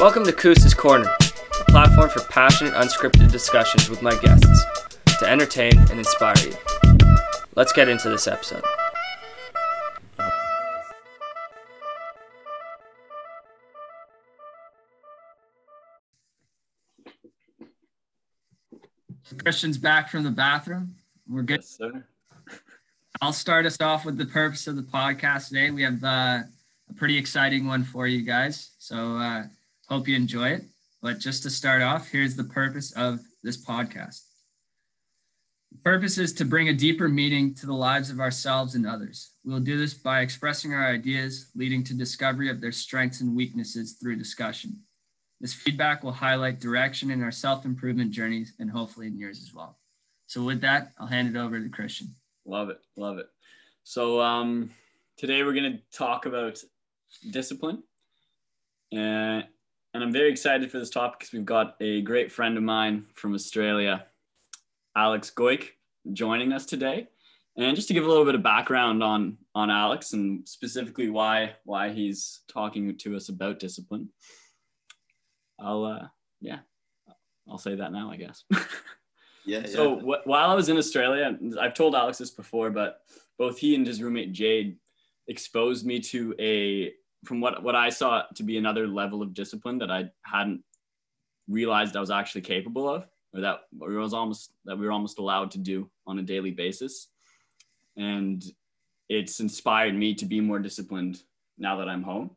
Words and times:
Welcome 0.00 0.24
to 0.24 0.32
Koos's 0.32 0.72
Corner, 0.72 1.14
a 1.60 1.64
platform 1.70 2.08
for 2.08 2.20
passionate, 2.20 2.72
unscripted 2.72 3.30
discussions 3.30 3.90
with 3.90 4.00
my 4.00 4.18
guests 4.20 4.64
to 5.18 5.28
entertain 5.28 5.76
and 5.76 5.98
inspire 5.98 6.34
you. 6.38 6.54
Let's 7.54 7.74
get 7.74 7.86
into 7.86 8.08
this 8.08 8.26
episode. 8.26 8.64
Christian's 19.36 19.76
back 19.76 20.08
from 20.08 20.24
the 20.24 20.30
bathroom. 20.30 20.94
We're 21.28 21.42
good. 21.42 21.60
Yes, 21.60 21.76
sir. 21.76 22.06
I'll 23.20 23.34
start 23.34 23.66
us 23.66 23.78
off 23.82 24.06
with 24.06 24.16
the 24.16 24.24
purpose 24.24 24.66
of 24.66 24.76
the 24.76 24.82
podcast 24.82 25.48
today. 25.48 25.70
We 25.70 25.82
have 25.82 26.02
uh, 26.02 26.38
a 26.88 26.94
pretty 26.96 27.18
exciting 27.18 27.66
one 27.66 27.84
for 27.84 28.06
you 28.06 28.22
guys. 28.22 28.70
So 28.78 28.96
uh, 29.18 29.42
hope 29.90 30.08
you 30.08 30.16
enjoy 30.16 30.50
it. 30.50 30.62
But 31.02 31.18
just 31.18 31.42
to 31.42 31.50
start 31.50 31.82
off, 31.82 32.08
here's 32.08 32.36
the 32.36 32.44
purpose 32.44 32.92
of 32.92 33.20
this 33.42 33.62
podcast. 33.64 34.22
The 35.72 35.78
purpose 35.84 36.18
is 36.18 36.32
to 36.34 36.44
bring 36.44 36.68
a 36.68 36.74
deeper 36.74 37.08
meaning 37.08 37.54
to 37.54 37.66
the 37.66 37.74
lives 37.74 38.10
of 38.10 38.20
ourselves 38.20 38.74
and 38.74 38.86
others. 38.86 39.32
We'll 39.44 39.60
do 39.60 39.78
this 39.78 39.94
by 39.94 40.20
expressing 40.20 40.72
our 40.74 40.86
ideas, 40.86 41.50
leading 41.54 41.84
to 41.84 41.94
discovery 41.94 42.50
of 42.50 42.60
their 42.60 42.72
strengths 42.72 43.20
and 43.20 43.36
weaknesses 43.36 43.98
through 44.00 44.16
discussion. 44.16 44.78
This 45.40 45.54
feedback 45.54 46.02
will 46.02 46.12
highlight 46.12 46.60
direction 46.60 47.10
in 47.10 47.22
our 47.22 47.30
self 47.30 47.64
improvement 47.64 48.10
journeys 48.10 48.54
and 48.58 48.70
hopefully 48.70 49.06
in 49.06 49.18
yours 49.18 49.40
as 49.42 49.54
well. 49.54 49.78
So, 50.26 50.42
with 50.42 50.60
that, 50.60 50.92
I'll 50.98 51.06
hand 51.06 51.34
it 51.34 51.38
over 51.38 51.58
to 51.58 51.68
Christian. 51.68 52.14
Love 52.44 52.68
it. 52.68 52.78
Love 52.96 53.18
it. 53.18 53.26
So 53.84 54.20
um, 54.20 54.70
today 55.16 55.42
we're 55.42 55.52
going 55.52 55.72
to 55.72 55.96
talk 55.96 56.26
about 56.26 56.62
discipline. 57.30 57.82
Uh, 58.96 59.42
and 59.94 60.02
I'm 60.02 60.12
very 60.12 60.30
excited 60.30 60.70
for 60.70 60.78
this 60.78 60.90
topic 60.90 61.20
because 61.20 61.32
we've 61.32 61.44
got 61.44 61.76
a 61.80 62.02
great 62.02 62.30
friend 62.30 62.56
of 62.56 62.62
mine 62.62 63.06
from 63.14 63.34
Australia, 63.34 64.06
Alex 64.96 65.30
Goik, 65.30 65.72
joining 66.12 66.52
us 66.52 66.66
today. 66.66 67.08
And 67.56 67.76
just 67.76 67.88
to 67.88 67.94
give 67.94 68.04
a 68.04 68.08
little 68.08 68.24
bit 68.24 68.36
of 68.36 68.42
background 68.42 69.02
on 69.02 69.36
on 69.54 69.70
Alex 69.70 70.12
and 70.12 70.48
specifically 70.48 71.10
why 71.10 71.54
why 71.64 71.90
he's 71.90 72.40
talking 72.48 72.96
to 72.98 73.16
us 73.16 73.28
about 73.28 73.58
discipline, 73.58 74.08
I'll 75.58 75.84
uh, 75.84 76.06
yeah, 76.40 76.60
I'll 77.48 77.58
say 77.58 77.74
that 77.74 77.92
now, 77.92 78.10
I 78.10 78.16
guess. 78.16 78.44
Yeah. 79.44 79.66
So 79.66 79.96
yeah. 79.96 80.02
wh- 80.02 80.26
while 80.26 80.50
I 80.50 80.54
was 80.54 80.68
in 80.68 80.76
Australia, 80.76 81.36
I've 81.60 81.74
told 81.74 81.94
Alex 81.94 82.18
this 82.18 82.30
before, 82.30 82.70
but 82.70 83.00
both 83.38 83.58
he 83.58 83.74
and 83.74 83.86
his 83.86 84.02
roommate 84.02 84.32
Jade 84.32 84.76
exposed 85.28 85.86
me 85.86 86.00
to 86.00 86.34
a 86.38 86.92
from 87.24 87.40
what 87.40 87.62
what 87.62 87.76
I 87.76 87.90
saw 87.90 88.22
to 88.34 88.42
be 88.42 88.56
another 88.56 88.86
level 88.86 89.22
of 89.22 89.34
discipline 89.34 89.78
that 89.78 89.90
I 89.90 90.10
hadn't 90.22 90.62
realized 91.48 91.96
I 91.96 92.00
was 92.00 92.10
actually 92.10 92.42
capable 92.42 92.88
of, 92.88 93.06
or 93.34 93.40
that 93.40 93.60
or 93.80 93.90
was 93.90 94.14
almost 94.14 94.52
that 94.64 94.78
we 94.78 94.86
were 94.86 94.92
almost 94.92 95.18
allowed 95.18 95.50
to 95.52 95.58
do 95.58 95.90
on 96.06 96.18
a 96.18 96.22
daily 96.22 96.50
basis, 96.50 97.08
and 97.96 98.42
it's 99.08 99.40
inspired 99.40 99.94
me 99.94 100.14
to 100.14 100.24
be 100.24 100.40
more 100.40 100.58
disciplined 100.58 101.22
now 101.58 101.76
that 101.76 101.88
I'm 101.88 102.02
home. 102.02 102.30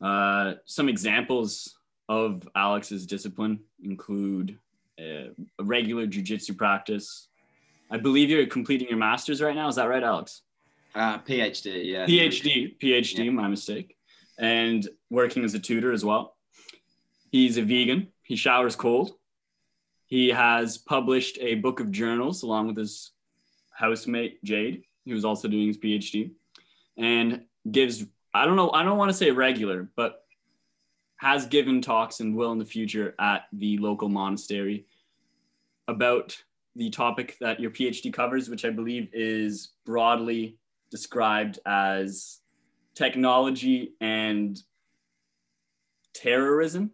Uh, 0.00 0.54
some 0.64 0.88
examples 0.88 1.76
of 2.08 2.48
Alex's 2.54 3.06
discipline 3.06 3.60
include 3.82 4.58
uh, 4.98 5.30
a 5.58 5.64
regular 5.64 6.06
jujitsu 6.06 6.56
practice. 6.56 7.28
I 7.90 7.96
believe 7.96 8.30
you're 8.30 8.46
completing 8.46 8.88
your 8.88 8.98
master's 8.98 9.40
right 9.40 9.54
now. 9.54 9.68
Is 9.68 9.76
that 9.76 9.88
right, 9.88 10.02
Alex? 10.02 10.42
Uh, 10.94 11.18
PhD, 11.18 11.84
yeah. 11.84 12.06
PhD, 12.06 12.78
PhD, 12.78 13.24
Yeah. 13.24 13.30
my 13.30 13.48
mistake. 13.48 13.96
And 14.38 14.88
working 15.10 15.44
as 15.44 15.54
a 15.54 15.58
tutor 15.58 15.92
as 15.92 16.04
well. 16.04 16.36
He's 17.30 17.58
a 17.58 17.62
vegan. 17.62 18.08
He 18.22 18.36
showers 18.36 18.74
cold. 18.76 19.12
He 20.06 20.28
has 20.28 20.78
published 20.78 21.38
a 21.40 21.56
book 21.56 21.78
of 21.78 21.92
journals 21.92 22.42
along 22.42 22.66
with 22.68 22.76
his 22.76 23.12
housemate 23.70 24.42
Jade, 24.42 24.82
who 25.06 25.14
is 25.14 25.24
also 25.24 25.46
doing 25.46 25.68
his 25.68 25.78
PhD, 25.78 26.32
and 26.96 27.42
gives 27.70 28.04
I 28.34 28.44
don't 28.46 28.56
know 28.56 28.70
I 28.72 28.82
don't 28.82 28.98
want 28.98 29.10
to 29.10 29.16
say 29.16 29.30
regular, 29.30 29.88
but 29.94 30.24
has 31.16 31.46
given 31.46 31.80
talks 31.82 32.20
and 32.20 32.34
will 32.34 32.50
in 32.52 32.58
the 32.58 32.64
future 32.64 33.14
at 33.18 33.42
the 33.52 33.78
local 33.78 34.08
monastery 34.08 34.86
about 35.86 36.36
the 36.76 36.88
topic 36.90 37.36
that 37.40 37.60
your 37.60 37.70
PhD 37.70 38.12
covers, 38.12 38.48
which 38.48 38.64
I 38.64 38.70
believe 38.70 39.10
is 39.12 39.70
broadly 39.84 40.56
described 40.90 41.58
as 41.66 42.40
technology 42.94 43.94
and 44.00 44.60
terrorism. 46.14 46.90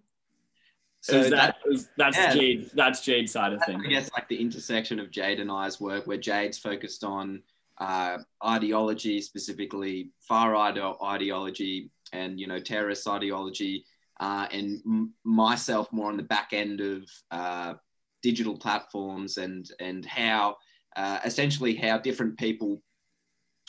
So 1.01 1.19
Is 1.19 1.31
that, 1.31 1.57
that 1.65 1.73
is 1.73 1.89
that's 1.97 2.17
yeah. 2.17 2.35
Jade 2.35 2.71
that's 2.75 3.01
Jade's 3.01 3.31
side 3.31 3.53
of 3.53 3.63
things. 3.65 3.83
I 3.87 3.91
guess, 3.91 4.11
like 4.13 4.29
the 4.29 4.41
intersection 4.41 4.99
of 4.99 5.11
Jade 5.11 5.39
and 5.39 5.51
I's 5.51 5.81
work, 5.81 6.07
where 6.07 6.19
Jade's 6.19 6.59
focused 6.59 7.05
on 7.05 7.43
uh, 7.79 8.19
ideology, 8.45 9.21
specifically 9.21 10.11
far 10.19 10.53
right 10.53 10.77
ideology, 11.05 11.91
and 12.13 12.41
you 12.41 12.49
know 12.49 12.59
terrorist 12.59 13.07
ideology, 13.07 13.85
uh, 14.19 14.49
and 14.51 14.81
m- 14.85 15.13
myself 15.23 15.93
more 15.93 16.09
on 16.09 16.17
the 16.17 16.25
back 16.25 16.49
end 16.53 16.81
of 16.81 17.09
uh, 17.31 17.75
digital 18.23 18.57
platforms 18.57 19.39
and 19.39 19.71
and 19.79 20.05
how 20.05 20.57
uh, 20.97 21.21
essentially 21.25 21.77
how 21.77 21.99
different 21.99 22.37
people 22.37 22.83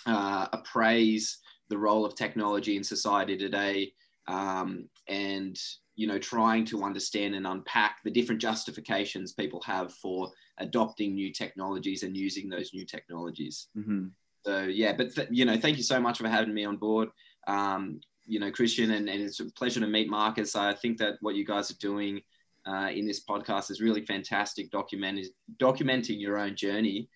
uh, 0.05 0.47
appraise 0.53 1.39
the 1.69 1.77
role 1.77 2.05
of 2.05 2.15
technology 2.15 2.77
in 2.77 2.83
society 2.83 3.37
today, 3.37 3.93
um, 4.27 4.87
and 5.07 5.57
you 5.95 6.07
know 6.07 6.19
trying 6.19 6.65
to 6.65 6.83
understand 6.83 7.35
and 7.35 7.47
unpack 7.47 7.97
the 8.03 8.11
different 8.11 8.41
justifications 8.41 9.33
people 9.33 9.61
have 9.65 9.93
for 9.93 10.31
adopting 10.59 11.13
new 11.13 11.31
technologies 11.31 12.03
and 12.03 12.15
using 12.15 12.49
those 12.49 12.73
new 12.73 12.85
technologies. 12.85 13.67
Mhm. 13.77 14.11
So 14.45 14.63
yeah, 14.63 14.93
but 14.93 15.13
th- 15.13 15.27
you 15.31 15.45
know, 15.45 15.57
thank 15.57 15.77
you 15.77 15.83
so 15.83 15.99
much 15.99 16.19
for 16.19 16.27
having 16.27 16.53
me 16.53 16.65
on 16.65 16.77
board. 16.77 17.09
Um, 17.47 17.99
you 18.25 18.39
know, 18.39 18.51
Christian, 18.51 18.91
and, 18.91 19.09
and 19.09 19.21
it's 19.21 19.39
a 19.39 19.45
pleasure 19.45 19.79
to 19.79 19.87
meet 19.87 20.09
Marcus. 20.09 20.55
I 20.55 20.73
think 20.73 20.97
that 20.97 21.15
what 21.21 21.35
you 21.35 21.45
guys 21.45 21.71
are 21.71 21.77
doing 21.77 22.21
uh, 22.67 22.89
in 22.93 23.05
this 23.05 23.23
podcast 23.23 23.71
is 23.71 23.81
really 23.81 24.05
fantastic, 24.05 24.69
documenting 24.71 25.27
documenting 25.57 26.19
your 26.19 26.37
own 26.37 26.55
journey 26.55 27.09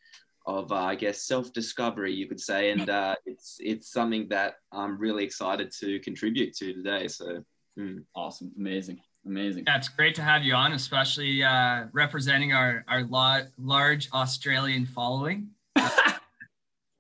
of, 0.45 0.71
uh, 0.71 0.75
I 0.75 0.95
guess, 0.95 1.23
self 1.23 1.53
discovery, 1.53 2.13
you 2.13 2.27
could 2.27 2.39
say, 2.39 2.71
and 2.71 2.89
uh, 2.89 3.15
it's 3.25 3.57
it's 3.59 3.91
something 3.91 4.27
that 4.29 4.55
I'm 4.71 4.97
really 4.97 5.23
excited 5.23 5.71
to 5.79 5.99
contribute 5.99 6.55
to 6.57 6.73
today. 6.73 7.07
So. 7.07 7.43
mm. 7.77 8.03
Awesome, 8.15 8.51
amazing, 8.57 8.99
amazing. 9.25 9.63
Yeah, 9.67 9.77
it's 9.77 9.89
great 9.89 10.15
to 10.15 10.21
have 10.23 10.43
you 10.43 10.53
on, 10.55 10.73
especially 10.73 11.43
uh, 11.43 11.85
representing 11.93 12.53
our 12.53 12.83
our 12.87 13.03
la- 13.03 13.41
large 13.59 14.09
Australian 14.13 14.85
following. 14.85 15.49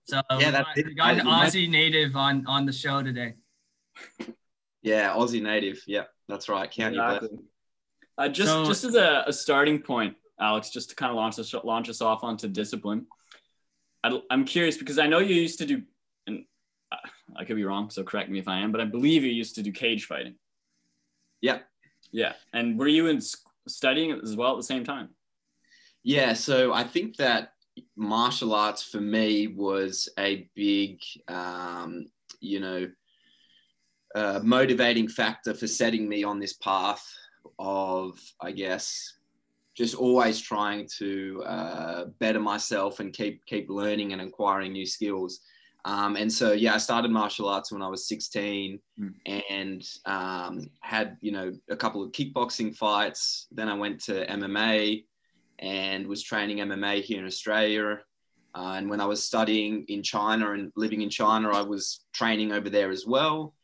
So 0.07 0.21
Yeah, 0.39 0.51
that's 0.51 0.67
we 0.75 0.81
it. 0.83 0.97
got 0.97 1.13
an 1.19 1.25
Aussie 1.25 1.69
native 1.69 2.17
on 2.17 2.45
on 2.45 2.65
the 2.65 2.73
show 2.73 3.01
today. 3.01 3.35
Yeah, 4.81 5.13
Aussie 5.15 5.41
native. 5.41 5.81
Yep, 5.87 6.09
that's 6.27 6.49
right. 6.49 6.69
Count 6.69 6.95
your 6.95 7.05
Exactly. 7.05 7.29
blessings. 7.29 7.49
Uh, 8.17 8.27
just 8.27 8.49
So- 8.51 8.65
just 8.65 8.83
as 8.83 8.95
a, 8.95 9.23
a 9.27 9.31
starting 9.33 9.79
point, 9.81 10.15
Alex, 10.39 10.69
just 10.69 10.89
to 10.89 10.95
kind 10.95 11.11
of 11.11 11.15
launch 11.15 11.39
us 11.39 11.53
launch 11.63 11.87
us 11.87 12.01
off 12.01 12.23
onto 12.23 12.47
discipline. 12.49 13.05
I'm 14.03 14.45
curious 14.45 14.77
because 14.77 14.99
I 14.99 15.07
know 15.07 15.19
you 15.19 15.35
used 15.35 15.59
to 15.59 15.65
do, 15.65 15.83
and 16.27 16.45
uh, 16.91 16.97
I 17.35 17.45
could 17.45 17.55
be 17.55 17.63
wrong, 17.63 17.89
so 17.89 18.03
correct 18.03 18.29
me 18.29 18.39
if 18.39 18.47
I 18.47 18.59
am, 18.59 18.71
but 18.71 18.81
I 18.81 18.85
believe 18.85 19.23
you 19.23 19.31
used 19.31 19.55
to 19.55 19.63
do 19.63 19.71
cage 19.71 20.05
fighting. 20.05 20.35
Yeah. 21.41 21.59
Yeah, 22.11 22.33
and 22.51 22.77
were 22.77 22.87
you 22.87 23.07
in 23.07 23.21
studying 23.67 24.11
as 24.11 24.35
well 24.35 24.51
at 24.51 24.57
the 24.57 24.63
same 24.63 24.83
time? 24.83 25.09
Yeah, 26.03 26.33
so 26.33 26.73
I 26.73 26.83
think 26.83 27.15
that 27.17 27.53
martial 27.95 28.53
arts 28.53 28.83
for 28.83 28.99
me 28.99 29.47
was 29.47 30.09
a 30.17 30.49
big, 30.55 30.99
um, 31.27 32.07
you 32.39 32.59
know, 32.59 32.89
uh, 34.15 34.39
motivating 34.43 35.07
factor 35.07 35.53
for 35.53 35.67
setting 35.67 36.09
me 36.09 36.23
on 36.23 36.39
this 36.39 36.53
path 36.53 37.05
of, 37.59 38.19
I 38.41 38.51
guess, 38.51 39.13
just 39.75 39.95
always 39.95 40.39
trying 40.39 40.87
to 40.97 41.43
uh, 41.45 42.05
better 42.19 42.39
myself 42.39 42.99
and 42.99 43.13
keep 43.13 43.45
keep 43.45 43.69
learning 43.69 44.13
and 44.13 44.21
acquiring 44.21 44.73
new 44.73 44.85
skills. 44.85 45.41
Um, 45.83 46.15
and 46.15 46.31
so, 46.31 46.51
yeah, 46.51 46.75
I 46.75 46.77
started 46.77 47.09
martial 47.09 47.49
arts 47.49 47.71
when 47.71 47.81
I 47.81 47.87
was 47.87 48.07
16 48.07 48.79
Mm. 48.99 49.41
and 49.49 49.89
um, 50.05 50.69
had, 50.81 51.17
you 51.21 51.31
know, 51.31 51.51
a 51.69 51.75
couple 51.75 52.03
of 52.03 52.11
kickboxing 52.11 52.75
fights. 52.75 53.47
Then 53.51 53.67
I 53.67 53.73
went 53.73 53.99
to 54.03 54.27
MMA 54.27 55.05
and 55.57 56.05
was 56.05 56.21
training 56.21 56.57
MMA 56.57 57.01
here 57.01 57.19
in 57.19 57.25
Australia. 57.25 57.99
Uh, 58.53 58.73
and 58.77 58.89
when 58.89 59.01
I 59.01 59.05
was 59.05 59.23
studying 59.23 59.85
in 59.87 60.03
China 60.03 60.51
and 60.51 60.71
living 60.75 61.01
in 61.01 61.09
China, 61.09 61.49
I 61.49 61.61
was 61.61 62.05
training 62.13 62.51
over 62.51 62.69
there 62.69 62.91
as 62.91 63.07
well. 63.07 63.55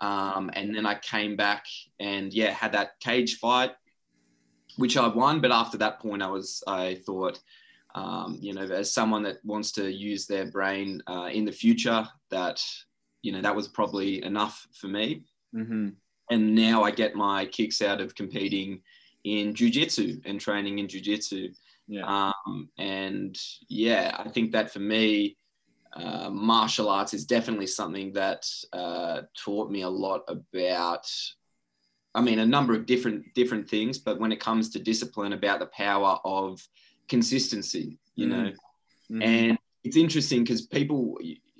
Um, 0.00 0.50
and 0.54 0.74
then 0.74 0.84
I 0.84 0.96
came 0.96 1.36
back 1.36 1.64
and 2.00 2.32
yeah, 2.34 2.50
had 2.50 2.72
that 2.72 2.98
cage 3.00 3.38
fight, 3.38 3.70
which 4.76 4.96
I 4.96 5.06
won. 5.08 5.40
But 5.40 5.52
after 5.52 5.78
that 5.78 6.00
point, 6.00 6.22
I 6.22 6.28
was 6.28 6.62
I 6.66 6.96
thought, 7.06 7.40
um, 7.94 8.38
you 8.40 8.54
know, 8.54 8.62
as 8.62 8.92
someone 8.92 9.22
that 9.24 9.44
wants 9.44 9.72
to 9.72 9.90
use 9.90 10.26
their 10.26 10.50
brain 10.50 11.02
uh, 11.06 11.28
in 11.32 11.44
the 11.44 11.52
future, 11.52 12.06
that 12.30 12.62
you 13.22 13.32
know 13.32 13.40
that 13.40 13.54
was 13.54 13.68
probably 13.68 14.24
enough 14.24 14.66
for 14.72 14.88
me. 14.88 15.24
Mm-hmm. 15.54 15.90
and 16.30 16.54
now 16.54 16.82
I 16.82 16.90
get 16.90 17.14
my 17.14 17.44
kicks 17.44 17.82
out 17.82 18.00
of 18.00 18.14
competing 18.14 18.80
in 19.24 19.52
jujitsu 19.52 20.22
and 20.24 20.40
training 20.40 20.78
in 20.78 20.86
jujitsu. 20.86 21.54
Yeah. 21.88 22.30
Um, 22.46 22.70
and 22.78 23.38
yeah, 23.68 24.16
I 24.18 24.30
think 24.30 24.52
that 24.52 24.72
for 24.72 24.78
me, 24.78 25.36
uh, 25.92 26.30
martial 26.30 26.88
arts 26.88 27.12
is 27.12 27.26
definitely 27.26 27.66
something 27.66 28.12
that 28.14 28.48
uh, 28.72 29.22
taught 29.36 29.70
me 29.70 29.82
a 29.82 29.88
lot 29.88 30.22
about. 30.28 31.06
I 32.14 32.20
mean, 32.20 32.38
a 32.40 32.46
number 32.46 32.74
of 32.74 32.86
different 32.86 33.34
different 33.34 33.68
things, 33.68 33.98
but 33.98 34.20
when 34.20 34.32
it 34.32 34.40
comes 34.40 34.68
to 34.70 34.78
discipline, 34.78 35.32
about 35.32 35.60
the 35.60 35.66
power 35.66 36.18
of 36.24 36.66
consistency, 37.08 37.98
you 38.16 38.26
Mm. 38.26 38.30
know. 38.30 38.52
Mhm. 39.10 39.22
And 39.22 39.58
it's 39.84 39.96
interesting 39.96 40.44
because 40.44 40.66
people 40.66 41.18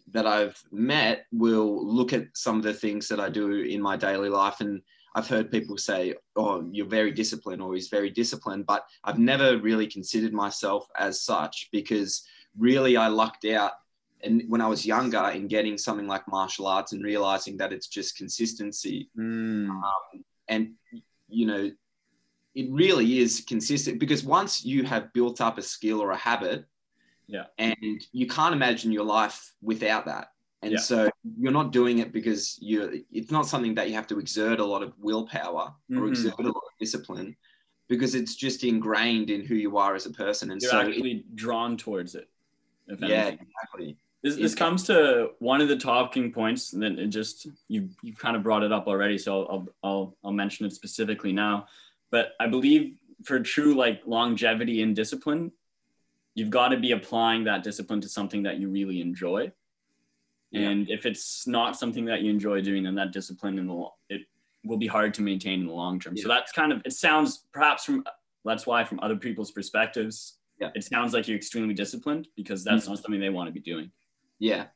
that 0.09 0.27
I've 0.27 0.63
met 0.71 1.27
will 1.33 1.85
look 1.87 2.13
at 2.13 2.29
some 2.37 2.57
of 2.59 2.63
the 2.63 2.75
things 2.75 3.09
that 3.09 3.19
I 3.19 3.29
do 3.31 3.51
in 3.51 3.81
my 3.81 3.97
daily 3.97 4.29
life. 4.29 4.61
And 4.61 4.83
I've 5.15 5.29
heard 5.29 5.51
people 5.51 5.77
say, 5.79 6.15
Oh, 6.37 6.69
you're 6.71 6.87
very 6.87 7.11
disciplined, 7.11 7.63
or 7.63 7.75
he's 7.75 7.89
very 7.89 8.11
disciplined. 8.11 8.67
But 8.67 8.87
I've 9.05 9.19
never 9.19 9.59
really 9.59 9.87
considered 9.87 10.33
myself 10.33 10.87
as 10.99 11.21
such 11.23 11.71
because 11.73 12.27
really 12.59 12.97
I 12.97 13.09
lucked 13.09 13.45
out. 13.47 13.73
And 14.23 14.45
when 14.49 14.61
I 14.61 14.69
was 14.69 14.87
younger, 14.87 15.25
in 15.31 15.49
getting 15.49 15.77
something 15.79 16.07
like 16.07 16.29
martial 16.29 16.67
arts 16.67 16.93
and 16.93 17.03
realizing 17.03 17.57
that 17.57 17.73
it's 17.73 17.89
just 17.89 18.17
consistency 18.17 19.11
Mm. 19.17 19.83
And 20.53 20.73
you 21.29 21.47
know 21.47 21.71
it 22.55 22.67
really 22.71 23.19
is 23.19 23.43
consistent 23.49 23.99
because 23.99 24.23
once 24.25 24.53
you 24.65 24.85
have 24.85 25.13
built 25.15 25.41
up 25.41 25.57
a 25.59 25.63
skill 25.63 25.99
or 26.05 26.11
a 26.11 26.17
habit 26.31 26.61
Yeah. 27.27 27.47
and 27.59 27.99
you 28.13 28.27
can't 28.27 28.55
imagine 28.55 28.93
your 28.93 29.05
life 29.19 29.39
without 29.63 30.05
that 30.13 30.27
and 30.63 30.73
Yeah. 30.73 30.79
so 30.91 30.99
you're 31.41 31.59
not 31.61 31.73
doing 31.73 31.97
it 32.05 32.13
because 32.19 32.43
you're 32.61 32.91
it's 33.19 33.31
not 33.37 33.47
something 33.53 33.75
that 33.79 33.87
you 33.89 33.95
have 34.01 34.07
to 34.13 34.19
exert 34.25 34.59
a 34.61 34.69
lot 34.75 34.83
of 34.87 34.91
willpower 35.07 35.65
or 35.97 36.03
Mhm. 36.03 36.11
exert 36.13 36.39
a 36.39 36.43
lot 36.59 36.65
of 36.71 36.75
discipline 36.85 37.29
because 37.93 38.13
it's 38.19 38.35
just 38.47 38.61
ingrained 38.73 39.29
in 39.35 39.41
who 39.49 39.55
you 39.67 39.73
are 39.85 39.95
as 39.99 40.05
a 40.07 40.15
person 40.25 40.51
and 40.53 40.61
so 40.63 40.67
You're 40.67 40.83
so 40.83 40.89
it- 40.89 40.91
actually 40.91 41.17
drawn 41.35 41.73
towards 41.85 42.13
it. 42.21 42.29
Yeah 42.89 43.27
anything. 43.27 43.47
This, 44.23 44.37
this 44.37 44.55
comes 44.55 44.85
to 44.85 45.31
one 45.41 45.61
of 45.61 45.69
the 45.69 45.77
talking 45.77 46.31
points, 46.33 46.73
and 46.75 46.83
then 46.83 46.99
it 46.99 47.09
just 47.09 47.49
you 47.69 47.89
you've 48.03 48.19
kind 48.19 48.37
of 48.37 48.43
brought 48.45 48.63
it 48.63 48.73
up 48.73 48.87
already, 48.87 49.19
so 49.19 49.45
I'll 49.47 49.69
I'll 49.83 50.17
I'll 50.25 50.33
mention 50.33 50.65
it 50.65 50.73
specifically 50.73 51.33
now. 51.33 51.67
But 52.11 52.33
I 52.39 52.47
believe 52.47 52.95
for 53.25 53.41
true 53.41 53.75
like 53.75 54.03
longevity 54.07 54.83
and 54.83 54.95
discipline, 54.95 55.51
you've 56.35 56.51
got 56.51 56.69
to 56.69 56.77
be 56.77 56.93
applying 56.93 57.45
that 57.45 57.63
discipline 57.65 58.01
to 58.03 58.09
something 58.09 58.45
that 58.45 58.59
you 58.59 58.69
really 58.69 59.01
enjoy. 59.01 59.51
Yeah. 60.53 60.69
And 60.69 60.91
if 60.91 61.07
it's 61.07 61.47
not 61.47 61.77
something 61.77 62.05
that 62.05 62.21
you 62.21 62.31
enjoy 62.31 62.61
doing, 62.61 62.85
then 62.85 62.95
that 62.97 63.13
discipline 63.13 63.59
in 63.59 63.67
the 63.67 63.87
it 64.09 64.23
will 64.65 64.77
be 64.77 64.87
hard 64.87 65.15
to 65.15 65.23
maintain 65.23 65.61
in 65.61 65.67
the 65.67 65.73
long 65.73 65.99
term. 65.99 66.17
So 66.17 66.29
that's 66.29 66.53
kind 66.53 66.73
of 66.73 66.81
it 66.85 66.93
sounds 66.93 67.47
perhaps 67.53 67.85
from 67.85 68.05
that's 68.45 68.67
why 68.67 68.85
from 68.85 69.01
other 69.01 69.17
people's 69.17 69.51
perspectives, 69.51 70.39
Yeah. 70.61 70.71
it 70.75 70.85
sounds 70.85 71.13
like 71.13 71.27
you're 71.27 71.37
extremely 71.37 71.75
disciplined 71.75 72.29
because 72.37 72.63
that's 72.63 72.85
mm-hmm. 72.85 72.93
not 72.93 73.03
something 73.03 73.21
they 73.21 73.31
want 73.31 73.49
to 73.49 73.53
be 73.53 73.61
doing. 73.61 73.91
Yeah 74.43 74.67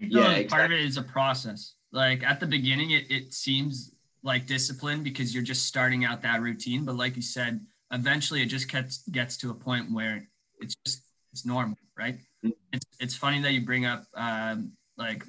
Yeah, 0.00 0.38
Yeah, 0.38 0.48
part 0.48 0.64
of 0.66 0.72
it 0.72 0.80
is 0.80 0.96
a 0.96 1.02
process. 1.02 1.74
Like 1.92 2.22
at 2.22 2.40
the 2.40 2.46
beginning, 2.46 2.90
it, 2.92 3.10
it 3.10 3.32
seems 3.32 3.94
like 4.22 4.46
discipline 4.46 5.02
because 5.02 5.32
you're 5.34 5.42
just 5.52 5.66
starting 5.66 6.04
out 6.04 6.22
that 6.22 6.42
routine. 6.42 6.84
But 6.84 6.96
like 6.96 7.16
you 7.16 7.22
said, 7.22 7.60
eventually 7.92 8.42
it 8.42 8.46
just 8.46 8.70
gets 8.70 9.08
gets 9.08 9.36
to 9.38 9.50
a 9.50 9.54
point 9.54 9.90
where 9.92 10.28
it's 10.60 10.76
just 10.84 11.02
it's 11.32 11.46
normal, 11.46 11.78
right? 11.96 12.16
Mhm. 12.44 12.52
It's 12.72 12.86
it's 13.00 13.16
funny 13.16 13.40
that 13.42 13.52
you 13.52 13.62
bring 13.64 13.86
up 13.86 14.04
um, 14.14 14.72
like 14.96 15.24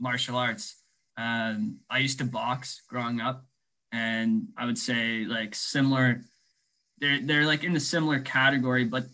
martial 0.00 0.36
arts. 0.36 0.82
Um, 1.16 1.78
I 1.90 1.98
used 1.98 2.18
to 2.18 2.24
box 2.24 2.82
growing 2.88 3.20
up, 3.20 3.44
and 3.92 4.48
I 4.56 4.66
would 4.66 4.78
say 4.78 5.24
like 5.24 5.54
similar. 5.54 6.22
They're 6.98 7.20
they're 7.20 7.46
like 7.46 7.64
in 7.64 7.72
the 7.74 7.80
similar 7.80 8.20
category, 8.20 8.84
but 8.84 9.04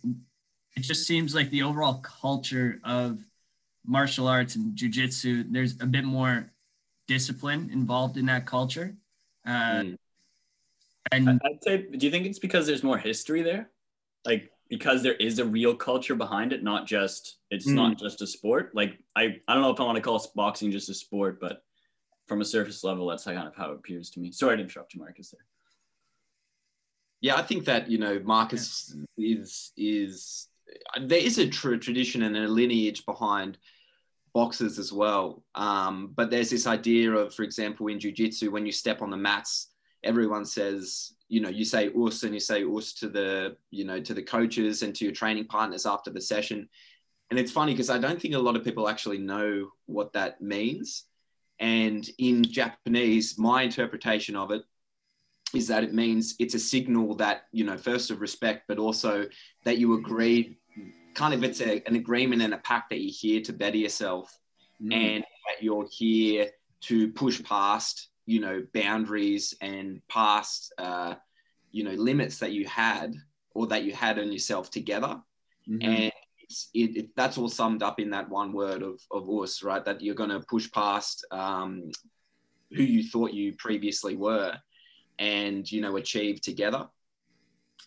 it 0.77 0.83
just 0.83 1.07
seems 1.07 1.35
like 1.35 1.51
the 1.51 1.63
overall 1.63 2.01
culture 2.23 2.81
of 2.85 3.19
martial 3.89 4.29
arts 4.29 4.55
and 4.55 4.77
jujitsu, 4.77 5.51
there's 5.51 5.81
a 5.81 5.87
bit 5.87 6.05
more 6.05 6.53
discipline 7.09 7.71
involved 7.73 8.19
in 8.19 8.27
that 8.27 8.47
culture. 8.47 8.95
Uh, 9.47 9.83
Mm. 9.83 9.99
and 11.11 11.29
I- 11.31 11.39
I'd 11.49 11.63
say, 11.65 11.83
do 11.83 12.05
you 12.05 12.13
think 12.13 12.27
it's 12.27 12.39
because 12.39 12.67
there's 12.67 12.83
more 12.83 12.99
history 12.99 13.43
there? 13.43 13.73
Like 14.27 14.53
because 14.69 15.03
there 15.03 15.15
is 15.15 15.39
a 15.39 15.45
real 15.45 15.75
culture 15.75 16.15
behind 16.15 16.53
it, 16.53 16.63
not 16.63 16.87
just 16.87 17.39
it's 17.51 17.67
Mm. 17.67 17.75
not 17.77 17.99
just 17.99 18.21
a 18.21 18.27
sport. 18.27 18.75
Like 18.75 19.03
I, 19.17 19.41
I 19.49 19.55
don't 19.55 19.63
know 19.63 19.71
if 19.71 19.81
I 19.81 19.85
want 19.85 19.97
to 19.97 20.03
call 20.03 20.23
boxing 20.35 20.71
just 20.71 20.91
a 20.91 20.95
sport, 20.95 21.41
but 21.41 21.65
from 22.27 22.43
a 22.43 22.45
surface 22.45 22.85
level, 22.85 23.07
that's 23.07 23.25
kind 23.25 23.39
of 23.49 23.57
how 23.57 23.71
it 23.73 23.77
appears 23.77 24.11
to 24.11 24.21
me. 24.21 24.31
Sorry 24.33 24.59
to 24.59 24.63
interrupt 24.63 24.93
you, 24.93 25.01
Marcus. 25.01 25.31
There. 25.31 25.47
Yeah, 27.23 27.37
I 27.37 27.43
think 27.43 27.65
that 27.65 27.91
you 27.91 27.97
know 27.97 28.21
Marcus 28.21 28.95
is 29.17 29.73
is 29.79 30.49
there 31.01 31.19
is 31.19 31.39
a 31.39 31.49
true 31.49 31.79
tradition 31.79 32.23
and 32.23 32.37
a 32.37 32.47
lineage 32.47 33.07
behind 33.07 33.57
boxers 34.39 34.79
as 34.79 34.93
well. 34.93 35.43
Um, 35.57 36.13
but 36.15 36.31
there's 36.31 36.51
this 36.51 36.69
idea 36.69 37.11
of, 37.11 37.35
for 37.35 37.43
example, 37.43 37.89
in 37.89 37.99
jujitsu, 37.99 38.53
when 38.53 38.65
you 38.65 38.71
step 38.71 39.03
on 39.03 39.11
the 39.11 39.17
mats, 39.17 39.73
everyone 40.05 40.45
says, 40.45 41.15
you 41.29 41.41
know, 41.41 41.49
you 41.49 41.65
say 41.65 41.91
oss 41.91 42.23
and 42.23 42.33
you 42.33 42.39
say 42.39 42.63
oss 42.63 42.93
to 43.01 43.09
the, 43.09 43.57
you 43.73 43.85
know, 43.85 43.99
to 44.01 44.15
the 44.15 44.23
coaches 44.23 44.83
and 44.85 44.95
to 44.95 45.05
your 45.05 45.13
training 45.13 45.47
partners 45.47 45.87
after 45.87 46.11
the 46.13 46.21
session. 46.21 46.69
And 47.31 47.39
it's 47.41 47.51
funny 47.51 47.73
because 47.73 47.91
I 47.91 47.99
don't 47.99 48.23
think 48.23 48.35
a 48.35 48.39
lot 48.39 48.55
of 48.55 48.63
people 48.63 48.89
actually 48.89 49.19
know 49.19 49.71
what 49.87 50.13
that 50.13 50.41
means. 50.41 51.03
And 51.59 52.09
in 52.19 52.45
Japanese, 52.45 53.41
my 53.41 53.63
interpretation 53.63 54.37
of 54.37 54.53
it 54.53 54.63
is 55.53 55.67
that 55.67 55.83
it 55.83 55.93
means 55.93 56.37
it's 56.39 56.55
a 56.55 56.61
signal 56.61 57.17
that 57.17 57.47
you 57.51 57.65
know 57.65 57.79
first 57.79 58.11
of 58.11 58.21
respect 58.21 58.65
but 58.69 58.79
also 58.79 59.27
that 59.65 59.79
you 59.79 59.95
agree 59.95 60.59
kind 61.19 61.35
of 61.35 61.43
it's 61.43 61.61
a, 61.61 61.83
an 61.89 61.97
agreement 61.97 62.41
and 62.43 62.55
a 62.55 62.59
pact 62.59 62.91
that 62.91 63.01
you're 63.01 63.19
here 63.27 63.41
to 63.43 63.53
better 63.53 63.77
yourself 63.77 64.27
Mm. 64.81 64.95
and 64.95 65.25
that 65.47 65.59
you're 65.61 65.89
here 65.91 66.47
to 66.83 66.97
push 67.23 67.43
past 67.43 68.11
you 68.27 68.41
know 68.45 68.57
boundaries 68.73 69.45
and 69.61 70.01
past 70.09 70.73
uh, 70.79 71.15
you 71.73 71.83
know 71.83 71.97
limits 72.11 72.39
that 72.39 72.53
you 72.53 72.65
had 72.67 73.09
or 73.57 73.67
that 73.67 73.83
you 73.83 73.93
had 73.93 74.21
on 74.21 74.31
yourself 74.31 74.71
together 74.71 75.21
Mhm. 75.69 75.83
and 75.83 76.13
it's, 76.43 76.71
it, 76.75 76.91
it, 77.01 77.07
that's 77.17 77.37
all 77.39 77.49
summed 77.49 77.83
up 77.83 77.99
in 77.99 78.11
that 78.11 78.29
one 78.41 78.53
word 78.53 78.83
of, 78.91 78.97
of 79.11 79.29
oss 79.29 79.65
right 79.65 79.85
that 79.85 80.01
you're 80.01 80.15
going 80.23 80.31
to 80.37 80.41
push 80.55 80.71
past 80.71 81.27
um, 81.33 81.91
who 82.77 82.85
you 82.85 83.03
thought 83.03 83.33
you 83.35 83.53
previously 83.67 84.15
were 84.15 84.55
and 85.19 85.71
you 85.73 85.81
know 85.81 85.97
achieve 85.97 86.41
together 86.41 86.83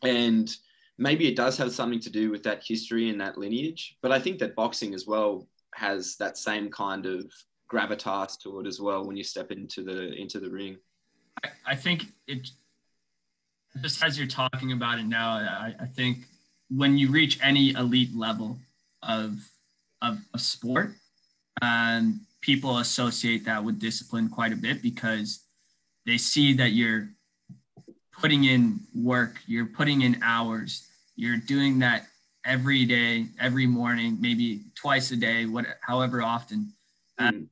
and 0.04 0.58
maybe 1.02 1.28
it 1.28 1.36
does 1.36 1.58
have 1.58 1.72
something 1.72 2.00
to 2.00 2.10
do 2.10 2.32
with 2.32 2.44
that 2.44 2.64
history 2.64 3.10
and 3.10 3.20
that 3.20 3.38
lineage 3.38 3.98
but 4.02 4.12
i 4.12 4.20
think 4.20 4.40
that 4.40 4.56
boxing 4.56 4.94
as 4.94 5.06
well 5.08 5.48
has 5.74 6.16
that 6.18 6.38
same 6.38 6.70
kind 6.70 7.06
of 7.06 7.26
gravitas 7.72 8.38
to 8.40 8.60
it 8.60 8.68
as 8.68 8.80
well 8.80 9.06
when 9.06 9.16
you 9.16 9.24
step 9.24 9.52
into 9.52 9.84
the 9.84 10.14
into 10.14 10.40
the 10.40 10.50
ring. 10.50 10.78
I, 11.44 11.50
I 11.68 11.76
think 11.76 12.08
it 12.28 12.50
just 13.82 14.04
as 14.04 14.18
you're 14.18 14.28
talking 14.28 14.74
about 14.74 15.00
it 15.00 15.06
now, 15.06 15.30
I, 15.30 15.74
I 15.80 15.86
think 15.86 16.26
when 16.70 16.98
you 16.98 17.10
reach 17.10 17.40
any 17.42 17.72
elite 17.72 18.16
level 18.16 18.58
of 19.04 19.40
of, 20.02 20.20
of 20.34 20.42
sport, 20.42 20.94
um, 21.62 22.22
people 22.42 22.80
associate 22.80 23.46
that 23.46 23.64
with 23.64 23.80
discipline 23.80 24.30
quite 24.30 24.52
a 24.52 24.56
bit 24.56 24.82
because 24.82 25.44
they 26.06 26.18
see 26.18 26.54
that 26.54 26.72
you're 26.72 27.10
putting 28.12 28.46
in 28.46 28.80
work, 28.96 29.40
you're 29.48 29.68
putting 29.68 30.02
in 30.02 30.20
hours, 30.24 30.88
you're 31.22 31.38
doing 31.38 31.80
that 31.80 32.08
every 32.46 32.86
day, 32.86 33.28
every 33.40 33.68
morning, 33.68 34.18
maybe 34.20 34.62
twice 34.76 35.12
a 35.12 35.16
day, 35.16 35.46
what 35.46 35.66
however 35.82 36.22
often. 36.24 36.74
Mm. 37.20 37.48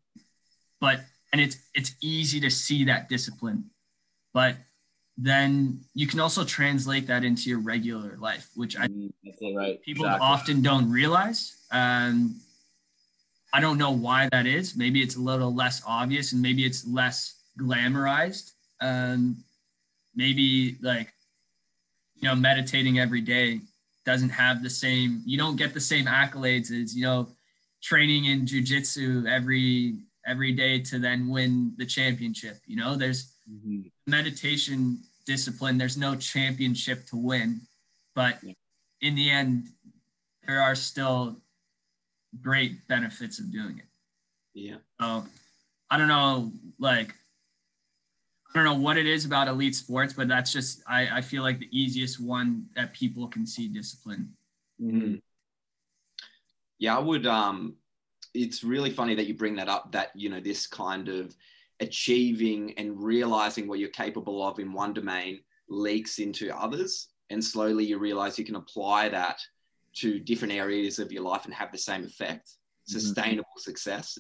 but 0.82 0.98
and 1.32 1.40
it's 1.40 1.58
it's 1.76 1.94
easy 2.02 2.40
to 2.40 2.50
see 2.50 2.84
that 2.86 3.08
discipline 3.08 3.62
but 4.34 4.56
then 5.16 5.80
you 5.94 6.08
can 6.08 6.20
also 6.20 6.44
translate 6.44 7.06
that 7.06 7.24
into 7.24 7.50
your 7.52 7.60
regular 7.60 8.18
life 8.18 8.50
which 8.56 8.76
i 8.80 8.88
Mm, 8.88 9.12
right. 9.56 9.80
people 9.84 10.06
Exactly. 10.06 10.28
often 10.34 10.62
don't 10.64 10.90
realize 10.90 11.42
um, 11.72 12.16
i 13.54 13.60
don't 13.60 13.78
know 13.78 13.92
why 13.92 14.28
that 14.32 14.46
is 14.48 14.76
maybe 14.76 15.00
it's 15.06 15.18
a 15.18 15.22
little 15.32 15.54
less 15.54 15.84
obvious 15.86 16.34
and 16.34 16.42
maybe 16.42 16.66
it's 16.66 16.82
less 16.88 17.18
glamorized 17.60 18.54
um, 18.82 19.22
maybe 20.16 20.78
like 20.82 21.10
you 22.22 22.28
know 22.28 22.36
meditating 22.36 23.00
every 23.00 23.22
day 23.22 23.62
doesn't 24.06 24.30
have 24.30 24.62
the 24.64 24.70
same 24.70 25.22
you 25.26 25.38
don't 25.38 25.56
get 25.56 25.74
the 25.74 25.80
same 25.82 26.06
accolades 26.06 26.72
as 26.72 26.96
you 26.96 27.04
know 27.04 27.28
training 27.82 28.26
in 28.26 28.46
jujitsu 28.46 29.28
every 29.30 30.00
every 30.26 30.52
day 30.52 30.80
to 30.80 31.00
then 31.00 31.30
win 31.30 31.74
the 31.78 31.86
championship 31.86 32.58
you 32.66 32.76
know? 32.76 32.96
There's 32.96 33.34
Mhm. 33.50 33.92
meditation 34.08 35.00
discipline 35.26 35.78
there's 35.78 35.98
no 35.98 36.16
championship 36.16 37.06
to 37.08 37.16
win 37.16 37.62
but 38.16 38.42
in 39.02 39.16
the 39.16 39.30
end 39.30 39.70
there 40.46 40.62
are 40.62 40.76
still 40.76 41.42
great 42.42 42.88
benefits 42.88 43.40
of 43.40 43.52
doing 43.52 43.78
it. 43.80 43.86
Yeah. 44.54 44.78
So 45.00 45.26
i 45.92 45.98
don't 45.98 46.08
know 46.08 46.52
like 46.78 47.16
I 48.50 48.58
don't 48.58 48.65
know 48.65 48.84
what 48.84 48.98
it 48.98 49.06
is 49.06 49.25
about 49.25 49.48
elite 49.48 49.75
sports, 49.75 50.13
but 50.13 50.27
that's 50.27 50.51
just 50.51 50.82
I, 50.88 51.18
I 51.18 51.22
feel 51.22 51.44
like 51.44 51.60
the 51.60 51.70
easiest 51.72 52.20
one 52.20 52.65
that 52.75 52.94
people 52.94 53.27
can 53.27 53.46
see 53.46 53.68
discipline. 53.68 54.34
Mm-hmm. 54.82 55.15
Yeah, 56.79 56.98
I 56.98 57.00
would. 57.00 57.27
Um, 57.27 57.75
it's 58.34 58.63
really 58.63 58.89
funny 58.89 59.13
that 59.15 59.27
you 59.27 59.36
bring 59.36 59.56
that 59.58 59.70
up. 59.70 59.91
That 59.91 60.10
you 60.15 60.29
know 60.29 60.39
this 60.39 60.65
kind 60.65 61.10
of 61.10 61.36
achieving 61.79 62.74
and 62.77 63.01
realizing 63.01 63.68
what 63.68 63.79
you're 63.79 63.89
capable 63.89 64.46
of 64.46 64.60
in 64.60 64.74
one 64.74 64.94
domain 64.94 65.41
leaks 65.70 66.18
into 66.18 66.56
others, 66.58 67.10
and 67.29 67.44
slowly 67.44 67.86
you 67.86 68.00
realize 68.00 68.39
you 68.39 68.46
can 68.46 68.56
apply 68.56 69.10
that 69.10 69.39
to 69.94 70.20
different 70.20 70.53
areas 70.53 70.98
of 70.98 71.12
your 71.12 71.24
life 71.24 71.46
and 71.46 71.53
have 71.53 71.72
the 71.72 71.77
same 71.77 72.03
effect, 72.03 72.48
mm-hmm. 72.48 73.00
sustainable 73.00 73.44
mm-hmm. 73.44 73.70
success. 73.70 74.18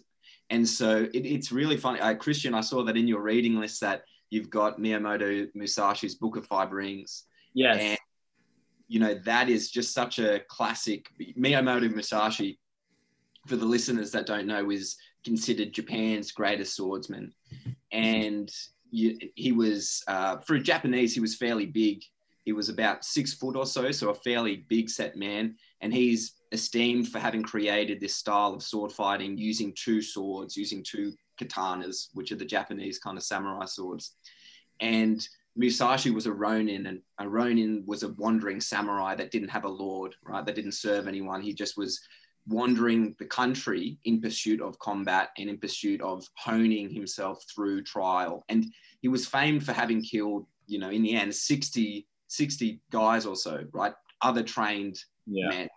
And 0.51 0.67
so 0.67 1.07
it, 1.13 1.25
it's 1.25 1.51
really 1.51 1.77
funny. 1.77 1.99
Uh, 1.99 2.15
Christian, 2.15 2.53
I 2.53 2.61
saw 2.61 2.83
that 2.83 2.97
in 2.97 3.07
your 3.07 3.21
reading 3.21 3.59
list 3.59 3.81
that 3.81 4.03
you've 4.29 4.49
got 4.49 4.79
Miyamoto 4.79 5.47
Musashi's 5.55 6.15
Book 6.15 6.35
of 6.35 6.45
Five 6.45 6.71
Rings. 6.71 7.25
Yes. 7.53 7.79
And 7.79 7.97
you 8.87 8.99
know, 8.99 9.13
that 9.23 9.49
is 9.49 9.69
just 9.69 9.93
such 9.93 10.19
a 10.19 10.41
classic. 10.47 11.09
Miyamoto 11.37 11.93
Musashi, 11.93 12.59
for 13.47 13.55
the 13.55 13.65
listeners 13.65 14.11
that 14.11 14.25
don't 14.25 14.47
know, 14.47 14.71
is 14.71 14.97
considered 15.23 15.73
Japan's 15.73 16.31
greatest 16.31 16.75
swordsman. 16.75 17.33
And 17.91 18.51
you, 18.89 19.17
he 19.35 19.51
was, 19.51 20.03
uh, 20.07 20.37
for 20.37 20.55
a 20.55 20.59
Japanese, 20.59 21.13
he 21.13 21.19
was 21.19 21.35
fairly 21.35 21.67
big. 21.67 22.03
He 22.45 22.51
was 22.51 22.69
about 22.69 23.05
six 23.05 23.33
foot 23.33 23.55
or 23.55 23.65
so, 23.67 23.91
so 23.91 24.09
a 24.09 24.15
fairly 24.15 24.65
big 24.67 24.89
set 24.89 25.15
man. 25.15 25.55
And 25.81 25.93
he's 25.93 26.33
esteemed 26.51 27.09
for 27.09 27.19
having 27.19 27.43
created 27.43 27.99
this 27.99 28.15
style 28.15 28.55
of 28.55 28.63
sword 28.63 28.91
fighting 28.91 29.37
using 29.37 29.71
two 29.75 30.01
swords, 30.01 30.57
using 30.57 30.83
two 30.83 31.13
katanas, 31.39 32.07
which 32.13 32.31
are 32.31 32.37
the 32.37 32.45
Japanese 32.45 32.99
kind 32.99 33.17
of 33.17 33.23
samurai 33.23 33.65
swords. 33.65 34.15
And 34.79 35.27
Musashi 35.55 36.11
was 36.11 36.25
a 36.25 36.33
Ronin, 36.33 36.85
and 36.85 37.01
a 37.19 37.27
Ronin 37.27 37.83
was 37.85 38.03
a 38.03 38.13
wandering 38.13 38.61
samurai 38.61 39.15
that 39.15 39.31
didn't 39.31 39.49
have 39.49 39.65
a 39.65 39.69
lord, 39.69 40.15
right? 40.23 40.45
That 40.45 40.55
didn't 40.55 40.73
serve 40.73 41.07
anyone. 41.07 41.41
He 41.41 41.53
just 41.53 41.77
was 41.77 41.99
wandering 42.47 43.15
the 43.19 43.25
country 43.25 43.97
in 44.05 44.21
pursuit 44.21 44.61
of 44.61 44.79
combat 44.79 45.29
and 45.37 45.49
in 45.49 45.57
pursuit 45.57 46.01
of 46.01 46.25
honing 46.35 46.89
himself 46.89 47.43
through 47.53 47.83
trial. 47.83 48.43
And 48.49 48.65
he 49.01 49.07
was 49.07 49.27
famed 49.27 49.65
for 49.65 49.73
having 49.73 50.01
killed, 50.01 50.45
you 50.65 50.79
know, 50.79 50.89
in 50.89 51.03
the 51.03 51.13
end, 51.13 51.33
60, 51.33 52.07
60 52.27 52.81
guys 52.91 53.25
or 53.25 53.35
so, 53.35 53.63
right? 53.73 53.93
Other 54.21 54.43
trained 54.43 54.99
yeah. 55.27 55.49
men 55.49 55.69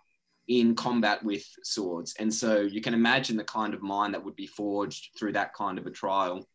in 0.47 0.75
combat 0.75 1.23
with 1.23 1.45
swords. 1.63 2.13
And 2.19 2.33
so 2.33 2.61
you 2.61 2.81
can 2.81 2.93
imagine 2.93 3.37
the 3.37 3.43
kind 3.43 3.73
of 3.73 3.81
mind 3.81 4.13
that 4.13 4.23
would 4.23 4.35
be 4.35 4.47
forged 4.47 5.11
through 5.17 5.33
that 5.33 5.53
kind 5.53 5.77
of 5.77 5.87
a 5.87 5.91
trial 5.91 6.45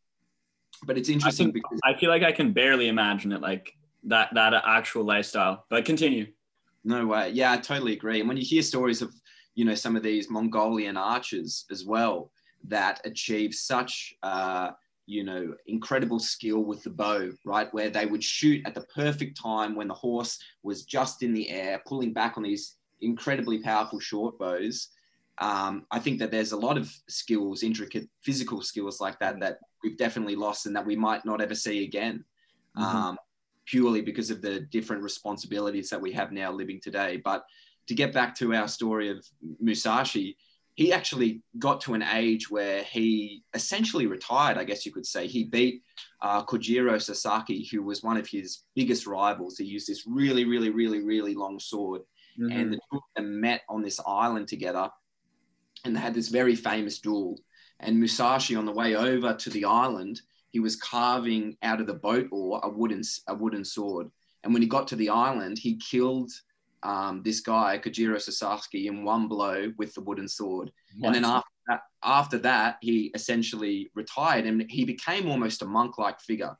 but 0.86 0.96
it's 0.96 1.08
interesting 1.08 1.48
I 1.48 1.50
because 1.50 1.80
I 1.84 1.94
feel 1.94 2.10
like 2.10 2.22
I 2.22 2.32
can 2.32 2.52
barely 2.52 2.88
imagine 2.88 3.32
it 3.32 3.40
like 3.40 3.72
that 4.04 4.30
that 4.34 4.54
actual 4.54 5.04
lifestyle. 5.04 5.64
But 5.68 5.84
continue. 5.84 6.26
No 6.84 7.06
way. 7.06 7.30
Yeah, 7.30 7.52
I 7.52 7.56
totally 7.56 7.92
agree. 7.92 8.20
And 8.20 8.28
when 8.28 8.36
you 8.36 8.44
hear 8.44 8.62
stories 8.62 9.02
of 9.02 9.12
you 9.54 9.64
know 9.64 9.74
some 9.74 9.96
of 9.96 10.02
these 10.02 10.30
Mongolian 10.30 10.96
archers 10.96 11.64
as 11.70 11.84
well 11.84 12.30
that 12.64 13.00
achieve 13.04 13.54
such 13.54 14.14
uh, 14.22 14.70
you 15.06 15.24
know 15.24 15.54
incredible 15.66 16.18
skill 16.18 16.64
with 16.64 16.82
the 16.84 16.90
bow, 16.90 17.30
right, 17.44 17.72
where 17.74 17.90
they 17.90 18.06
would 18.06 18.22
shoot 18.22 18.64
at 18.64 18.74
the 18.74 18.86
perfect 18.94 19.40
time 19.40 19.74
when 19.74 19.88
the 19.88 19.94
horse 19.94 20.38
was 20.62 20.84
just 20.84 21.22
in 21.22 21.32
the 21.32 21.50
air, 21.50 21.82
pulling 21.86 22.12
back 22.12 22.36
on 22.36 22.44
these 22.44 22.76
incredibly 23.00 23.58
powerful 23.58 24.00
short 24.00 24.38
bows. 24.38 24.88
Um, 25.38 25.86
I 25.90 25.98
think 26.00 26.18
that 26.18 26.30
there's 26.30 26.52
a 26.52 26.56
lot 26.56 26.76
of 26.76 26.92
skills, 27.08 27.62
intricate 27.62 28.08
physical 28.22 28.60
skills 28.62 29.00
like 29.00 29.18
that, 29.20 29.38
that 29.40 29.58
we've 29.84 29.96
definitely 29.96 30.36
lost 30.36 30.66
and 30.66 30.74
that 30.74 30.86
we 30.86 30.96
might 30.96 31.24
not 31.24 31.40
ever 31.40 31.54
see 31.54 31.84
again, 31.84 32.24
mm-hmm. 32.76 32.96
um, 32.96 33.18
purely 33.64 34.00
because 34.00 34.30
of 34.30 34.42
the 34.42 34.60
different 34.72 35.02
responsibilities 35.02 35.90
that 35.90 36.00
we 36.00 36.12
have 36.12 36.32
now 36.32 36.50
living 36.50 36.80
today. 36.82 37.20
But 37.24 37.44
to 37.86 37.94
get 37.94 38.12
back 38.12 38.34
to 38.36 38.54
our 38.54 38.66
story 38.66 39.10
of 39.10 39.24
Musashi, 39.60 40.36
he 40.74 40.92
actually 40.92 41.42
got 41.58 41.80
to 41.80 41.94
an 41.94 42.04
age 42.04 42.48
where 42.48 42.84
he 42.84 43.42
essentially 43.52 44.06
retired, 44.06 44.56
I 44.58 44.62
guess 44.62 44.86
you 44.86 44.92
could 44.92 45.06
say. 45.06 45.26
He 45.26 45.42
beat 45.42 45.82
uh, 46.22 46.44
Kojiro 46.44 47.02
Sasaki, 47.02 47.66
who 47.66 47.82
was 47.82 48.04
one 48.04 48.16
of 48.16 48.28
his 48.28 48.62
biggest 48.76 49.04
rivals. 49.04 49.58
He 49.58 49.64
used 49.64 49.88
this 49.88 50.06
really, 50.06 50.44
really, 50.44 50.70
really, 50.70 51.02
really 51.02 51.34
long 51.34 51.58
sword. 51.58 52.02
Mm-hmm. 52.38 52.52
And 52.52 52.72
the 52.72 52.76
two 52.76 52.96
of 52.96 53.02
them 53.16 53.40
met 53.40 53.62
on 53.68 53.82
this 53.82 54.00
island 54.06 54.48
together 54.48 54.90
and 55.84 55.94
they 55.94 56.00
had 56.00 56.14
this 56.14 56.28
very 56.28 56.54
famous 56.54 56.98
duel. 56.98 57.38
And 57.80 57.98
Musashi, 57.98 58.56
on 58.56 58.64
the 58.64 58.72
way 58.72 58.96
over 58.96 59.34
to 59.34 59.50
the 59.50 59.64
island, 59.64 60.20
he 60.50 60.60
was 60.60 60.76
carving 60.76 61.56
out 61.62 61.80
of 61.80 61.86
the 61.86 61.94
boat 61.94 62.28
oar 62.32 62.60
a 62.62 62.68
wooden 62.68 63.02
a 63.28 63.34
wooden 63.34 63.64
sword. 63.64 64.10
And 64.44 64.52
when 64.52 64.62
he 64.62 64.68
got 64.68 64.88
to 64.88 64.96
the 64.96 65.10
island, 65.10 65.58
he 65.58 65.76
killed 65.76 66.30
um, 66.82 67.22
this 67.22 67.40
guy 67.40 67.78
Kojiro 67.78 68.20
Sasaki 68.20 68.86
in 68.86 69.04
one 69.04 69.28
blow 69.28 69.72
with 69.76 69.94
the 69.94 70.00
wooden 70.00 70.28
sword. 70.28 70.72
And 71.02 71.14
then 71.14 71.24
after 71.24 71.50
that, 71.68 71.80
after 72.02 72.38
that, 72.38 72.78
he 72.80 73.10
essentially 73.14 73.90
retired 73.94 74.46
and 74.46 74.64
he 74.68 74.84
became 74.84 75.28
almost 75.28 75.62
a 75.62 75.66
monk-like 75.66 76.20
figure. 76.20 76.56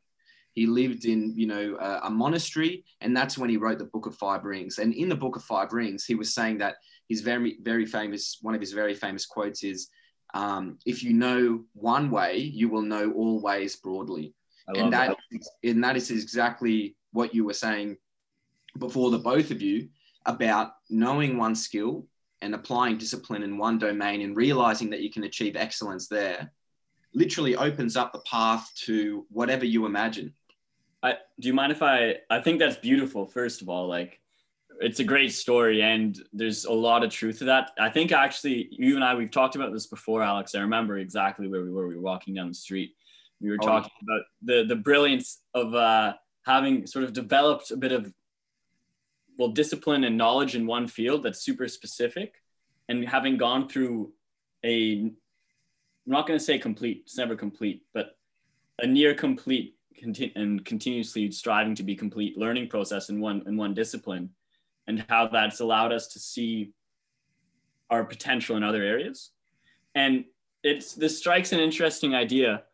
He 0.59 0.67
lived 0.67 1.05
in, 1.05 1.33
you 1.37 1.47
know, 1.47 1.77
a, 1.79 2.09
a 2.09 2.11
monastery, 2.11 2.85
and 3.01 3.17
that's 3.17 3.39
when 3.39 3.49
he 3.49 3.57
wrote 3.57 3.79
the 3.79 3.85
Book 3.85 4.07
of 4.07 4.17
Five 4.17 4.43
Rings. 4.43 4.79
And 4.79 4.93
in 4.93 5.09
the 5.09 5.15
Book 5.15 5.37
of 5.37 5.45
Five 5.45 5.73
Rings, 5.73 6.05
he 6.05 6.17
was 6.17 6.35
saying 6.35 6.59
that 6.59 6.79
his 7.09 7.21
very, 7.21 7.59
very 7.63 7.87
famous, 7.87 8.39
one 8.43 8.57
of 8.57 8.61
his 8.61 8.73
very 8.73 8.95
famous 8.95 9.25
quotes 9.25 9.63
is, 9.63 9.89
um, 10.35 10.77
if 10.85 11.05
you 11.05 11.13
know 11.13 11.63
one 11.75 12.11
way, 12.11 12.39
you 12.39 12.69
will 12.69 12.83
know 12.83 13.13
all 13.13 13.41
ways 13.41 13.77
broadly. 13.77 14.35
And 14.67 14.93
that, 14.93 15.17
that. 15.31 15.47
and 15.63 15.85
that 15.85 15.97
is 15.97 16.11
exactly 16.11 16.97
what 17.13 17.33
you 17.33 17.45
were 17.45 17.55
saying 17.55 17.97
before 18.79 19.13
the 19.13 19.19
both 19.19 19.53
of 19.53 19.63
you 19.63 19.89
about 20.27 20.73
knowing 20.91 21.39
one 21.39 21.55
skill 21.55 22.05
and 22.43 22.53
applying 22.53 22.99
discipline 22.99 23.45
in 23.45 23.59
one 23.59 23.79
domain 23.79 24.23
and 24.23 24.37
realizing 24.37 24.91
that 24.91 25.03
you 25.03 25.11
can 25.13 25.23
achieve 25.23 25.55
excellence 25.55 26.09
there 26.09 26.51
literally 27.15 27.55
opens 27.55 27.97
up 27.97 28.13
the 28.13 28.21
path 28.21 28.71
to 28.87 29.25
whatever 29.31 29.65
you 29.65 29.87
imagine. 29.87 30.35
I, 31.03 31.15
do 31.39 31.49
you 31.49 31.55
mind 31.55 31.73
if 31.73 31.83
I 31.83 32.17
I 32.29 32.41
think 32.41 32.59
that's 32.59 32.77
beautiful 32.77 33.27
first 33.27 33.63
of 33.63 33.69
all 33.69 33.87
like 33.87 34.21
it's 34.81 35.01
a 35.01 35.05
great 35.05 35.33
story 35.33 35.83
and 35.83 36.19
there's 36.33 36.65
a 36.65 36.73
lot 36.73 37.03
of 37.03 37.11
truth 37.11 37.39
to 37.39 37.45
that. 37.47 37.73
I 37.81 37.91
think 37.91 38.13
actually 38.13 38.69
you 38.71 38.95
and 38.95 39.05
I 39.05 39.15
we've 39.15 39.31
talked 39.31 39.57
about 39.57 39.73
this 39.73 39.87
before, 39.87 40.23
Alex. 40.23 40.55
I 40.55 40.61
remember 40.61 40.99
exactly 40.99 41.49
where 41.49 41.63
we 41.63 41.71
were. 41.71 41.89
We 41.89 41.97
were 41.97 42.01
walking 42.01 42.35
down 42.35 42.49
the 42.49 42.55
street. 42.55 42.95
We 43.41 43.51
were 43.51 43.59
oh. 43.61 43.67
talking 43.67 43.91
about 44.03 44.23
the 44.43 44.65
the 44.69 44.77
brilliance 44.77 45.41
of 45.55 45.75
uh, 45.75 46.15
having 46.47 46.87
sort 46.87 47.05
of 47.05 47.13
developed 47.13 47.71
a 47.71 47.77
bit 47.77 47.93
of 47.93 48.13
well 49.37 49.49
discipline 49.49 50.05
and 50.05 50.17
knowledge 50.17 50.55
in 50.55 50.67
one 50.67 50.87
field 50.87 51.23
that's 51.23 51.41
super 51.41 51.69
specific, 51.69 52.35
and 52.89 53.09
having 53.09 53.37
gone 53.37 53.69
through 53.69 54.13
a 54.65 55.01
I'm 55.01 55.17
not 56.07 56.27
going 56.27 56.39
to 56.39 56.45
say 56.45 56.59
complete. 56.59 57.03
It's 57.05 57.19
never 57.19 57.37
complete, 57.37 57.83
but 57.93 58.17
a 58.79 58.87
near 58.87 59.15
complete 59.15 59.75
conti- 60.01 60.33
and 60.35 60.65
continuously 60.65 61.31
striving 61.31 61.75
to 61.75 61.83
be 61.83 61.95
complete 61.95 62.37
learning 62.39 62.69
process 62.69 63.09
in 63.09 63.21
one 63.21 63.43
in 63.47 63.57
one 63.57 63.75
discipline 63.75 64.31
and 64.87 65.05
how 65.09 65.29
that's 65.29 65.61
allowed 65.61 65.93
us 65.93 66.09
to 66.09 66.19
see 66.19 66.73
our 67.91 68.05
potential 68.05 68.57
in 68.57 68.63
other 68.63 68.83
areas. 68.83 69.31
And 69.95 70.25
it's 70.63 70.95
this 70.95 71.19
strikes 71.19 71.53
an 71.53 71.61
interesting 71.61 72.15
idea 72.15 72.65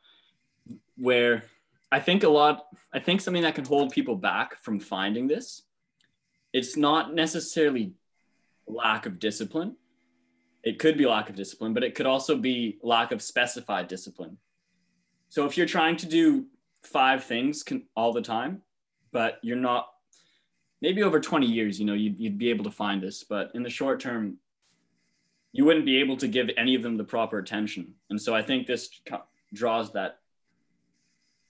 where 0.96 1.44
I 1.90 2.00
think 2.00 2.22
a 2.22 2.28
lot, 2.28 2.66
I 2.92 3.00
think 3.00 3.20
something 3.20 3.42
that 3.42 3.54
can 3.54 3.64
hold 3.64 3.92
people 3.92 4.16
back 4.16 4.58
from 4.62 4.80
finding 4.80 5.28
this, 5.28 5.62
it's 6.52 6.76
not 6.76 7.14
necessarily 7.14 7.94
lack 8.66 9.06
of 9.06 9.18
discipline. 9.18 9.76
It 10.62 10.78
could 10.78 10.96
be 10.96 11.06
lack 11.06 11.28
of 11.28 11.36
discipline, 11.36 11.74
but 11.74 11.84
it 11.84 11.94
could 11.94 12.06
also 12.06 12.36
be 12.36 12.78
lack 12.82 13.12
of 13.12 13.20
specified 13.20 13.86
discipline. 13.86 14.38
So 15.28 15.44
if 15.46 15.56
you're 15.56 15.66
trying 15.66 15.96
to 15.98 16.06
do 16.06 16.46
five 16.86 17.24
things 17.24 17.62
can, 17.62 17.84
all 17.96 18.12
the 18.12 18.22
time, 18.22 18.62
but 19.12 19.38
you're 19.42 19.56
not 19.56 19.88
maybe 20.80 21.02
over 21.02 21.20
20 21.20 21.46
years, 21.46 21.80
you 21.80 21.86
know, 21.86 21.94
you'd, 21.94 22.18
you'd 22.18 22.38
be 22.38 22.50
able 22.50 22.64
to 22.64 22.70
find 22.70 23.02
this, 23.02 23.24
but 23.24 23.50
in 23.54 23.62
the 23.62 23.70
short 23.70 24.00
term, 24.00 24.36
you 25.52 25.64
wouldn't 25.64 25.86
be 25.86 25.98
able 25.98 26.16
to 26.16 26.28
give 26.28 26.50
any 26.56 26.74
of 26.74 26.82
them 26.82 26.96
the 26.96 27.04
proper 27.04 27.38
attention. 27.38 27.94
And 28.10 28.20
so 28.20 28.34
I 28.34 28.42
think 28.42 28.66
this 28.66 28.90
draws 29.52 29.92
that 29.92 30.18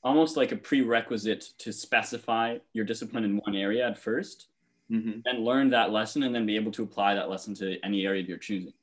almost 0.05 0.37
like 0.37 0.53
a 0.53 0.57
prerequisite 0.57 1.49
to 1.59 1.73
specify 1.73 2.59
your 2.75 2.85
discipline 2.85 3.25
in 3.25 3.39
one 3.39 3.57
area 3.57 3.89
at 3.89 4.01
1st 4.01 4.45
mm-hmm. 4.93 5.21
and 5.25 5.45
learn 5.45 5.71
that 5.71 5.91
lesson 5.91 6.23
and 6.23 6.35
then 6.35 6.45
be 6.45 6.57
able 6.57 6.71
to 6.73 6.83
apply 6.83 7.15
that 7.15 7.31
lesson 7.31 7.55
to 7.55 7.79
any 7.83 8.05
area 8.07 8.23
you're 8.23 8.37
choosing. 8.37 8.75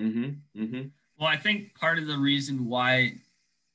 Mm-hmm. 0.00 0.60
Mm-hmm. 0.60 0.88
Well, 1.18 1.28
I 1.28 1.36
think 1.36 1.74
part 1.74 1.98
of 1.98 2.06
the 2.06 2.18
reason 2.18 2.66
why 2.66 3.14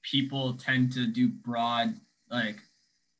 people 0.03 0.53
tend 0.53 0.91
to 0.91 1.07
do 1.07 1.29
broad, 1.29 1.95
like 2.31 2.57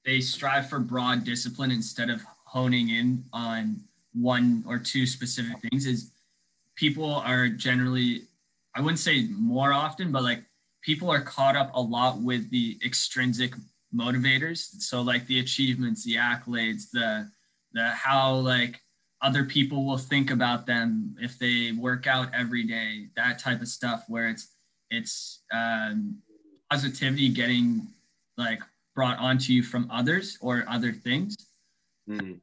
they 0.06 0.20
strive 0.20 0.70
for 0.70 0.80
broad 0.80 1.24
discipline 1.24 1.72
instead 1.72 2.10
of 2.10 2.22
honing 2.46 2.90
in 2.90 3.24
on 3.34 3.80
one 4.14 4.64
or 4.68 4.78
two 4.80 5.06
specific 5.06 5.58
things 5.60 5.86
is 5.86 6.12
people 6.76 7.14
are 7.14 7.48
generally 7.48 8.24
i 8.76 8.82
wouldn't 8.82 9.00
say 9.00 9.28
more 9.38 9.74
often 9.74 10.12
but 10.12 10.24
like 10.24 10.44
people 10.82 11.10
are 11.10 11.22
caught 11.22 11.56
up 11.56 11.72
a 11.76 11.82
lot 11.82 12.20
with 12.20 12.50
the 12.50 12.80
extrinsic 12.84 13.54
motivators. 13.96 14.82
So 14.82 15.02
like 15.02 15.26
the 15.28 15.40
achievements, 15.40 16.04
the 16.04 16.16
accolades, 16.16 16.90
the 16.92 17.30
the 17.74 17.88
how 17.90 18.36
like 18.36 18.82
other 19.22 19.46
people 19.46 19.86
will 19.86 19.98
think 19.98 20.32
about 20.32 20.66
them 20.66 21.16
if 21.20 21.38
they 21.38 21.72
work 21.72 22.08
out 22.08 22.34
every 22.34 22.64
day, 22.64 23.08
that 23.16 23.40
type 23.40 23.62
of 23.62 23.68
stuff 23.68 24.04
where 24.08 24.28
it's 24.28 24.56
it's 24.90 25.44
um, 25.54 26.18
positivity 26.70 27.30
getting 27.30 27.88
like 28.38 28.62
brought 28.96 29.18
onto 29.20 29.54
you 29.54 29.64
from 29.64 29.90
others 29.92 30.38
or 30.42 30.66
other 30.68 30.92
things. 30.92 31.36
Mm. 32.10 32.40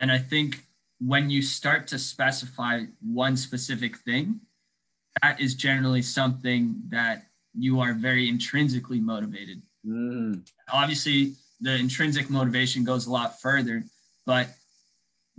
And 0.00 0.12
I 0.12 0.18
think 0.18 0.64
when 1.00 1.30
you 1.30 1.42
start 1.42 1.86
to 1.88 1.98
specify 1.98 2.82
one 3.00 3.36
specific 3.36 3.98
thing, 3.98 4.40
that 5.22 5.40
is 5.40 5.54
generally 5.54 6.02
something 6.02 6.76
that 6.88 7.26
you 7.56 7.80
are 7.80 7.94
very 7.94 8.28
intrinsically 8.28 9.00
motivated. 9.00 9.62
Mm. 9.86 10.46
Obviously, 10.72 11.34
the 11.60 11.74
intrinsic 11.76 12.28
motivation 12.28 12.84
goes 12.84 13.06
a 13.06 13.12
lot 13.12 13.40
further, 13.40 13.84
but 14.26 14.48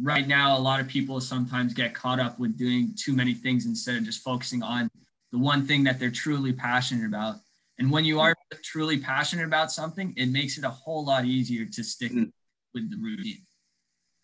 right 0.01 0.27
now, 0.27 0.57
a 0.57 0.59
lot 0.59 0.79
of 0.79 0.87
people 0.87 1.19
sometimes 1.19 1.73
get 1.73 1.93
caught 1.93 2.19
up 2.19 2.39
with 2.39 2.57
doing 2.57 2.93
too 2.95 3.13
many 3.13 3.33
things 3.33 3.65
instead 3.65 3.97
of 3.97 4.03
just 4.03 4.23
focusing 4.23 4.63
on 4.63 4.89
the 5.31 5.37
one 5.37 5.65
thing 5.65 5.83
that 5.83 5.99
they're 5.99 6.11
truly 6.11 6.53
passionate 6.53 7.05
about. 7.05 7.35
And 7.77 7.91
when 7.91 8.05
you 8.05 8.19
are 8.21 8.33
truly 8.63 8.99
passionate 8.99 9.45
about 9.45 9.71
something, 9.71 10.13
it 10.15 10.27
makes 10.27 10.57
it 10.57 10.63
a 10.63 10.69
whole 10.69 11.03
lot 11.05 11.25
easier 11.25 11.65
to 11.65 11.83
stick 11.83 12.11
Mm. 12.11 12.31
with 12.73 12.89
the 12.89 12.97
routine. 12.97 13.45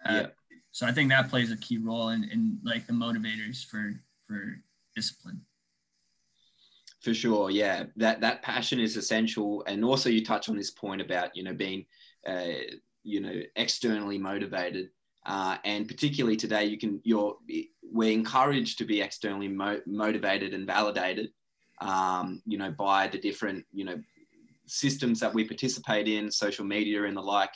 Uh, 0.06 0.14
Yeah. 0.14 0.28
So 0.74 0.88
I 0.88 0.94
think 0.94 1.10
that 1.10 1.30
plays 1.30 1.52
a 1.52 1.58
key 1.58 1.78
role 1.78 2.10
in, 2.10 2.24
in 2.24 2.60
like 2.64 2.88
the 2.88 2.94
motivators 2.94 3.66
for 3.66 3.94
for 4.26 4.64
discipline. 4.96 5.46
For 7.02 7.14
sure, 7.14 7.50
yeah. 7.50 7.88
That 7.98 8.22
that 8.22 8.42
passion 8.42 8.80
is 8.80 8.96
essential, 8.96 9.64
and 9.68 9.84
also 9.84 10.10
you 10.10 10.24
touch 10.24 10.48
on 10.48 10.56
this 10.56 10.72
point 10.72 11.02
about 11.02 11.36
you 11.36 11.44
know 11.44 11.54
being, 11.54 11.86
uh, 12.26 12.54
you 13.04 13.20
know, 13.20 13.42
externally 13.58 14.18
motivated, 14.18 14.92
uh, 15.26 15.58
and 15.66 15.88
particularly 15.90 16.38
today 16.38 16.66
you 16.66 16.78
can 16.78 17.02
you're 17.04 17.38
we're 17.84 18.14
encouraged 18.14 18.78
to 18.78 18.86
be 18.86 19.02
externally 19.02 19.50
mo- 19.50 19.82
motivated 19.86 20.54
and 20.54 20.66
validated, 20.66 21.34
um, 21.82 22.42
you 22.46 22.58
know, 22.58 22.72
by 22.72 23.08
the 23.08 23.18
different 23.18 23.66
you 23.74 23.86
know 23.86 24.00
systems 24.68 25.20
that 25.20 25.34
we 25.34 25.44
participate 25.44 26.08
in, 26.08 26.32
social 26.32 26.66
media 26.66 27.04
and 27.04 27.18
the 27.18 27.22
like, 27.22 27.54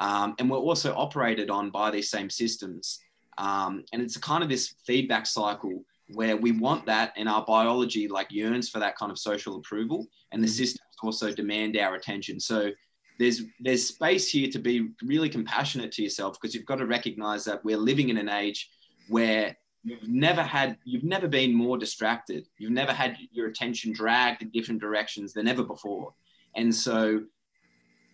um, 0.00 0.34
and 0.38 0.50
we're 0.50 0.58
also 0.58 0.94
operated 0.96 1.50
on 1.50 1.70
by 1.70 1.90
these 1.90 2.10
same 2.10 2.28
systems, 2.28 3.00
um, 3.38 3.84
and 3.92 4.02
it's 4.02 4.16
a 4.16 4.20
kind 4.20 4.42
of 4.42 4.48
this 4.48 4.74
feedback 4.86 5.26
cycle 5.26 5.84
where 6.14 6.36
we 6.36 6.52
want 6.52 6.86
that 6.86 7.12
and 7.16 7.28
our 7.28 7.44
biology 7.44 8.06
like 8.06 8.30
yearns 8.30 8.68
for 8.68 8.78
that 8.78 8.96
kind 8.96 9.10
of 9.10 9.18
social 9.18 9.56
approval 9.56 10.06
and 10.30 10.42
the 10.42 10.46
systems 10.48 10.80
also 11.02 11.32
demand 11.32 11.76
our 11.76 11.94
attention. 11.94 12.38
So 12.40 12.70
there's 13.18 13.42
there's 13.60 13.86
space 13.86 14.30
here 14.30 14.48
to 14.50 14.58
be 14.58 14.88
really 15.02 15.28
compassionate 15.28 15.92
to 15.92 16.02
yourself 16.02 16.38
because 16.40 16.54
you've 16.54 16.66
got 16.66 16.76
to 16.76 16.86
recognize 16.86 17.44
that 17.44 17.64
we're 17.64 17.78
living 17.78 18.08
in 18.08 18.18
an 18.18 18.28
age 18.28 18.70
where 19.08 19.56
you've 19.86 20.08
never 20.08 20.42
had 20.42 20.76
you've 20.84 21.04
never 21.04 21.28
been 21.28 21.54
more 21.54 21.78
distracted. 21.78 22.48
You've 22.58 22.72
never 22.72 22.92
had 22.92 23.16
your 23.30 23.46
attention 23.46 23.92
dragged 23.92 24.42
in 24.42 24.50
different 24.50 24.80
directions 24.80 25.32
than 25.32 25.46
ever 25.46 25.62
before. 25.62 26.12
And 26.54 26.74
so 26.74 27.22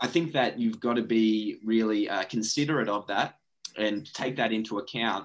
i 0.00 0.07
think 0.07 0.33
that 0.33 0.59
you've 0.59 0.81
got 0.81 0.95
to 0.95 1.02
be 1.02 1.59
really 1.64 2.11
uh, 2.11 2.25
considerate 2.25 2.88
of 2.88 3.07
that 3.07 3.38
and 3.76 4.12
take 4.12 4.35
that 4.35 4.50
into 4.50 4.79
account 4.79 5.25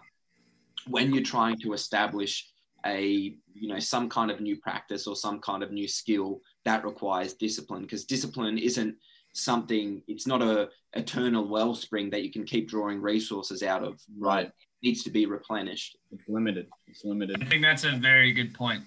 when 0.88 1.12
you're 1.12 1.24
trying 1.24 1.58
to 1.58 1.74
establish 1.74 2.48
a 2.86 3.36
you 3.54 3.68
know 3.68 3.80
some 3.80 4.08
kind 4.08 4.30
of 4.30 4.39
new 4.39 4.56
practice 4.58 5.08
or 5.08 5.16
some 5.16 5.39
kind 5.39 5.63
of 5.63 5.72
new 5.72 5.88
skill 5.88 6.42
that 6.63 6.86
requires 6.86 7.34
discipline. 7.34 7.82
Because 7.82 8.06
discipline 8.06 8.58
isn't 8.58 8.95
something 9.34 10.02
it's 10.08 10.28
not 10.28 10.41
a 10.41 10.69
eternal 10.93 11.48
wellspring 11.48 12.10
that 12.10 12.24
you 12.24 12.32
can 12.32 12.43
keep 12.43 12.67
drawing 12.67 13.00
resources 13.02 13.62
out 13.62 13.84
of 13.84 14.00
right 14.17 14.52
needs 14.84 15.04
to 15.04 15.10
be 15.10 15.26
replenished 15.26 15.98
It's 16.12 16.28
limited. 16.28 16.68
It's 16.88 17.04
limited. 17.04 17.42
I 17.42 17.46
think 17.46 17.63
that's 17.63 17.84
a 17.84 17.92
very 17.92 18.32
good 18.32 18.54
point. 18.54 18.84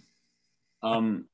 Um, 0.83 1.27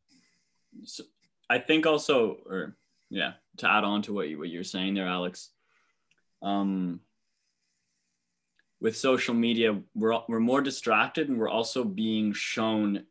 so 0.84 1.04
I 1.48 1.58
think 1.58 1.86
also, 1.86 2.38
or 2.46 2.76
yeah, 3.10 3.32
to 3.58 3.70
add 3.70 3.84
on 3.84 4.02
to 4.02 4.12
what 4.12 4.28
you 4.28 4.38
what 4.38 4.48
you're 4.48 4.64
saying 4.64 4.94
there, 4.94 5.06
Alex. 5.06 5.50
Um, 6.42 7.00
with 8.80 8.96
social 8.96 9.34
media, 9.34 9.80
we're 9.94 10.18
we're 10.28 10.40
more 10.40 10.60
distracted, 10.60 11.28
and 11.28 11.38
we're 11.38 11.48
also 11.48 11.84
being 11.84 12.32
shown 12.32 13.04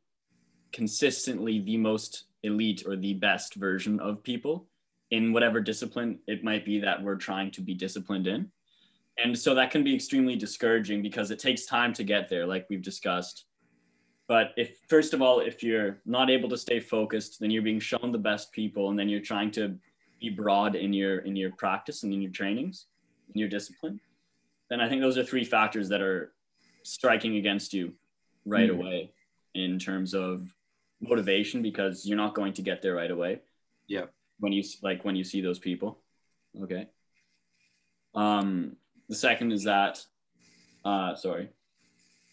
consistently 0.72 1.60
the 1.60 1.78
most 1.78 2.26
elite 2.44 2.84
or 2.86 2.96
the 2.96 3.14
best 3.14 3.56
version 3.56 4.00
of 4.00 4.22
people 4.24 4.68
in 5.12 5.32
whatever 5.32 5.60
discipline 5.60 6.20
it 6.28 6.44
might 6.44 6.66
be 6.66 6.80
that 6.80 7.02
we're 7.02 7.16
trying 7.16 7.50
to 7.52 7.62
be 7.62 7.74
disciplined 7.74 8.28
in. 8.28 8.52
And 9.18 9.38
so 9.38 9.56
that 9.56 9.72
can 9.72 9.84
be 9.84 9.96
extremely 9.96 10.36
discouraging 10.36 11.02
because 11.02 11.32
it 11.32 11.40
takes 11.40 11.66
time 11.66 11.94
to 11.94 12.04
get 12.04 12.28
there, 12.30 12.46
like 12.46 12.68
we've 12.70 12.82
discussed. 12.82 13.46
But 14.28 14.52
if, 14.58 14.80
first 14.90 15.14
of 15.14 15.22
all, 15.22 15.40
if 15.40 15.64
you're 15.64 16.00
not 16.06 16.30
able 16.30 16.50
to 16.50 16.58
stay 16.58 16.80
focused, 16.80 17.40
then 17.40 17.52
you're 17.52 17.62
being 17.62 17.80
shown 17.80 18.12
the 18.12 18.18
best 18.18 18.52
people, 18.52 18.90
and 18.90 18.98
then 19.00 19.08
you're 19.08 19.22
trying 19.22 19.52
to 19.52 19.76
be 20.20 20.30
broad 20.30 20.76
in 20.76 20.94
your 20.94 21.20
in 21.20 21.36
your 21.36 21.52
practice 21.52 22.04
and 22.04 22.12
in 22.12 22.22
your 22.22 22.32
trainings, 22.32 22.88
in 23.34 23.40
your 23.40 23.50
discipline. 23.50 24.00
Then 24.70 24.82
I 24.82 24.90
think 24.90 25.02
those 25.02 25.18
are 25.18 25.24
three 25.24 25.44
factors 25.44 25.90
that 25.90 26.02
are 26.02 26.34
striking 26.84 27.38
against 27.38 27.74
you 27.74 27.94
right 28.46 28.70
Mm. 28.70 28.80
away 28.80 29.12
in 29.54 29.78
terms 29.80 30.14
of 30.14 30.50
motivation 31.02 31.62
because 31.62 32.06
you're 32.06 32.18
not 32.18 32.34
going 32.34 32.54
to 32.54 32.62
get 32.62 32.82
there 32.82 32.96
right 32.96 33.12
away. 33.12 33.42
Yeah. 33.88 34.06
When 34.40 34.52
you 34.54 34.64
like 34.82 35.06
when 35.06 35.16
you 35.16 35.24
see 35.24 35.42
those 35.42 35.60
people. 35.60 36.00
Okay. 36.64 36.88
Um, 38.16 38.78
the 39.10 39.16
second 39.16 39.52
is 39.52 39.64
that, 39.64 40.04
uh, 40.84 41.16
sorry. 41.16 41.50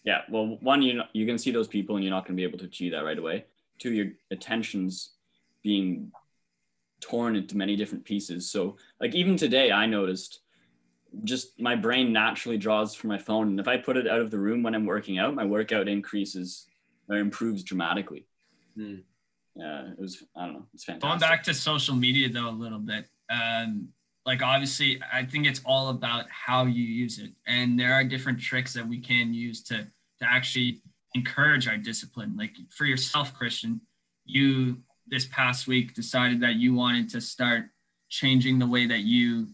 Yeah. 0.04 0.22
Well, 0.30 0.58
one, 0.60 0.82
you 0.82 1.00
you 1.12 1.26
can 1.26 1.38
see 1.38 1.50
those 1.50 1.68
people 1.68 1.96
and 1.96 2.04
you're 2.04 2.12
not 2.12 2.26
going 2.26 2.36
to 2.36 2.40
be 2.40 2.46
able 2.46 2.58
to 2.58 2.64
achieve 2.64 2.92
that 2.92 3.04
right 3.04 3.18
away. 3.18 3.44
Two, 3.78 3.92
your 3.92 4.08
attention's 4.30 5.12
being 5.62 6.10
torn 7.00 7.36
into 7.36 7.56
many 7.56 7.76
different 7.76 8.04
pieces. 8.04 8.50
So, 8.50 8.76
like 9.00 9.14
even 9.14 9.36
today, 9.36 9.70
I 9.70 9.86
noticed 9.86 10.40
just 11.24 11.60
my 11.60 11.76
brain 11.76 12.12
naturally 12.12 12.56
draws 12.56 12.94
for 12.94 13.06
my 13.06 13.18
phone, 13.18 13.48
and 13.48 13.60
if 13.60 13.68
I 13.68 13.76
put 13.76 13.96
it 13.96 14.08
out 14.08 14.20
of 14.20 14.30
the 14.30 14.38
room 14.38 14.62
when 14.62 14.74
I'm 14.74 14.86
working 14.86 15.18
out, 15.18 15.34
my 15.34 15.44
workout 15.44 15.88
increases 15.88 16.66
or 17.08 17.16
improves 17.16 17.62
dramatically. 17.62 18.26
Hmm. 18.74 18.96
Yeah, 19.54 19.90
it 19.90 19.98
was. 19.98 20.24
I 20.34 20.46
don't 20.46 20.54
know. 20.54 20.66
It's 20.72 20.84
fantastic. 20.84 21.08
Going 21.08 21.20
back 21.20 21.42
to 21.44 21.54
social 21.54 21.94
media 21.94 22.28
though 22.30 22.48
a 22.48 22.50
little 22.50 22.78
bit, 22.78 23.06
um, 23.28 23.88
like 24.24 24.42
obviously 24.42 25.00
I 25.12 25.24
think 25.24 25.46
it's 25.46 25.60
all 25.64 25.88
about 25.88 26.26
how 26.30 26.66
you 26.66 26.84
use 26.84 27.18
it, 27.18 27.30
and 27.46 27.78
there 27.78 27.92
are 27.92 28.04
different 28.04 28.40
tricks 28.40 28.72
that 28.74 28.86
we 28.86 28.98
can 28.98 29.34
use 29.34 29.62
to 29.64 29.86
to 30.20 30.26
actually 30.30 30.80
encourage 31.14 31.68
our 31.68 31.76
discipline. 31.76 32.36
Like 32.36 32.52
for 32.70 32.84
yourself, 32.84 33.34
Christian, 33.34 33.80
you 34.24 34.78
this 35.08 35.26
past 35.26 35.66
week 35.66 35.94
decided 35.94 36.40
that 36.40 36.54
you 36.54 36.74
wanted 36.74 37.10
to 37.10 37.20
start 37.20 37.64
changing 38.08 38.58
the 38.58 38.66
way 38.66 38.86
that 38.86 39.00
you 39.00 39.48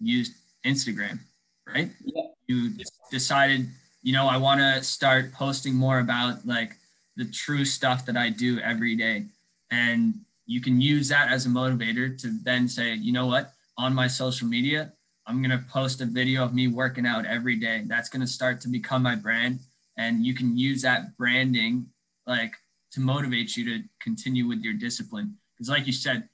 used 0.00 0.34
Instagram, 0.64 1.18
right? 1.66 1.90
Yeah. 2.04 2.22
You 2.46 2.70
decided, 3.10 3.68
you 4.02 4.12
know, 4.12 4.26
I 4.26 4.36
want 4.36 4.60
to 4.60 4.82
start 4.82 5.32
posting 5.32 5.74
more 5.74 6.00
about 6.00 6.46
like 6.46 6.72
the 7.16 7.26
true 7.26 7.64
stuff 7.64 8.06
that 8.06 8.16
I 8.16 8.30
do 8.30 8.58
every 8.60 8.96
day. 8.96 9.26
And 9.70 10.14
you 10.46 10.60
can 10.60 10.80
use 10.80 11.08
that 11.08 11.30
as 11.30 11.46
a 11.46 11.48
motivator 11.48 12.18
to 12.22 12.38
then 12.42 12.68
say, 12.68 12.94
you 12.94 13.12
know 13.12 13.26
what, 13.26 13.52
on 13.78 13.94
my 13.94 14.08
social 14.08 14.46
media, 14.46 14.92
I'm 15.26 15.40
going 15.42 15.56
to 15.56 15.64
post 15.70 16.00
a 16.00 16.04
video 16.06 16.42
of 16.42 16.52
me 16.52 16.68
working 16.68 17.06
out 17.06 17.24
every 17.24 17.56
day. 17.56 17.84
That's 17.86 18.08
going 18.08 18.20
to 18.20 18.26
start 18.26 18.60
to 18.62 18.68
become 18.68 19.02
my 19.02 19.14
brand. 19.14 19.60
And 19.96 20.26
you 20.26 20.34
can 20.34 20.56
use 20.56 20.82
that 20.82 21.16
branding 21.16 21.86
like 22.26 22.52
to 22.92 23.00
motivate 23.00 23.56
you 23.56 23.64
to 23.64 23.84
continue 24.00 24.46
with 24.48 24.60
your 24.60 24.74
discipline. 24.74 25.36
Because, 25.54 25.70
like 25.70 25.86
you 25.86 25.92
said, 25.92 26.28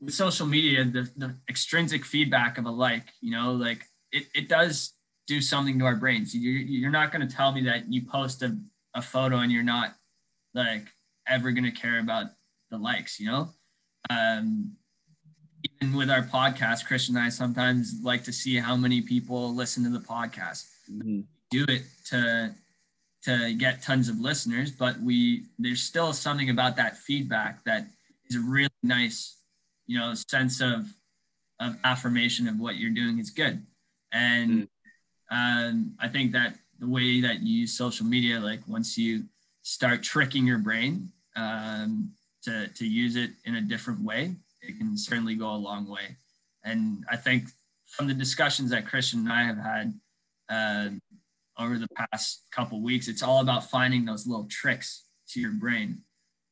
with 0.00 0.14
social 0.14 0.46
media, 0.46 0.84
the, 0.84 1.10
the 1.16 1.34
extrinsic 1.48 2.04
feedback 2.04 2.58
of 2.58 2.66
a 2.66 2.70
like, 2.70 3.04
you 3.20 3.30
know, 3.30 3.52
like 3.52 3.84
it, 4.12 4.24
it 4.34 4.48
does 4.48 4.94
do 5.26 5.40
something 5.40 5.78
to 5.78 5.84
our 5.84 5.96
brains. 5.96 6.34
You're, 6.34 6.54
you're 6.54 6.90
not 6.90 7.12
going 7.12 7.26
to 7.26 7.34
tell 7.34 7.52
me 7.52 7.62
that 7.64 7.92
you 7.92 8.02
post 8.02 8.42
a, 8.42 8.56
a 8.94 9.02
photo 9.02 9.38
and 9.38 9.52
you're 9.52 9.62
not 9.62 9.94
like 10.54 10.86
ever 11.26 11.52
going 11.52 11.64
to 11.64 11.70
care 11.70 12.00
about 12.00 12.26
the 12.70 12.78
likes, 12.78 13.20
you 13.20 13.26
know? 13.26 13.50
Um, 14.10 14.72
even 15.80 15.96
with 15.96 16.10
our 16.10 16.22
podcast, 16.22 16.86
Christian 16.86 17.16
and 17.16 17.24
I 17.24 17.28
sometimes 17.28 18.00
like 18.02 18.24
to 18.24 18.32
see 18.32 18.56
how 18.56 18.76
many 18.76 19.00
people 19.00 19.54
listen 19.54 19.84
to 19.84 19.90
the 19.90 20.04
podcast. 20.04 20.66
Mhm. 20.90 21.24
Do 21.50 21.64
it 21.68 21.84
to 22.06 22.54
to 23.24 23.52
get 23.54 23.82
tons 23.82 24.08
of 24.08 24.20
listeners, 24.20 24.70
but 24.70 25.00
we 25.00 25.46
there's 25.58 25.82
still 25.82 26.12
something 26.12 26.50
about 26.50 26.76
that 26.76 26.96
feedback 26.96 27.64
that 27.64 27.88
is 28.26 28.36
a 28.36 28.40
really 28.40 28.68
nice, 28.82 29.36
you 29.86 29.98
know, 29.98 30.14
sense 30.14 30.60
of 30.60 30.94
of 31.60 31.76
affirmation 31.84 32.48
of 32.48 32.58
what 32.58 32.76
you're 32.76 32.90
doing 32.90 33.18
is 33.18 33.30
good. 33.30 33.64
And 34.12 34.68
um, 35.30 35.94
I 35.98 36.08
think 36.08 36.32
that 36.32 36.56
the 36.78 36.88
way 36.88 37.20
that 37.20 37.40
you 37.40 37.60
use 37.60 37.76
social 37.76 38.06
media, 38.06 38.38
like 38.38 38.60
once 38.66 38.96
you 38.96 39.24
start 39.62 40.02
tricking 40.02 40.46
your 40.46 40.58
brain 40.58 41.10
um, 41.36 42.12
to, 42.42 42.68
to 42.68 42.86
use 42.86 43.16
it 43.16 43.30
in 43.44 43.56
a 43.56 43.60
different 43.60 44.00
way, 44.00 44.36
it 44.68 44.78
can 44.78 44.96
certainly 44.96 45.34
go 45.34 45.50
a 45.50 45.56
long 45.56 45.88
way. 45.88 46.16
and 46.64 47.04
I 47.10 47.16
think 47.16 47.48
from 47.86 48.06
the 48.06 48.14
discussions 48.14 48.70
that 48.70 48.86
Christian 48.86 49.20
and 49.20 49.32
I 49.32 49.42
have 49.44 49.58
had 49.58 49.94
uh, 50.50 50.88
over 51.58 51.78
the 51.78 51.88
past 51.88 52.44
couple 52.52 52.82
weeks, 52.82 53.08
it's 53.08 53.22
all 53.22 53.40
about 53.40 53.70
finding 53.70 54.04
those 54.04 54.26
little 54.26 54.46
tricks 54.50 55.04
to 55.30 55.40
your 55.40 55.52
brain. 55.52 56.02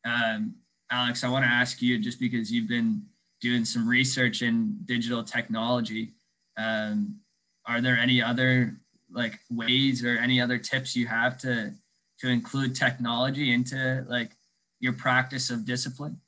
Um, 0.04 0.54
Alex, 0.90 1.24
I 1.24 1.28
want 1.28 1.44
to 1.44 1.50
ask 1.50 1.82
you 1.82 1.98
just 1.98 2.18
because 2.18 2.50
you've 2.50 2.68
been 2.68 3.02
doing 3.40 3.64
some 3.64 3.88
research 3.88 4.42
in 4.42 4.78
digital 4.86 5.22
technology. 5.22 6.14
Um, 6.56 7.20
are 7.66 7.80
there 7.80 7.98
any 7.98 8.22
other 8.22 8.76
like 9.10 9.38
ways 9.50 10.04
or 10.04 10.16
any 10.16 10.40
other 10.40 10.58
tips 10.58 10.96
you 10.96 11.06
have 11.06 11.38
to 11.38 11.72
to 12.20 12.28
include 12.28 12.74
technology 12.74 13.52
into 13.52 14.04
like 14.08 14.32
your 14.80 14.94
practice 14.94 15.50
of 15.50 15.66
discipline? 15.66 16.18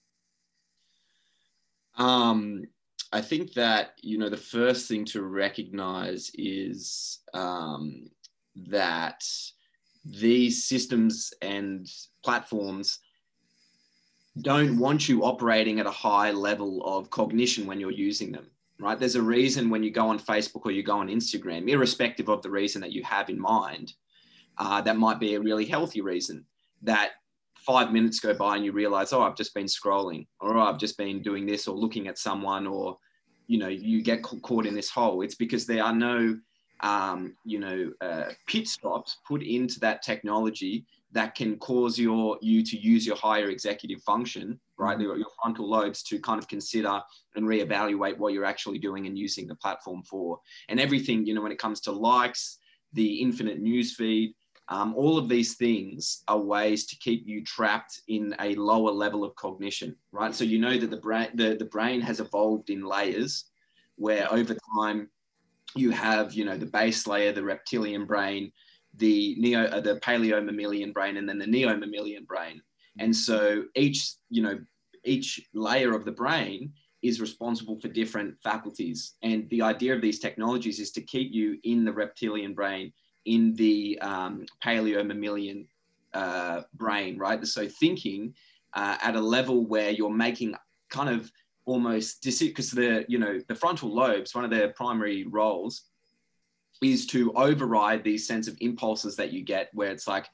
Um, 1.98 2.64
I 3.12 3.20
think 3.20 3.52
that 3.54 3.90
you 4.02 4.18
know 4.18 4.28
the 4.28 4.36
first 4.36 4.88
thing 4.88 5.04
to 5.06 5.22
recognize 5.22 6.30
is 6.34 7.20
um, 7.34 8.10
that 8.68 9.24
these 10.04 10.64
systems 10.64 11.32
and 11.42 11.86
platforms 12.24 13.00
don't 14.40 14.78
want 14.78 15.08
you 15.08 15.24
operating 15.24 15.80
at 15.80 15.86
a 15.86 15.90
high 15.90 16.30
level 16.30 16.84
of 16.86 17.10
cognition 17.10 17.66
when 17.66 17.80
you're 17.80 17.90
using 17.90 18.30
them 18.32 18.46
right? 18.80 18.98
There's 18.98 19.16
a 19.16 19.22
reason 19.22 19.70
when 19.70 19.82
you 19.82 19.90
go 19.90 20.08
on 20.08 20.18
facebook 20.18 20.64
or 20.64 20.70
you 20.70 20.82
go 20.82 20.98
on 20.98 21.08
instagram 21.08 21.68
irrespective 21.68 22.28
of 22.28 22.42
the 22.42 22.50
reason 22.50 22.80
that 22.80 22.92
you 22.92 23.02
have 23.02 23.28
in 23.28 23.40
mind 23.40 23.94
uh, 24.58 24.80
that 24.82 24.96
might 24.96 25.20
be 25.20 25.34
a 25.34 25.40
really 25.40 25.64
healthy 25.64 26.00
reason 26.00 26.44
that 26.82 27.12
five 27.68 27.92
minutes 27.92 28.18
go 28.18 28.32
by 28.32 28.56
and 28.56 28.64
you 28.64 28.72
realize 28.72 29.12
oh 29.12 29.20
i've 29.20 29.36
just 29.36 29.54
been 29.54 29.66
scrolling 29.66 30.26
or 30.40 30.56
oh, 30.56 30.62
i've 30.62 30.78
just 30.78 30.96
been 30.96 31.20
doing 31.20 31.44
this 31.44 31.68
or 31.68 31.76
looking 31.76 32.08
at 32.08 32.16
someone 32.16 32.66
or 32.66 32.96
you 33.46 33.58
know 33.58 33.68
you 33.68 34.02
get 34.02 34.22
caught 34.22 34.64
in 34.64 34.74
this 34.74 34.88
hole 34.88 35.20
it's 35.20 35.34
because 35.34 35.66
there 35.66 35.84
are 35.84 35.94
no 35.94 36.34
um, 36.80 37.34
you 37.44 37.58
know 37.58 37.90
uh, 38.00 38.30
pit 38.46 38.68
stops 38.68 39.18
put 39.26 39.42
into 39.42 39.80
that 39.80 40.00
technology 40.00 40.86
that 41.12 41.34
can 41.34 41.58
cause 41.58 41.98
your 41.98 42.38
you 42.40 42.62
to 42.64 42.78
use 42.78 43.06
your 43.06 43.16
higher 43.16 43.48
executive 43.48 44.00
function, 44.02 44.60
right, 44.76 44.94
mm-hmm. 44.94 45.04
your, 45.04 45.16
your 45.16 45.28
frontal 45.42 45.68
lobes 45.68 46.02
to 46.04 46.20
kind 46.20 46.38
of 46.38 46.48
consider 46.48 47.00
and 47.34 47.46
reevaluate 47.46 48.18
what 48.18 48.32
you're 48.32 48.44
actually 48.44 48.78
doing 48.78 49.06
and 49.06 49.18
using 49.18 49.46
the 49.46 49.54
platform 49.54 50.02
for. 50.02 50.38
And 50.68 50.78
everything, 50.78 51.26
you 51.26 51.34
know, 51.34 51.40
when 51.40 51.52
it 51.52 51.58
comes 51.58 51.80
to 51.82 51.92
likes, 51.92 52.58
the 52.92 53.22
infinite 53.22 53.58
news 53.58 53.94
feed, 53.94 54.34
um, 54.68 54.94
all 54.94 55.16
of 55.16 55.28
these 55.28 55.54
things 55.54 56.22
are 56.28 56.38
ways 56.38 56.86
to 56.86 56.96
keep 56.96 57.26
you 57.26 57.42
trapped 57.44 58.02
in 58.08 58.34
a 58.40 58.54
lower 58.56 58.90
level 58.90 59.24
of 59.24 59.34
cognition, 59.36 59.96
right? 60.12 60.34
So 60.34 60.44
you 60.44 60.58
know 60.58 60.76
that 60.78 60.90
the 60.90 60.98
brain, 60.98 61.28
the, 61.34 61.56
the 61.58 61.64
brain 61.64 62.00
has 62.02 62.20
evolved 62.20 62.68
in 62.68 62.84
layers 62.84 63.44
where 63.96 64.30
over 64.32 64.56
time 64.78 65.08
you 65.74 65.90
have, 65.90 66.34
you 66.34 66.44
know, 66.44 66.56
the 66.56 66.66
base 66.66 67.06
layer, 67.06 67.32
the 67.32 67.42
reptilian 67.42 68.04
brain, 68.04 68.52
the 68.98 69.36
neo 69.38 69.64
uh, 69.64 69.80
the 69.80 69.96
paleo 69.96 70.44
mammalian 70.44 70.92
brain 70.92 71.16
and 71.16 71.28
then 71.28 71.38
the 71.38 71.46
neo 71.46 71.76
mammalian 71.76 72.24
brain 72.24 72.60
and 72.98 73.14
so 73.14 73.64
each 73.74 74.14
you 74.30 74.42
know 74.42 74.58
each 75.04 75.40
layer 75.54 75.94
of 75.94 76.04
the 76.04 76.12
brain 76.12 76.72
is 77.02 77.20
responsible 77.20 77.78
for 77.80 77.88
different 77.88 78.34
faculties 78.42 79.14
and 79.22 79.48
the 79.50 79.62
idea 79.62 79.94
of 79.94 80.00
these 80.00 80.18
technologies 80.18 80.80
is 80.80 80.90
to 80.90 81.00
keep 81.02 81.32
you 81.32 81.58
in 81.64 81.84
the 81.84 81.92
reptilian 81.92 82.54
brain 82.54 82.92
in 83.34 83.54
the 83.54 83.98
um, 84.00 84.46
paleo 84.64 85.06
mammalian 85.06 85.66
uh, 86.14 86.62
brain 86.74 87.18
right? 87.18 87.46
So 87.46 87.68
thinking 87.68 88.34
uh, 88.74 88.96
at 89.02 89.14
a 89.14 89.20
level 89.20 89.66
where 89.66 89.90
you're 89.90 90.10
making 90.10 90.54
kind 90.90 91.10
of 91.10 91.30
almost 91.66 92.22
because 92.22 92.70
the 92.70 93.04
you 93.08 93.18
know 93.18 93.38
the 93.48 93.54
frontal 93.54 93.94
lobes 93.94 94.34
one 94.34 94.44
of 94.44 94.50
their 94.50 94.70
primary 94.70 95.24
roles 95.24 95.82
is 96.82 97.06
to 97.06 97.32
override 97.34 98.02
these 98.02 98.26
sense 98.26 98.48
of 98.48 98.56
impulses 98.60 99.16
that 99.16 99.32
you 99.32 99.44
get 99.44 99.68
where 99.74 99.90
it's 99.90 100.08
like 100.08 100.26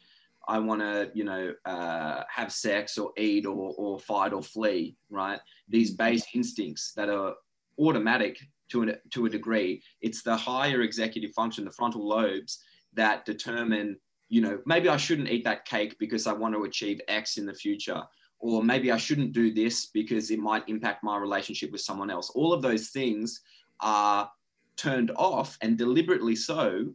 i 0.47 0.59
want 0.59 0.81
to 0.81 1.11
you 1.13 1.25
know 1.25 1.53
uh, 1.65 2.23
have 2.29 2.53
sex 2.53 2.99
or 2.99 3.11
eat 3.17 3.47
or, 3.47 3.75
or 3.77 3.99
fight 3.99 4.33
or 4.33 4.43
flee 4.43 4.97
right? 5.11 5.41
These 5.69 5.93
base 5.93 6.25
instincts 6.35 6.93
that 6.97 7.09
are 7.09 7.35
automatic 7.79 8.39
to, 8.71 8.83
an, 8.83 8.97
to 9.11 9.27
a 9.27 9.31
degree 9.31 9.83
it's 10.03 10.23
the 10.23 10.37
higher 10.37 10.83
executive 10.83 11.33
function 11.33 11.65
the 11.65 11.73
frontal 11.73 12.07
lobes 12.07 12.63
that 12.95 13.25
determine 13.25 13.97
you 14.29 14.41
know 14.41 14.59
maybe 14.67 14.89
i 14.89 14.97
shouldn't 14.97 15.31
eat 15.31 15.45
that 15.45 15.65
cake 15.65 15.97
because 15.99 16.27
i 16.27 16.33
want 16.33 16.55
to 16.55 16.65
achieve 16.65 17.01
x 17.09 17.37
in 17.37 17.47
the 17.47 17.55
future 17.55 18.03
or 18.39 18.63
maybe 18.63 18.91
i 18.91 18.97
shouldn't 18.97 19.33
do 19.33 19.53
this 19.53 19.87
because 19.87 20.31
it 20.31 20.39
might 20.39 20.69
impact 20.69 21.05
my 21.05 21.17
relationship 21.17 21.71
with 21.71 21.81
someone 21.81 22.11
else 22.11 22.31
all 22.31 22.53
of 22.53 22.63
those 22.63 22.89
things 22.89 23.41
are 23.81 24.31
turned 24.77 25.11
off 25.17 25.57
and 25.61 25.79
deliberately 25.79 26.37
so 26.37 26.87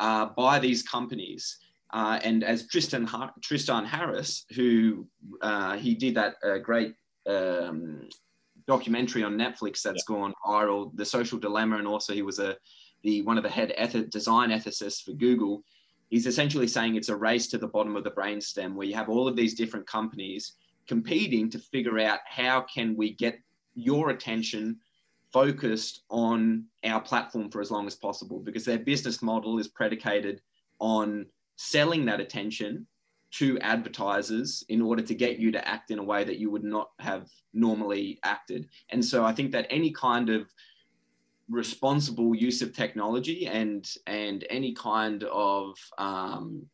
uh, 0.00 0.26
by 0.36 0.58
these 0.58 0.82
companies. 0.82 1.58
Uh, 1.92 2.18
and 2.24 2.42
as 2.42 2.66
Tristan 2.66 3.08
Tristan 3.40 3.84
Harris, 3.84 4.46
who 4.54 5.06
uh, 5.42 5.76
he 5.76 5.94
did 5.94 6.16
that 6.16 6.34
uh, 6.44 6.58
great 6.58 6.94
um, 7.26 8.08
documentary 8.66 9.22
on 9.22 9.38
Netflix 9.38 9.82
that's 9.82 10.04
yeah. 10.08 10.16
gone 10.16 10.34
viral, 10.44 10.90
The 10.96 11.04
Social 11.04 11.38
Dilemma, 11.38 11.78
and 11.78 11.86
also 11.86 12.12
he 12.12 12.22
was 12.22 12.40
a 12.40 12.56
the 13.04 13.22
one 13.22 13.36
of 13.36 13.44
the 13.44 13.50
head 13.50 13.72
eth- 13.76 14.10
design 14.10 14.50
ethicists 14.50 15.04
for 15.04 15.12
Google. 15.12 15.62
He's 16.10 16.26
essentially 16.26 16.66
saying 16.66 16.96
it's 16.96 17.08
a 17.08 17.16
race 17.16 17.46
to 17.48 17.58
the 17.58 17.68
bottom 17.68 17.96
of 17.96 18.04
the 18.04 18.10
brainstem, 18.10 18.74
where 18.74 18.86
you 18.86 18.94
have 18.94 19.08
all 19.08 19.28
of 19.28 19.36
these 19.36 19.54
different 19.54 19.86
companies 19.86 20.54
competing 20.88 21.50
to 21.50 21.58
figure 21.58 21.98
out 21.98 22.20
how 22.26 22.62
can 22.62 22.96
we 22.96 23.14
get 23.14 23.38
your 23.74 24.10
attention 24.10 24.78
focused 25.32 26.02
on 26.10 26.64
our 26.84 27.00
platform 27.00 27.50
for 27.50 27.60
as 27.60 27.70
long 27.70 27.86
as 27.86 27.96
possible 27.96 28.38
because 28.38 28.64
their 28.64 28.78
business 28.78 29.20
model 29.22 29.58
is 29.58 29.68
predicated 29.68 30.40
on 30.78 31.26
selling 31.56 32.04
that 32.04 32.20
attention 32.20 32.86
to 33.32 33.58
advertisers 33.58 34.62
in 34.68 34.80
order 34.80 35.02
to 35.02 35.14
get 35.14 35.40
you 35.40 35.50
to 35.50 35.68
act 35.68 35.90
in 35.90 35.98
a 35.98 36.02
way 36.02 36.22
that 36.22 36.38
you 36.38 36.50
would 36.50 36.62
not 36.62 36.90
have 37.00 37.28
normally 37.52 38.20
acted. 38.22 38.68
And 38.90 39.04
so 39.04 39.24
I 39.24 39.32
think 39.32 39.50
that 39.50 39.66
any 39.70 39.90
kind 39.90 40.30
of 40.30 40.46
responsible 41.48 42.34
use 42.34 42.62
of 42.62 42.72
technology 42.72 43.46
and 43.46 43.94
and 44.06 44.46
any 44.50 44.72
kind 44.72 45.24
of 45.24 45.76
um, 45.98 46.64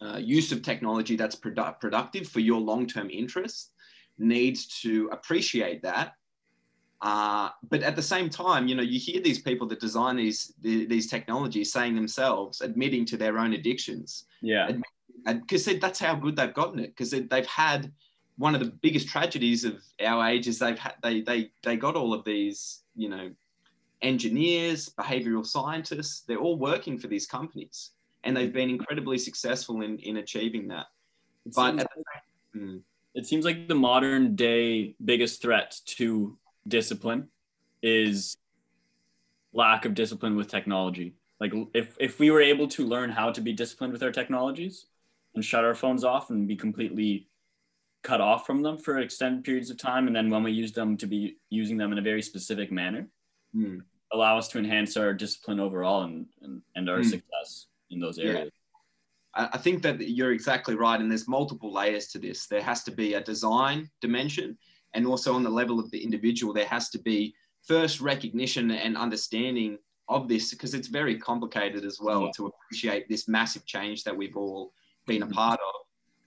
uh, 0.00 0.18
use 0.18 0.52
of 0.52 0.62
technology 0.62 1.16
that's 1.16 1.36
produ- 1.36 1.78
productive 1.80 2.28
for 2.28 2.40
your 2.40 2.60
long-term 2.60 3.10
interests 3.10 3.70
needs 4.18 4.66
to 4.82 5.08
appreciate 5.12 5.82
that 5.82 6.14
uh, 7.02 7.48
but 7.68 7.82
at 7.82 7.96
the 7.96 8.02
same 8.02 8.30
time, 8.30 8.68
you 8.68 8.76
know, 8.76 8.82
you 8.82 8.98
hear 8.98 9.20
these 9.20 9.40
people 9.40 9.66
that 9.66 9.80
design 9.80 10.16
these 10.16 10.54
these 10.62 11.08
technologies 11.08 11.72
saying 11.72 11.96
themselves, 11.96 12.60
admitting 12.60 13.04
to 13.06 13.16
their 13.16 13.38
own 13.38 13.54
addictions. 13.54 14.26
Yeah. 14.40 14.70
Because 15.26 15.64
that's 15.80 15.98
how 15.98 16.14
good 16.14 16.36
they've 16.36 16.54
gotten 16.54 16.78
it. 16.78 16.94
Because 16.96 17.10
they've 17.10 17.46
had 17.46 17.92
one 18.38 18.54
of 18.54 18.60
the 18.60 18.70
biggest 18.70 19.08
tragedies 19.08 19.64
of 19.64 19.82
our 20.04 20.28
age 20.28 20.46
is 20.46 20.60
they've 20.60 20.78
had 20.78 20.94
they 21.02 21.20
they 21.22 21.50
they 21.64 21.76
got 21.76 21.96
all 21.96 22.14
of 22.14 22.24
these 22.24 22.82
you 22.94 23.08
know 23.08 23.30
engineers, 24.02 24.88
behavioral 24.90 25.46
scientists. 25.46 26.22
They're 26.26 26.38
all 26.38 26.58
working 26.58 26.98
for 26.98 27.06
these 27.06 27.26
companies, 27.26 27.90
and 28.24 28.36
they've 28.36 28.52
been 28.52 28.70
incredibly 28.70 29.18
successful 29.18 29.82
in 29.82 29.98
in 29.98 30.18
achieving 30.18 30.68
that. 30.68 30.86
It 31.46 31.54
but 31.54 31.70
seems, 31.70 31.82
the, 31.82 32.58
hmm. 32.58 32.76
it 33.14 33.26
seems 33.26 33.44
like 33.44 33.68
the 33.68 33.74
modern 33.74 34.36
day 34.36 34.94
biggest 35.04 35.42
threat 35.42 35.80
to 35.86 36.36
discipline 36.68 37.28
is 37.82 38.36
lack 39.52 39.84
of 39.84 39.94
discipline 39.94 40.36
with 40.36 40.48
technology. 40.48 41.14
Like 41.40 41.52
if 41.74 41.96
if 41.98 42.18
we 42.18 42.30
were 42.30 42.40
able 42.40 42.68
to 42.68 42.86
learn 42.86 43.10
how 43.10 43.32
to 43.32 43.40
be 43.40 43.52
disciplined 43.52 43.92
with 43.92 44.02
our 44.02 44.12
technologies 44.12 44.86
and 45.34 45.44
shut 45.44 45.64
our 45.64 45.74
phones 45.74 46.04
off 46.04 46.30
and 46.30 46.46
be 46.46 46.56
completely 46.56 47.28
cut 48.02 48.20
off 48.20 48.46
from 48.46 48.62
them 48.62 48.78
for 48.78 48.98
extended 48.98 49.44
periods 49.44 49.70
of 49.70 49.78
time, 49.78 50.06
and 50.06 50.14
then 50.14 50.30
when 50.30 50.42
we 50.42 50.52
use 50.52 50.72
them 50.72 50.96
to 50.96 51.06
be 51.06 51.36
using 51.50 51.76
them 51.76 51.92
in 51.92 51.98
a 51.98 52.02
very 52.02 52.22
specific 52.22 52.70
manner, 52.70 53.08
mm. 53.56 53.80
Allow 54.12 54.38
us 54.38 54.48
to 54.48 54.58
enhance 54.58 54.96
our 54.96 55.12
discipline 55.12 55.60
overall 55.60 56.02
and 56.02 56.26
and, 56.42 56.62
and 56.76 56.90
our 56.90 56.98
mm. 56.98 57.04
success 57.04 57.66
in 57.90 58.00
those 58.00 58.18
areas. 58.18 58.50
Yeah. 58.52 58.58
I 59.34 59.56
think 59.56 59.82
that 59.82 60.10
you're 60.10 60.32
exactly 60.32 60.74
right, 60.74 61.00
and 61.00 61.10
there's 61.10 61.26
multiple 61.26 61.72
layers 61.72 62.08
to 62.08 62.18
this. 62.18 62.46
There 62.46 62.60
has 62.60 62.84
to 62.84 62.90
be 62.90 63.14
a 63.14 63.22
design 63.22 63.88
dimension, 64.02 64.58
and 64.94 65.06
also 65.06 65.34
on 65.34 65.42
the 65.42 65.50
level 65.50 65.78
of 65.80 65.90
the 65.90 66.02
individual 66.02 66.52
there 66.52 66.66
has 66.66 66.90
to 66.90 66.98
be 66.98 67.34
first 67.66 68.00
recognition 68.00 68.70
and 68.70 68.96
understanding 68.96 69.78
of 70.08 70.28
this 70.28 70.50
because 70.50 70.74
it's 70.74 70.88
very 70.88 71.16
complicated 71.16 71.84
as 71.84 71.98
well 72.00 72.22
yeah. 72.22 72.30
to 72.36 72.46
appreciate 72.46 73.08
this 73.08 73.28
massive 73.28 73.64
change 73.64 74.04
that 74.04 74.16
we've 74.16 74.36
all 74.36 74.72
been 75.06 75.22
a 75.22 75.26
mm-hmm. 75.26 75.34
part 75.34 75.60
of 75.60 75.74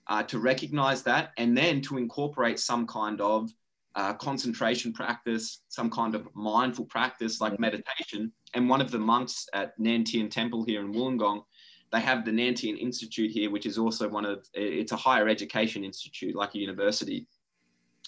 uh, 0.08 0.24
to 0.24 0.40
recognize 0.40 1.02
that 1.04 1.32
and 1.38 1.58
then 1.58 1.82
to 1.82 1.98
incorporate 1.98 2.60
some 2.60 2.88
kind 2.88 3.20
of 3.22 3.52
uh, 3.96 4.14
concentration 4.14 4.92
practice, 4.92 5.62
some 5.70 5.90
kind 5.90 6.16
of 6.16 6.28
mindful 6.36 6.86
practice 6.86 7.40
like 7.40 7.60
meditation. 7.60 8.32
And 8.54 8.70
one 8.70 8.82
of 8.82 8.92
the 8.92 9.00
monks 9.00 9.48
at 9.54 9.78
Nan 9.80 10.04
Tien 10.04 10.30
Temple 10.30 10.66
here 10.66 10.82
in 10.82 10.94
Wollongong, 10.94 11.44
they 11.92 12.02
have 12.02 12.26
the 12.26 12.32
Nan 12.32 12.56
Tien 12.56 12.78
Institute 12.78 13.32
here, 13.32 13.50
which 13.50 13.66
is 13.66 13.78
also 13.78 14.10
one 14.10 14.26
of, 14.26 14.46
it's 14.54 14.92
a 14.92 14.98
higher 14.98 15.30
education 15.30 15.86
institute 15.86 16.36
like 16.36 16.54
a 16.56 16.60
university 16.60 17.28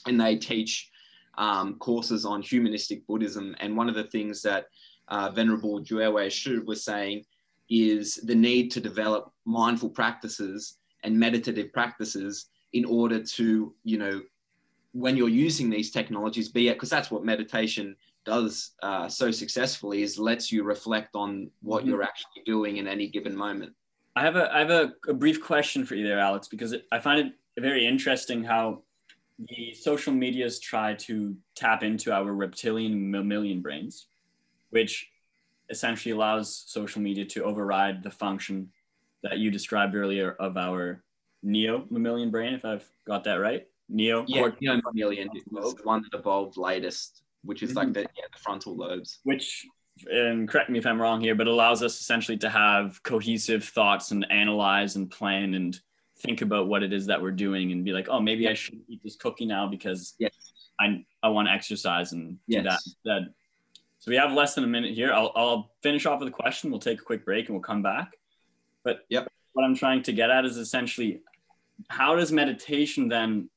and 0.06 0.20
they 0.20 0.36
teach 0.36 0.90
um, 1.38 1.76
courses 1.76 2.26
on 2.26 2.42
humanistic 2.42 3.06
Buddhism. 3.08 3.56
And 3.60 3.78
one 3.78 3.90
of 3.90 3.96
the 3.96 4.06
things 4.06 4.42
that 4.42 4.66
uh, 5.08 5.32
Venerable 5.32 5.82
Juewei 5.82 6.32
Shu 6.32 6.64
was 6.66 6.84
saying 6.84 7.24
is 7.70 8.16
the 8.16 8.36
need 8.36 8.72
to 8.72 8.82
develop 8.82 9.32
mindful 9.46 9.90
practices 9.90 10.78
and 11.04 11.18
meditative 11.18 11.72
practices 11.74 12.48
in 12.74 12.86
order 12.86 13.24
to, 13.24 13.74
you 13.84 13.98
know, 13.98 14.22
when 14.94 15.18
you're 15.18 15.30
using 15.30 15.70
these 15.70 15.92
technologies, 15.92 16.50
be 16.50 16.70
it 16.70 16.74
because 16.74 16.90
that's 16.90 17.12
what 17.12 17.24
meditation 17.24 17.96
does 18.26 18.72
uh, 18.84 19.08
so 19.08 19.32
successfully 19.32 20.02
is 20.02 20.20
lets 20.20 20.52
you 20.52 20.64
reflect 20.64 21.16
on 21.16 21.50
what 21.62 21.82
mm-hmm. 21.82 21.92
you're 21.92 22.04
actually 22.04 22.42
doing 22.46 22.78
in 22.78 22.88
any 22.88 23.08
given 23.08 23.36
moment. 23.36 23.74
I 24.16 24.22
have 24.22 24.36
a 24.36 24.54
I 24.54 24.60
have 24.60 24.72
a, 24.72 24.94
a 25.08 25.14
brief 25.14 25.44
question 25.44 25.86
for 25.86 25.96
you 25.96 26.06
there, 26.06 26.20
Alex, 26.20 26.48
because 26.48 26.74
it, 26.74 26.86
I 26.92 27.00
find 27.00 27.20
it 27.20 27.62
very 27.62 27.86
interesting 27.86 28.44
how 28.44 28.82
the 29.38 29.74
social 29.74 30.14
medias 30.14 30.60
try 30.60 30.96
to 30.96 31.36
tap 31.56 31.84
into 31.84 32.12
our 32.12 32.34
reptilian 32.34 33.12
mammalian 33.12 33.62
brains, 33.62 34.08
which 34.72 35.10
essentially 35.70 36.14
allows 36.14 36.64
social 36.68 37.02
media 37.02 37.26
to 37.26 37.44
override 37.44 38.02
the 38.02 38.10
function 38.10 38.70
that 39.24 39.38
you 39.38 39.52
described 39.52 39.96
earlier 39.96 40.32
of 40.40 40.58
our 40.58 41.04
neo 41.44 41.86
mammalian 41.90 42.32
brain, 42.32 42.54
if 42.54 42.66
I've 42.66 42.88
got 43.06 43.24
that 43.26 43.36
right. 43.36 43.68
Neo 43.90 44.26
yeah, 44.28 44.50
neo 44.60 44.82
mammalian 44.84 45.30
was 45.50 45.76
the 45.76 45.84
one 45.84 46.04
that 46.04 46.18
evolved 46.18 46.58
latest, 46.58 47.24
which 47.44 47.64
is 47.64 47.70
mm-hmm. 47.70 47.78
like 47.78 47.94
the, 47.94 48.02
yeah, 48.02 48.26
the 48.32 48.40
frontal 48.40 48.76
lobes. 48.76 49.20
Which, 49.24 49.66
and 50.12 50.48
correct 50.48 50.70
me 50.70 50.80
if 50.80 50.86
I'm 50.86 51.02
wrong 51.02 51.22
here, 51.22 51.36
but 51.36 51.48
allows 51.48 51.82
us 51.84 52.00
essentially 52.00 52.38
to 52.40 52.50
have 52.50 53.02
cohesive 53.04 53.64
thoughts 53.64 54.12
and 54.12 54.26
analyze 54.30 54.96
and 54.96 55.10
plan 55.10 55.54
and 55.54 55.80
think 56.20 56.42
about 56.42 56.68
what 56.68 56.84
it 56.84 56.92
is 56.92 57.06
that 57.06 57.22
we're 57.22 57.32
doing 57.32 57.72
and 57.72 57.86
be 57.86 57.94
like, 57.94 58.08
oh, 58.10 58.20
maybe 58.20 58.48
I 58.48 58.54
should 58.54 58.80
eat 58.88 59.02
this 59.04 59.16
cookie 59.16 59.46
now 59.46 59.68
because 59.68 60.16
yes. 60.20 60.32
I 60.80 61.06
I 61.24 61.30
want 61.30 61.48
to 61.48 61.54
exercise 61.54 62.12
and 62.12 62.38
yes. 62.48 62.64
do 62.64 62.70
that 62.70 62.80
instead. 62.86 63.34
So 64.00 64.12
we 64.12 64.18
have 64.18 64.32
less 64.32 64.54
than 64.54 64.64
a 64.64 64.68
minute 64.68 64.94
here. 64.94 65.12
I'll, 65.12 65.32
I'll 65.36 65.72
finish 65.82 66.06
off 66.06 66.20
with 66.20 66.28
a 66.28 66.32
question. 66.32 66.70
We'll 66.70 66.80
take 66.80 67.02
a 67.02 67.04
quick 67.04 67.26
break 67.26 67.48
and 67.48 67.56
we'll 67.56 67.64
come 67.64 67.82
back. 67.82 68.12
But 68.84 69.00
yep. 69.10 69.28
what 69.54 69.64
I'm 69.64 69.76
trying 69.76 70.04
to 70.04 70.14
get 70.14 70.30
at 70.30 70.46
is 70.46 70.58
essentially 70.58 71.22
how 71.90 72.16
does 72.16 72.32
meditation 72.32 73.08
then, 73.08 73.50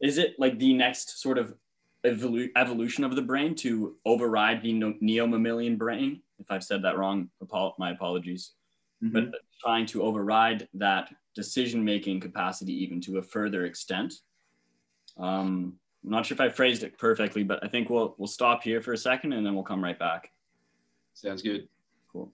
is 0.00 0.18
it 0.18 0.34
like 0.38 0.58
the 0.58 0.74
next 0.74 1.20
sort 1.20 1.38
of 1.38 1.54
evolu- 2.04 2.50
evolution 2.56 3.04
of 3.04 3.16
the 3.16 3.22
brain 3.22 3.54
to 3.56 3.96
override 4.04 4.62
the 4.62 4.96
neo 5.00 5.26
mammalian 5.26 5.76
brain? 5.76 6.20
If 6.38 6.50
I've 6.50 6.64
said 6.64 6.82
that 6.82 6.98
wrong, 6.98 7.30
my 7.78 7.90
apologies. 7.90 8.52
Mm-hmm. 9.02 9.12
But 9.12 9.40
trying 9.60 9.86
to 9.86 10.02
override 10.02 10.68
that 10.74 11.12
decision 11.34 11.84
making 11.84 12.20
capacity 12.20 12.72
even 12.82 13.00
to 13.02 13.18
a 13.18 13.22
further 13.22 13.66
extent. 13.66 14.14
Um, 15.18 15.78
I'm 16.04 16.10
not 16.10 16.26
sure 16.26 16.34
if 16.34 16.40
I 16.40 16.48
phrased 16.48 16.82
it 16.82 16.98
perfectly, 16.98 17.42
but 17.42 17.62
I 17.64 17.68
think 17.68 17.90
we'll 17.90 18.14
we'll 18.18 18.28
stop 18.28 18.62
here 18.62 18.80
for 18.80 18.92
a 18.92 18.98
second 18.98 19.32
and 19.32 19.44
then 19.44 19.54
we'll 19.54 19.64
come 19.64 19.82
right 19.82 19.98
back. 19.98 20.30
Sounds 21.14 21.42
good. 21.42 21.68
Cool. 22.12 22.32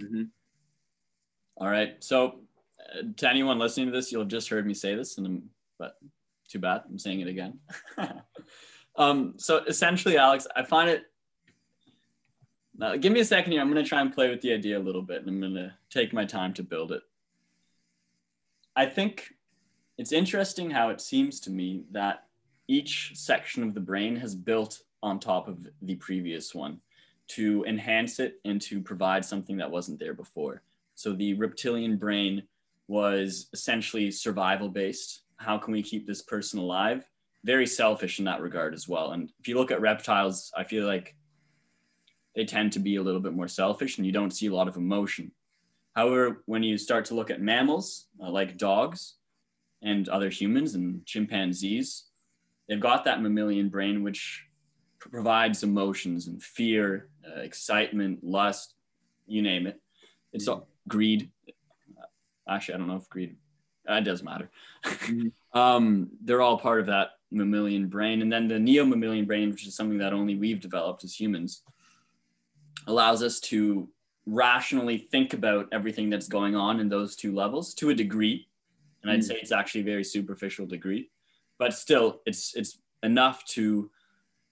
Mm-hmm. 0.00 0.22
All 1.56 1.68
right. 1.68 2.02
So, 2.02 2.40
uh, 2.80 3.02
to 3.16 3.28
anyone 3.28 3.58
listening 3.58 3.86
to 3.86 3.92
this, 3.92 4.10
you'll 4.12 4.22
have 4.22 4.28
just 4.28 4.48
heard 4.48 4.66
me 4.66 4.74
say 4.74 4.94
this, 4.94 5.18
and 5.18 5.26
I'm, 5.26 5.50
but 5.78 5.96
too 6.48 6.58
bad. 6.58 6.82
I'm 6.88 6.98
saying 6.98 7.20
it 7.20 7.28
again. 7.28 7.58
um, 8.96 9.34
so 9.36 9.64
essentially, 9.64 10.16
Alex, 10.16 10.46
I 10.54 10.62
find 10.62 10.90
it. 10.90 11.04
Now, 12.76 12.96
give 12.96 13.12
me 13.12 13.20
a 13.20 13.24
second 13.24 13.52
here. 13.52 13.60
I'm 13.60 13.70
going 13.70 13.82
to 13.82 13.88
try 13.88 14.00
and 14.00 14.12
play 14.12 14.30
with 14.30 14.40
the 14.40 14.52
idea 14.52 14.78
a 14.78 14.80
little 14.80 15.02
bit, 15.02 15.20
and 15.20 15.28
I'm 15.28 15.40
going 15.40 15.54
to 15.54 15.74
take 15.90 16.12
my 16.12 16.24
time 16.24 16.52
to 16.54 16.62
build 16.62 16.92
it. 16.92 17.02
I 18.76 18.86
think 18.86 19.32
it's 19.96 20.12
interesting 20.12 20.70
how 20.70 20.90
it 20.90 21.00
seems 21.00 21.40
to 21.40 21.50
me 21.50 21.84
that 21.92 22.24
each 22.68 23.12
section 23.14 23.62
of 23.62 23.74
the 23.74 23.80
brain 23.80 24.16
has 24.16 24.34
built 24.34 24.80
on 25.02 25.20
top 25.20 25.48
of 25.48 25.66
the 25.82 25.96
previous 25.96 26.54
one 26.54 26.80
to 27.26 27.64
enhance 27.66 28.20
it 28.20 28.40
and 28.44 28.60
to 28.60 28.80
provide 28.80 29.24
something 29.24 29.56
that 29.56 29.70
wasn't 29.70 29.98
there 29.98 30.14
before. 30.14 30.62
So 30.94 31.12
the 31.12 31.34
reptilian 31.34 31.96
brain 31.96 32.42
was 32.88 33.48
essentially 33.52 34.10
survival 34.10 34.68
based 34.68 35.22
how 35.36 35.58
can 35.58 35.72
we 35.72 35.82
keep 35.82 36.06
this 36.06 36.22
person 36.22 36.58
alive? 36.58 37.08
Very 37.44 37.66
selfish 37.66 38.18
in 38.18 38.24
that 38.24 38.40
regard 38.40 38.74
as 38.74 38.88
well. 38.88 39.12
And 39.12 39.30
if 39.40 39.48
you 39.48 39.56
look 39.56 39.70
at 39.70 39.80
reptiles, 39.80 40.52
I 40.56 40.64
feel 40.64 40.86
like 40.86 41.16
they 42.34 42.44
tend 42.44 42.72
to 42.72 42.78
be 42.78 42.96
a 42.96 43.02
little 43.02 43.20
bit 43.20 43.34
more 43.34 43.48
selfish 43.48 43.98
and 43.98 44.06
you 44.06 44.12
don't 44.12 44.32
see 44.32 44.46
a 44.46 44.54
lot 44.54 44.68
of 44.68 44.76
emotion. 44.76 45.32
However, 45.94 46.42
when 46.46 46.62
you 46.62 46.78
start 46.78 47.04
to 47.06 47.14
look 47.14 47.30
at 47.30 47.40
mammals 47.40 48.06
uh, 48.22 48.30
like 48.30 48.56
dogs 48.56 49.14
and 49.82 50.08
other 50.08 50.30
humans 50.30 50.74
and 50.74 51.04
chimpanzees, 51.06 52.04
they've 52.68 52.80
got 52.80 53.04
that 53.04 53.22
mammalian 53.22 53.68
brain 53.68 54.02
which 54.02 54.44
provides 54.98 55.62
emotions 55.62 56.28
and 56.28 56.42
fear, 56.42 57.08
uh, 57.26 57.40
excitement, 57.40 58.24
lust, 58.24 58.74
you 59.26 59.42
name 59.42 59.66
it. 59.66 59.80
It's 60.32 60.48
all 60.48 60.68
greed. 60.88 61.30
Actually, 62.48 62.74
I 62.74 62.78
don't 62.78 62.88
know 62.88 62.96
if 62.96 63.08
greed 63.08 63.36
uh, 63.88 63.94
it 63.94 64.04
doesn't 64.04 64.24
matter. 64.24 64.50
Mm-hmm. 64.84 65.28
um, 65.58 66.10
they're 66.22 66.42
all 66.42 66.58
part 66.58 66.80
of 66.80 66.86
that 66.86 67.10
mammalian 67.30 67.88
brain. 67.88 68.22
And 68.22 68.32
then 68.32 68.48
the 68.48 68.58
neo 68.58 68.84
mammalian 68.84 69.26
brain, 69.26 69.50
which 69.50 69.66
is 69.66 69.76
something 69.76 69.98
that 69.98 70.12
only 70.12 70.36
we've 70.36 70.60
developed 70.60 71.04
as 71.04 71.18
humans, 71.18 71.62
allows 72.86 73.22
us 73.22 73.40
to 73.40 73.88
rationally 74.26 74.96
think 74.98 75.34
about 75.34 75.68
everything 75.72 76.08
that's 76.08 76.28
going 76.28 76.56
on 76.56 76.80
in 76.80 76.88
those 76.88 77.16
two 77.16 77.34
levels 77.34 77.74
to 77.74 77.90
a 77.90 77.94
degree. 77.94 78.48
And 79.02 79.10
I'd 79.10 79.20
mm. 79.20 79.24
say 79.24 79.34
it's 79.34 79.52
actually 79.52 79.82
a 79.82 79.84
very 79.84 80.04
superficial 80.04 80.66
degree, 80.66 81.10
but 81.58 81.74
still 81.74 82.20
it's 82.26 82.54
it's 82.54 82.78
enough 83.02 83.44
to 83.44 83.90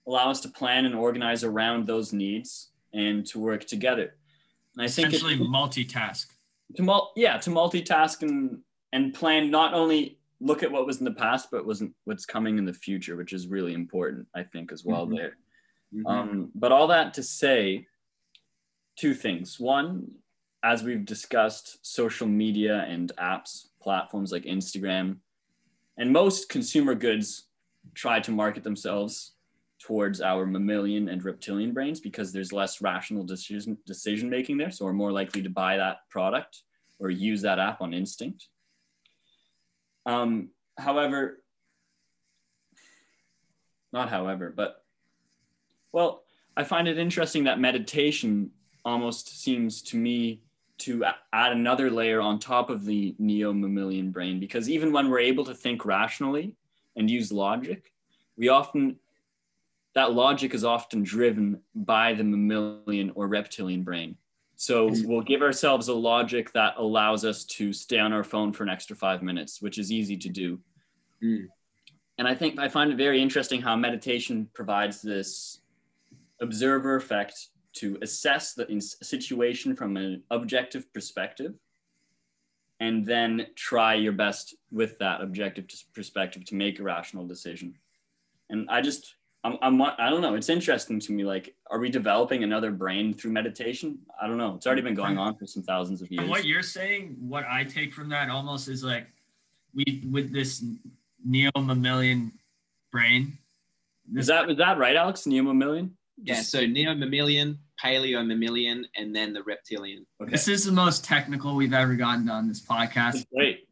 allow 0.07 0.29
us 0.29 0.41
to 0.41 0.49
plan 0.49 0.85
and 0.85 0.95
organize 0.95 1.43
around 1.43 1.87
those 1.87 2.13
needs 2.13 2.69
and 2.93 3.25
to 3.25 3.39
work 3.39 3.65
together. 3.65 4.15
And 4.75 4.85
I 4.85 4.87
think 4.87 5.09
essentially 5.09 5.37
think 5.37 5.49
multitask. 5.49 6.27
To 6.75 6.81
mul- 6.81 7.11
yeah, 7.15 7.37
to 7.37 7.49
multitask 7.49 8.21
and 8.21 8.59
and 8.91 9.13
plan 9.13 9.49
not 9.49 9.73
only 9.73 10.19
look 10.39 10.61
at 10.61 10.71
what 10.71 10.85
was 10.85 10.99
in 10.99 11.05
the 11.05 11.11
past, 11.11 11.49
but 11.51 11.65
wasn't 11.65 11.93
what's 12.03 12.25
coming 12.25 12.57
in 12.57 12.65
the 12.65 12.73
future, 12.73 13.15
which 13.15 13.33
is 13.33 13.47
really 13.47 13.73
important, 13.73 14.27
I 14.35 14.43
think, 14.43 14.71
as 14.71 14.83
well 14.83 15.05
mm-hmm. 15.05 15.15
there. 15.15 15.37
Mm-hmm. 15.95 16.07
Um, 16.07 16.51
but 16.53 16.71
all 16.71 16.87
that 16.87 17.13
to 17.15 17.23
say, 17.23 17.87
two 18.97 19.13
things. 19.13 19.59
One, 19.59 20.11
as 20.63 20.83
we've 20.83 21.05
discussed, 21.05 21.85
social 21.85 22.27
media 22.27 22.85
and 22.87 23.11
apps, 23.19 23.67
platforms 23.81 24.31
like 24.31 24.43
Instagram, 24.43 25.17
and 25.97 26.11
most 26.11 26.49
consumer 26.49 26.95
goods 26.95 27.47
try 27.93 28.19
to 28.19 28.31
market 28.31 28.63
themselves 28.63 29.33
towards 29.79 30.21
our 30.21 30.45
mammalian 30.45 31.09
and 31.09 31.25
reptilian 31.25 31.73
brains 31.73 31.99
because 31.99 32.31
there's 32.31 32.53
less 32.53 32.81
rational 32.81 33.23
decision 33.23 33.77
decision 33.85 34.29
making 34.29 34.57
there. 34.57 34.71
So 34.71 34.85
we're 34.85 34.93
more 34.93 35.11
likely 35.11 35.41
to 35.43 35.49
buy 35.49 35.77
that 35.77 35.97
product 36.09 36.61
or 36.99 37.09
use 37.09 37.41
that 37.41 37.59
app 37.59 37.81
on 37.81 37.93
instinct. 37.93 38.47
Um, 40.05 40.49
however, 40.77 41.43
not 43.91 44.09
however, 44.09 44.53
but 44.55 44.83
well, 45.91 46.23
I 46.55 46.63
find 46.63 46.87
it 46.87 46.97
interesting 46.97 47.43
that 47.43 47.59
meditation 47.59 48.51
almost 48.85 49.43
seems 49.43 49.81
to 49.83 49.97
me 49.97 50.42
to 50.79 51.05
add 51.31 51.51
another 51.51 51.89
layer 51.89 52.19
on 52.19 52.39
top 52.39 52.69
of 52.69 52.85
the 52.85 53.15
neo 53.19 53.53
mammalian 53.53 54.11
brain 54.11 54.39
because 54.39 54.69
even 54.69 54.91
when 54.91 55.09
we're 55.09 55.19
able 55.19 55.45
to 55.45 55.53
think 55.53 55.85
rationally 55.85 56.55
and 56.95 57.09
use 57.09 57.31
logic, 57.31 57.93
we 58.37 58.49
often 58.49 58.97
that 59.95 60.13
logic 60.13 60.53
is 60.53 60.63
often 60.63 61.03
driven 61.03 61.61
by 61.75 62.13
the 62.13 62.23
mammalian 62.23 63.11
or 63.15 63.27
reptilian 63.27 63.83
brain. 63.83 64.17
So 64.55 64.89
we'll 65.03 65.21
give 65.21 65.41
ourselves 65.41 65.87
a 65.87 65.93
logic 65.93 66.51
that 66.53 66.75
allows 66.77 67.25
us 67.25 67.43
to 67.45 67.73
stay 67.73 67.99
on 67.99 68.13
our 68.13 68.23
phone 68.23 68.53
for 68.53 68.63
an 68.63 68.69
extra 68.69 68.95
five 68.95 69.21
minutes, 69.21 69.61
which 69.61 69.77
is 69.77 69.91
easy 69.91 70.17
to 70.17 70.29
do. 70.29 70.59
Mm. 71.23 71.47
And 72.17 72.27
I 72.27 72.35
think 72.35 72.59
I 72.59 72.69
find 72.69 72.91
it 72.91 72.97
very 72.97 73.21
interesting 73.21 73.61
how 73.61 73.75
meditation 73.75 74.49
provides 74.53 75.01
this 75.01 75.59
observer 76.41 76.95
effect 76.95 77.49
to 77.73 77.97
assess 78.01 78.53
the 78.53 78.65
situation 79.01 79.75
from 79.75 79.97
an 79.97 80.23
objective 80.31 80.91
perspective 80.93 81.53
and 82.79 83.05
then 83.05 83.47
try 83.55 83.93
your 83.93 84.11
best 84.11 84.55
with 84.71 84.97
that 84.99 85.21
objective 85.21 85.65
perspective 85.93 86.43
to 86.45 86.55
make 86.55 86.79
a 86.79 86.83
rational 86.83 87.25
decision. 87.25 87.75
And 88.49 88.69
I 88.69 88.81
just 88.81 89.15
I'm, 89.43 89.57
I'm 89.61 89.81
I 89.81 90.09
don't 90.09 90.21
know. 90.21 90.35
It's 90.35 90.49
interesting 90.49 90.99
to 91.01 91.11
me. 91.11 91.25
Like, 91.25 91.53
are 91.69 91.79
we 91.79 91.89
developing 91.89 92.43
another 92.43 92.71
brain 92.71 93.13
through 93.13 93.31
meditation? 93.31 93.99
I 94.21 94.27
don't 94.27 94.37
know. 94.37 94.55
It's 94.55 94.65
already 94.65 94.81
been 94.81 94.95
going 94.95 95.17
on 95.17 95.35
for 95.35 95.45
some 95.45 95.63
thousands 95.63 96.01
of 96.01 96.09
years. 96.11 96.29
What 96.29 96.45
you're 96.45 96.61
saying, 96.61 97.17
what 97.19 97.45
I 97.49 97.65
take 97.65 97.93
from 97.93 98.09
that 98.09 98.29
almost 98.29 98.69
is 98.69 98.83
like 98.83 99.07
we 99.73 100.03
with 100.09 100.31
this 100.31 100.63
neo 101.25 101.51
mammalian 101.57 102.31
brain. 102.91 103.37
Is 104.15 104.27
that 104.27 104.49
is 104.49 104.57
that 104.57 104.77
right, 104.77 104.95
Alex? 104.95 105.25
Neo 105.25 105.43
mammalian? 105.43 105.95
Yeah, 106.21 106.41
so 106.41 106.65
neo 106.65 106.93
mammalian, 106.93 107.57
paleo 107.83 108.25
mammalian, 108.25 108.85
and 108.95 109.15
then 109.15 109.33
the 109.33 109.43
reptilian. 109.43 110.05
Okay. 110.21 110.31
This 110.31 110.47
is 110.47 110.63
the 110.63 110.71
most 110.71 111.03
technical 111.03 111.55
we've 111.55 111.73
ever 111.73 111.95
gotten 111.95 112.29
on 112.29 112.47
this 112.47 112.61
podcast. 112.61 113.13
That's 113.13 113.25
great. 113.35 113.67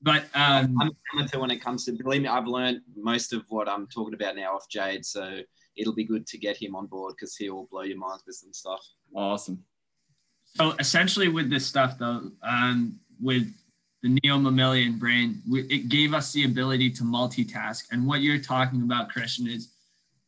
But 0.00 0.24
um, 0.34 0.76
I'm 0.80 0.90
amateur 1.14 1.40
when 1.40 1.50
it 1.50 1.60
comes 1.60 1.84
to 1.86 1.92
believe 1.92 2.22
me, 2.22 2.28
I've 2.28 2.46
learned 2.46 2.80
most 2.96 3.32
of 3.32 3.42
what 3.48 3.68
I'm 3.68 3.86
talking 3.88 4.14
about 4.14 4.36
now 4.36 4.54
off 4.54 4.68
Jade, 4.70 5.04
so 5.04 5.40
it'll 5.76 5.94
be 5.94 6.04
good 6.04 6.26
to 6.28 6.38
get 6.38 6.56
him 6.56 6.76
on 6.76 6.86
board 6.86 7.14
because 7.16 7.36
he'll 7.36 7.66
blow 7.70 7.82
your 7.82 7.98
mind 7.98 8.20
with 8.26 8.36
some 8.36 8.52
stuff. 8.52 8.80
Awesome. 9.14 9.62
so 10.54 10.74
essentially, 10.78 11.28
with 11.28 11.50
this 11.50 11.66
stuff, 11.66 11.98
though, 11.98 12.30
um, 12.42 12.98
with 13.20 13.52
the 14.02 14.18
neo 14.22 14.38
mammalian 14.38 14.98
brain, 14.98 15.42
it 15.48 15.88
gave 15.88 16.14
us 16.14 16.32
the 16.32 16.44
ability 16.44 16.90
to 16.90 17.02
multitask. 17.02 17.84
And 17.90 18.06
what 18.06 18.20
you're 18.20 18.38
talking 18.38 18.82
about, 18.82 19.10
Christian, 19.10 19.48
is 19.48 19.74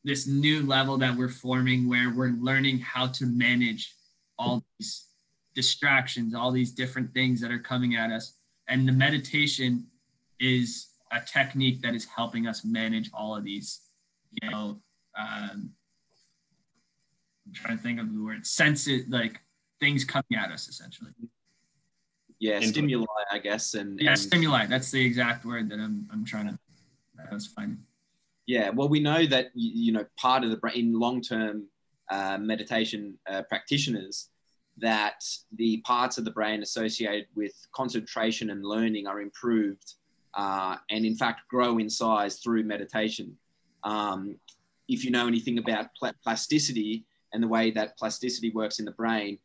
this 0.04 0.26
new 0.26 0.66
level 0.66 0.96
that 0.98 1.16
we're 1.16 1.28
forming 1.28 1.88
where 1.88 2.12
we're 2.14 2.34
learning 2.40 2.78
how 2.78 3.06
to 3.06 3.26
manage 3.26 3.94
all 4.38 4.64
these 4.78 5.06
distractions, 5.54 6.34
all 6.34 6.50
these 6.50 6.72
different 6.72 7.12
things 7.12 7.40
that 7.40 7.50
are 7.50 7.58
coming 7.58 7.96
at 7.96 8.10
us. 8.10 8.34
And 8.68 8.88
the 8.88 8.92
meditation 8.92 9.86
is 10.38 10.88
a 11.12 11.20
technique 11.20 11.82
that 11.82 11.94
is 11.94 12.06
helping 12.06 12.46
us 12.46 12.64
manage 12.64 13.10
all 13.12 13.36
of 13.36 13.44
these, 13.44 13.80
you 14.40 14.50
know, 14.50 14.80
um, 15.18 15.70
I'm 17.46 17.52
trying 17.52 17.76
to 17.76 17.82
think 17.82 18.00
of 18.00 18.14
the 18.14 18.22
word, 18.22 18.46
sense 18.46 18.86
it, 18.86 19.10
like 19.10 19.40
things 19.80 20.04
coming 20.04 20.36
at 20.38 20.50
us 20.50 20.68
essentially. 20.68 21.10
Yeah, 22.38 22.54
Input. 22.54 22.68
stimuli, 22.70 23.06
I 23.30 23.38
guess, 23.38 23.74
and, 23.74 24.00
Yeah, 24.00 24.10
and 24.10 24.18
stimuli. 24.18 24.66
That's 24.66 24.90
the 24.90 25.04
exact 25.04 25.44
word 25.44 25.68
that 25.70 25.78
I'm, 25.78 26.08
I'm 26.10 26.24
trying 26.24 26.46
to, 26.46 26.58
I 27.30 27.34
was 27.34 27.46
finding. 27.48 27.78
Yeah, 28.50 28.70
well, 28.70 28.88
we 28.88 28.98
know 28.98 29.26
that 29.26 29.52
you 29.54 29.92
know 29.92 30.04
part 30.16 30.42
of 30.42 30.50
the 30.50 30.56
brain 30.56 30.74
in 30.76 30.98
long-term 30.98 31.68
uh, 32.10 32.36
meditation 32.36 33.16
uh, 33.30 33.42
practitioners 33.42 34.30
that 34.78 35.22
the 35.54 35.80
parts 35.82 36.18
of 36.18 36.24
the 36.24 36.32
brain 36.32 36.60
associated 36.60 37.26
with 37.36 37.52
concentration 37.72 38.50
and 38.50 38.64
learning 38.64 39.06
are 39.06 39.20
improved, 39.20 39.94
uh, 40.34 40.74
and 40.90 41.04
in 41.04 41.14
fact 41.14 41.42
grow 41.48 41.78
in 41.78 41.88
size 41.88 42.40
through 42.40 42.64
meditation. 42.64 43.36
Um, 43.84 44.34
if 44.88 45.04
you 45.04 45.12
know 45.12 45.28
anything 45.28 45.58
about 45.58 45.94
pla- 45.96 46.18
plasticity 46.24 47.04
and 47.32 47.40
the 47.40 47.46
way 47.46 47.70
that 47.70 47.96
plasticity 47.96 48.50
works 48.50 48.80
in 48.80 48.84
the 48.84 48.96
brain, 49.02 49.38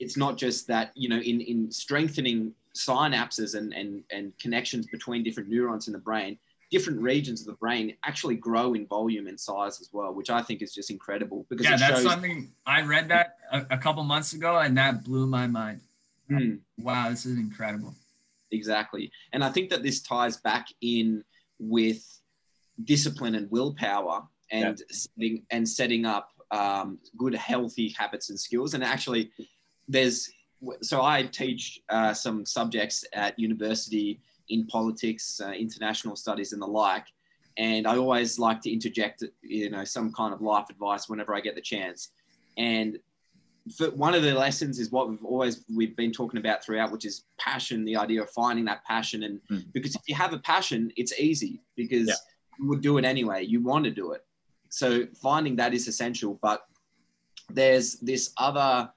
it's 0.00 0.16
not 0.16 0.38
just 0.38 0.66
that 0.68 0.92
you 0.94 1.10
know 1.10 1.18
in 1.18 1.42
in 1.42 1.70
strengthening 1.70 2.54
synapses 2.74 3.54
and 3.58 3.74
and 3.74 4.04
and 4.10 4.32
connections 4.38 4.86
between 4.86 5.22
different 5.22 5.50
neurons 5.50 5.86
in 5.86 5.92
the 5.92 5.98
brain 5.98 6.38
different 6.72 7.00
regions 7.00 7.42
of 7.42 7.46
the 7.46 7.52
brain 7.52 7.94
actually 8.04 8.34
grow 8.34 8.72
in 8.72 8.86
volume 8.86 9.26
and 9.28 9.38
size 9.38 9.80
as 9.80 9.90
well, 9.92 10.12
which 10.14 10.30
I 10.30 10.42
think 10.42 10.62
is 10.62 10.72
just 10.74 10.90
incredible 10.90 11.46
because 11.50 11.66
Yeah, 11.66 11.76
that's 11.76 12.00
shows. 12.00 12.10
something 12.10 12.50
I 12.66 12.80
read 12.80 13.08
that 13.10 13.36
a, 13.52 13.66
a 13.70 13.78
couple 13.78 14.02
months 14.02 14.32
ago 14.32 14.58
and 14.58 14.76
that 14.78 15.04
blew 15.04 15.26
my 15.26 15.46
mind. 15.46 15.82
Hmm, 16.28 16.54
Wow, 16.78 17.10
this 17.10 17.26
is 17.26 17.38
incredible. 17.38 17.94
exactly, 18.50 19.12
and 19.32 19.44
I 19.44 19.50
think 19.50 19.70
that 19.70 19.82
this 19.82 20.00
ties 20.02 20.38
back 20.38 20.66
in 20.80 21.22
with 21.58 22.02
discipline 22.84 23.34
and 23.34 23.50
willpower 23.50 24.22
and 24.50 24.82
setting 24.90 25.44
and 25.50 25.68
setting 25.68 26.06
up 26.06 26.30
um, 26.50 26.98
good 27.18 27.34
healthy 27.34 27.94
habits 27.98 28.30
and 28.30 28.40
skills. 28.40 28.72
And 28.74 28.82
actually, 28.82 29.30
there's 29.88 30.30
so 30.80 31.02
I 31.02 31.24
teach 31.24 31.80
uh, 31.90 32.14
some 32.14 32.46
subjects 32.46 33.04
at 33.12 33.38
university 33.38 34.20
in 34.48 34.66
politics, 34.66 35.40
uh, 35.44 35.50
international 35.50 36.16
studies, 36.16 36.52
and 36.52 36.60
the 36.62 36.66
like. 36.66 37.06
And 37.58 37.86
I 37.86 37.96
always 37.96 38.38
like 38.38 38.60
to 38.62 38.72
interject, 38.72 39.22
you 39.42 39.70
know, 39.70 39.84
some 39.84 40.12
kind 40.12 40.32
of 40.32 40.40
life 40.40 40.66
advice 40.70 41.08
whenever 41.08 41.34
I 41.34 41.40
get 41.40 41.54
the 41.54 41.60
chance. 41.60 42.10
And 42.56 42.98
for 43.76 43.90
one 43.92 44.14
of 44.14 44.22
the 44.22 44.34
lessons 44.34 44.78
is 44.78 44.90
what 44.90 45.08
we've 45.08 45.24
always 45.24 45.64
we've 45.74 45.94
been 45.96 46.12
talking 46.12 46.38
about 46.40 46.64
throughout, 46.64 46.90
which 46.90 47.04
is 47.04 47.24
passion. 47.38 47.84
The 47.84 47.96
idea 47.96 48.22
of 48.22 48.30
finding 48.30 48.64
that 48.66 48.84
passion, 48.84 49.22
and 49.24 49.40
Mm. 49.50 49.72
because 49.72 49.94
if 49.94 50.02
you 50.08 50.14
have 50.14 50.32
a 50.32 50.38
passion, 50.38 50.90
it's 50.96 51.12
easy 51.18 51.60
because 51.76 52.08
Yeah. 52.08 52.14
you 52.58 52.68
would 52.68 52.80
do 52.80 52.98
it 52.98 53.04
anyway. 53.04 53.44
You 53.44 53.60
want 53.60 53.84
to 53.84 53.90
do 53.90 54.12
it, 54.12 54.24
so 54.68 55.06
finding 55.14 55.54
that 55.56 55.74
is 55.74 55.86
essential. 55.86 56.38
But 56.42 56.66
there's 57.50 57.96
this 58.00 58.32
other 58.38 58.90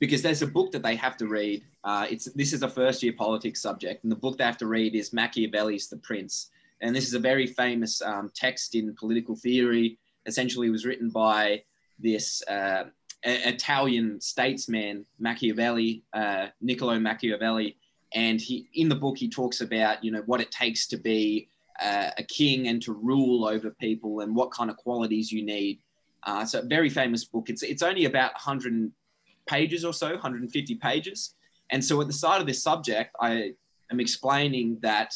because 0.00 0.22
there's 0.22 0.42
a 0.42 0.46
book 0.46 0.72
that 0.72 0.82
they 0.82 0.96
have 0.96 1.16
to 1.18 1.28
read. 1.28 1.62
Uh, 1.84 2.06
it's 2.10 2.24
this 2.32 2.52
is 2.52 2.62
a 2.62 2.68
first 2.68 3.02
year 3.02 3.12
politics 3.12 3.62
subject, 3.62 4.02
and 4.02 4.10
the 4.10 4.16
book 4.16 4.38
they 4.38 4.44
have 4.44 4.58
to 4.58 4.66
read 4.66 4.94
is 4.94 5.12
Machiavelli's 5.12 5.88
The 5.88 5.98
Prince, 5.98 6.50
and 6.80 6.96
this 6.96 7.06
is 7.06 7.14
a 7.14 7.18
very 7.18 7.46
famous 7.46 8.02
um, 8.02 8.32
text 8.34 8.74
in 8.74 8.94
political 8.96 9.36
theory. 9.36 9.98
Essentially, 10.26 10.66
it 10.66 10.72
was 10.72 10.86
written 10.86 11.10
by 11.10 11.62
this 11.98 12.42
uh, 12.48 12.84
Italian 13.22 14.20
statesman 14.20 15.04
Machiavelli, 15.18 16.02
uh, 16.14 16.46
Niccolo 16.62 16.98
Machiavelli, 16.98 17.76
and 18.14 18.40
he 18.40 18.68
in 18.74 18.88
the 18.88 18.96
book 18.96 19.18
he 19.18 19.28
talks 19.28 19.60
about 19.60 20.02
you 20.02 20.10
know 20.10 20.22
what 20.26 20.40
it 20.40 20.50
takes 20.50 20.86
to 20.88 20.96
be 20.96 21.48
uh, 21.80 22.10
a 22.16 22.22
king 22.22 22.68
and 22.68 22.82
to 22.82 22.92
rule 22.94 23.46
over 23.46 23.70
people 23.70 24.20
and 24.20 24.34
what 24.34 24.50
kind 24.50 24.70
of 24.70 24.76
qualities 24.78 25.30
you 25.30 25.44
need. 25.44 25.78
Uh, 26.24 26.44
so 26.44 26.58
a 26.60 26.62
very 26.62 26.88
famous 26.88 27.24
book. 27.24 27.50
It's 27.50 27.62
it's 27.62 27.82
only 27.82 28.06
about 28.06 28.32
100 28.32 28.90
pages 29.50 29.84
or 29.84 29.92
so, 29.92 30.10
150 30.10 30.74
pages. 30.76 31.34
And 31.70 31.84
so 31.84 32.00
at 32.00 32.06
the 32.06 32.12
start 32.12 32.40
of 32.40 32.46
this 32.46 32.62
subject, 32.62 33.14
I 33.20 33.54
am 33.90 34.00
explaining 34.00 34.78
that 34.82 35.14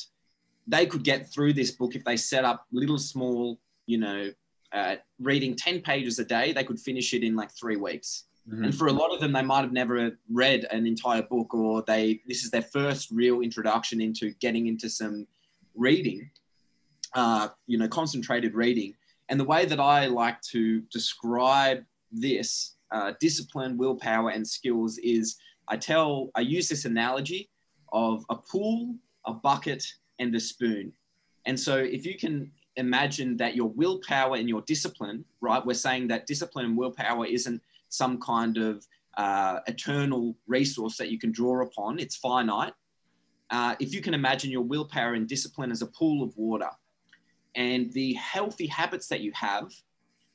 they 0.66 0.86
could 0.86 1.04
get 1.04 1.30
through 1.30 1.52
this 1.52 1.70
book 1.70 1.94
if 1.94 2.04
they 2.04 2.16
set 2.16 2.44
up 2.44 2.66
little 2.72 2.98
small, 2.98 3.58
you 3.86 3.98
know, 3.98 4.30
uh, 4.72 4.96
reading 5.20 5.54
10 5.54 5.80
pages 5.82 6.18
a 6.18 6.24
day, 6.24 6.52
they 6.52 6.64
could 6.64 6.80
finish 6.80 7.14
it 7.14 7.22
in 7.22 7.36
like 7.36 7.50
three 7.52 7.76
weeks. 7.76 8.24
Mhm. 8.48 8.64
And 8.64 8.74
for 8.74 8.88
a 8.88 8.92
lot 8.92 9.14
of 9.14 9.20
them, 9.20 9.32
they 9.32 9.42
might 9.42 9.62
have 9.62 9.72
never 9.72 10.18
read 10.30 10.66
an 10.70 10.86
entire 10.86 11.22
book, 11.22 11.54
or 11.54 11.82
they 11.82 12.20
this 12.26 12.44
is 12.44 12.50
their 12.50 12.62
first 12.62 13.10
real 13.10 13.40
introduction 13.40 14.00
into 14.00 14.32
getting 14.40 14.66
into 14.66 14.88
some 14.90 15.26
reading, 15.74 16.30
uh, 17.14 17.48
you 17.66 17.78
know, 17.78 17.88
concentrated 17.88 18.54
reading. 18.54 18.94
And 19.28 19.40
the 19.40 19.44
way 19.44 19.64
that 19.64 19.80
I 19.80 20.06
like 20.06 20.40
to 20.52 20.80
describe 20.92 21.84
this 22.12 22.73
uh, 22.94 23.12
discipline, 23.20 23.76
willpower, 23.76 24.30
and 24.30 24.46
skills 24.46 24.98
is 24.98 25.36
I 25.68 25.76
tell 25.76 26.30
I 26.34 26.40
use 26.40 26.68
this 26.68 26.84
analogy 26.84 27.50
of 27.92 28.24
a 28.30 28.36
pool, 28.36 28.94
a 29.26 29.32
bucket, 29.32 29.84
and 30.18 30.34
a 30.34 30.40
spoon. 30.40 30.92
And 31.46 31.58
so 31.58 31.76
if 31.76 32.06
you 32.06 32.16
can 32.16 32.50
imagine 32.76 33.36
that 33.36 33.54
your 33.54 33.68
willpower 33.68 34.36
and 34.36 34.48
your 34.48 34.62
discipline, 34.62 35.24
right? 35.40 35.64
We're 35.64 35.74
saying 35.74 36.08
that 36.08 36.26
discipline 36.26 36.66
and 36.66 36.76
willpower 36.76 37.26
isn't 37.26 37.60
some 37.88 38.18
kind 38.20 38.56
of 38.56 38.86
uh, 39.16 39.60
eternal 39.66 40.36
resource 40.46 40.96
that 40.96 41.10
you 41.10 41.18
can 41.18 41.32
draw 41.32 41.62
upon, 41.62 41.98
it's 41.98 42.16
finite. 42.16 42.72
Uh, 43.50 43.74
if 43.78 43.92
you 43.94 44.00
can 44.00 44.14
imagine 44.14 44.50
your 44.50 44.62
willpower 44.62 45.14
and 45.14 45.28
discipline 45.28 45.70
as 45.70 45.82
a 45.82 45.86
pool 45.86 46.22
of 46.22 46.36
water, 46.36 46.70
and 47.54 47.92
the 47.92 48.14
healthy 48.14 48.66
habits 48.66 49.06
that 49.08 49.20
you 49.20 49.30
have, 49.34 49.70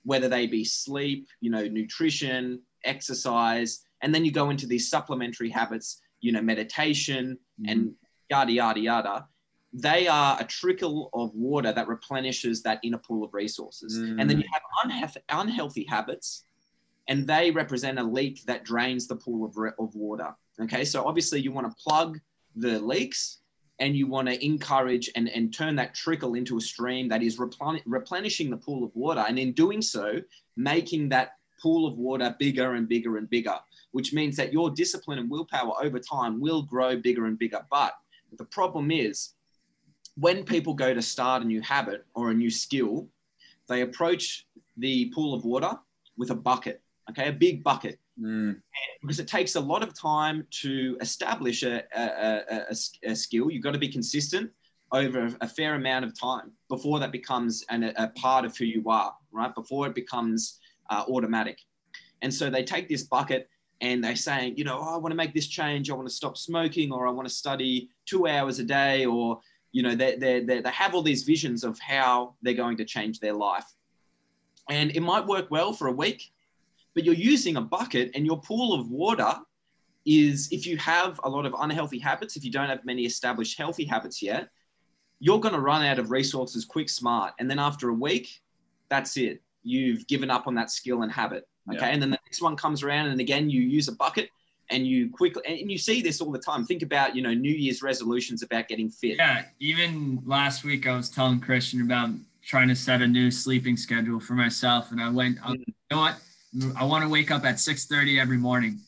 whether 0.09 0.27
they 0.27 0.47
be 0.47 0.65
sleep, 0.65 1.27
you 1.39 1.51
know, 1.51 1.67
nutrition, 1.67 2.59
exercise, 2.83 3.83
and 4.01 4.13
then 4.13 4.25
you 4.25 4.31
go 4.31 4.49
into 4.49 4.65
these 4.65 4.89
supplementary 4.89 5.51
habits, 5.51 6.01
you 6.19 6.31
know, 6.31 6.41
meditation 6.41 7.37
mm-hmm. 7.61 7.71
and 7.71 7.93
yada, 8.27 8.51
yada, 8.51 8.79
yada. 8.79 9.27
They 9.71 10.07
are 10.07 10.35
a 10.39 10.43
trickle 10.45 11.11
of 11.13 11.35
water 11.35 11.71
that 11.71 11.87
replenishes 11.87 12.63
that 12.63 12.79
inner 12.81 12.97
pool 12.97 13.23
of 13.23 13.35
resources. 13.35 13.97
And 13.97 14.27
then 14.27 14.39
you 14.39 14.45
mm. 14.45 14.53
have 14.55 14.63
unhealth- 14.83 15.23
unhealthy 15.29 15.85
habits, 15.87 16.45
and 17.07 17.27
they 17.27 17.51
represent 17.51 17.99
a 17.99 18.03
leak 18.03 18.43
that 18.45 18.65
drains 18.65 19.05
the 19.07 19.15
pool 19.15 19.45
of, 19.45 19.57
re- 19.57 19.77
of 19.77 19.93
water. 19.93 20.33
Okay, 20.60 20.85
so 20.85 21.05
obviously 21.05 21.39
you 21.39 21.51
want 21.51 21.69
to 21.69 21.83
plug 21.83 22.19
the 22.55 22.79
leaks 22.79 23.38
and 23.80 23.96
you 23.96 24.08
want 24.08 24.27
to 24.27 24.46
encourage 24.46 25.10
and, 25.15 25.30
and 25.30 25.54
turn 25.54 25.75
that 25.75 25.94
trickle 25.94 26.34
into 26.34 26.58
a 26.58 26.62
stream 26.62 27.08
that 27.10 27.23
is 27.23 27.38
replen- 27.38 27.82
replenishing 27.86 28.50
the 28.50 28.58
pool 28.58 28.84
of 28.84 28.96
water. 28.96 29.23
And 29.27 29.40
in 29.40 29.54
doing 29.54 29.82
so, 29.82 30.21
making 30.58 31.10
that 31.10 31.38
pool 31.62 31.88
of 31.88 31.98
water 31.98 32.36
bigger 32.40 32.73
and 32.73 32.88
bigger 32.88 33.17
and 33.17 33.30
bigger, 33.30 33.56
which 33.92 34.13
means 34.13 34.36
that 34.38 34.54
your 34.54 34.69
discipline 34.69 35.19
and 35.19 35.30
willpower 35.30 35.73
over 35.82 36.00
time 36.00 36.40
will 36.40 36.62
grow 36.62 36.98
bigger 36.98 37.25
and 37.25 37.40
bigger. 37.40 37.65
But 37.69 37.94
the 38.38 38.46
problem 38.46 38.92
is 38.92 39.34
when 40.15 40.44
people 40.44 40.73
go 40.73 40.94
to 40.94 41.02
start 41.02 41.44
a 41.44 41.46
new 41.46 41.62
habit 41.62 42.06
or 42.13 42.32
a 42.32 42.34
new 42.34 42.52
skill, 42.52 43.08
they 43.67 43.82
approach 43.82 44.46
the 44.77 45.12
pool 45.13 45.34
of 45.34 45.46
water 45.46 45.77
with 46.17 46.32
a 46.32 46.36
bucket, 46.36 46.82
okay, 47.10 47.30
a 47.30 47.34
big 47.34 47.63
bucket 47.63 48.00
Mm. 48.21 48.61
because 49.01 49.19
it 49.19 49.27
takes 49.27 49.55
a 49.55 49.59
lot 49.59 49.81
of 49.81 49.97
time 49.97 50.45
to 50.61 50.97
establish 50.99 51.63
a, 51.63 51.83
a, 51.95 52.65
a, 52.69 52.75
a- 53.11 53.15
skill. 53.15 53.49
You've 53.49 53.63
got 53.63 53.71
to 53.71 53.79
be 53.79 53.87
consistent 53.87 54.51
over 54.91 55.29
a 55.39 55.47
fair 55.47 55.75
amount 55.75 56.03
of 56.03 56.19
time 56.19 56.51
before 56.67 56.99
that 56.99 57.11
becomes 57.13 57.63
an, 57.69 57.83
a 57.95 58.07
part 58.09 58.43
of 58.43 58.57
who 58.57 58.65
you 58.65 58.89
are, 58.89 59.13
right? 59.31 59.53
Before 59.55 59.87
it 59.87 59.95
becomes 59.95 60.59
uh, 60.89 61.05
automatic. 61.07 61.59
And 62.21 62.33
so 62.33 62.49
they 62.49 62.63
take 62.63 62.89
this 62.89 63.03
bucket 63.03 63.47
and 63.79 64.03
they're 64.03 64.15
saying, 64.17 64.57
you 64.57 64.65
know, 64.65 64.79
oh, 64.81 64.95
I 64.95 64.97
want 64.97 65.11
to 65.11 65.15
make 65.15 65.33
this 65.33 65.47
change. 65.47 65.89
I 65.89 65.93
want 65.93 66.07
to 66.09 66.13
stop 66.13 66.35
smoking 66.37 66.91
or 66.91 67.07
I 67.07 67.11
want 67.11 67.27
to 67.27 67.33
study 67.33 67.89
two 68.05 68.27
hours 68.27 68.59
a 68.59 68.63
day 68.63 69.05
or, 69.05 69.39
you 69.71 69.83
know, 69.83 69.95
they, 69.95 70.15
they, 70.17 70.43
they, 70.43 70.59
they 70.59 70.71
have 70.71 70.93
all 70.93 71.03
these 71.03 71.23
visions 71.23 71.63
of 71.63 71.79
how 71.79 72.35
they're 72.41 72.53
going 72.55 72.75
to 72.77 72.85
change 72.85 73.19
their 73.21 73.33
life. 73.33 73.65
and 74.69 74.91
it 74.95 75.01
might 75.01 75.25
work 75.25 75.49
well 75.49 75.71
for 75.71 75.87
a 75.87 75.91
week, 75.93 76.31
but 76.96 77.04
you're 77.06 77.13
using 77.15 77.58
a 77.58 77.62
bucket 77.62 78.12
and 78.15 78.25
your 78.25 78.40
pool 78.42 78.73
of 78.73 78.90
water 78.90 79.33
is 80.06 80.48
if 80.52 80.65
you 80.65 80.77
have 80.77 81.19
a 81.23 81.29
lot 81.29 81.46
of 81.46 81.54
unhealthy 81.60 82.00
habits, 82.00 82.35
if 82.35 82.44
you 82.44 82.52
don't 82.52 82.69
have 82.69 82.83
many 82.85 83.04
established 83.04 83.58
healthy 83.58 83.85
habits 83.85 84.21
yet, 84.21 84.50
you're 85.19 85.40
going 85.40 85.54
to 85.54 85.60
run 85.60 85.85
out 85.85 86.00
of 86.00 86.12
resources 86.12 86.65
quick, 86.65 86.90
smart. 86.90 87.33
And 87.40 87.50
then 87.50 87.60
after 87.60 87.90
a 87.90 87.94
week, 87.94 88.42
that's 88.90 89.17
it. 89.17 89.42
You've 89.63 90.08
given 90.08 90.31
up 90.31 90.48
on 90.48 90.56
that 90.56 90.71
skill 90.71 91.04
and 91.04 91.12
habit. 91.12 91.48
Okay. 91.69 91.79
Yeah. 91.79 91.87
And 91.87 92.02
then 92.02 92.10
the 92.10 92.19
next 92.25 92.42
one 92.42 92.56
comes 92.56 92.81
around 92.81 93.08
and 93.08 93.19
again, 93.19 93.50
you 93.50 93.62
use 93.62 93.87
a 93.87 93.96
bucket 93.96 94.29
and 94.71 94.87
you 94.87 95.10
quickly, 95.10 95.44
and 95.46 95.69
you 95.69 95.77
see 95.77 96.02
this 96.02 96.21
all 96.21 96.31
the 96.31 96.40
time. 96.40 96.65
Think 96.65 96.81
about, 96.81 97.15
you 97.15 97.21
know, 97.21 97.33
New 97.33 97.52
Year's 97.52 97.81
resolutions 97.81 98.44
about 98.44 98.67
getting 98.67 98.90
fit. 98.90 99.17
Yeah. 99.17 99.44
Even 99.60 100.21
last 100.25 100.63
week, 100.63 100.87
I 100.87 100.96
was 100.96 101.10
telling 101.10 101.40
Christian 101.40 101.81
about 101.81 102.12
trying 102.44 102.69
to 102.69 102.75
set 102.75 103.02
a 103.02 103.08
new 103.08 103.29
sleeping 103.29 103.75
schedule 103.77 104.19
for 104.19 104.33
myself. 104.33 104.92
And 104.92 105.02
I 105.02 105.10
went, 105.10 105.40
mm. 105.40 105.58
you 105.58 105.73
know 105.92 106.00
what? 106.00 106.15
I 106.77 106.83
want 106.83 107.04
to 107.04 107.10
wake 107.10 107.31
up 107.31 107.45
at 107.45 107.56
6:30 107.56 108.19
every 108.19 108.37
morning. 108.37 108.79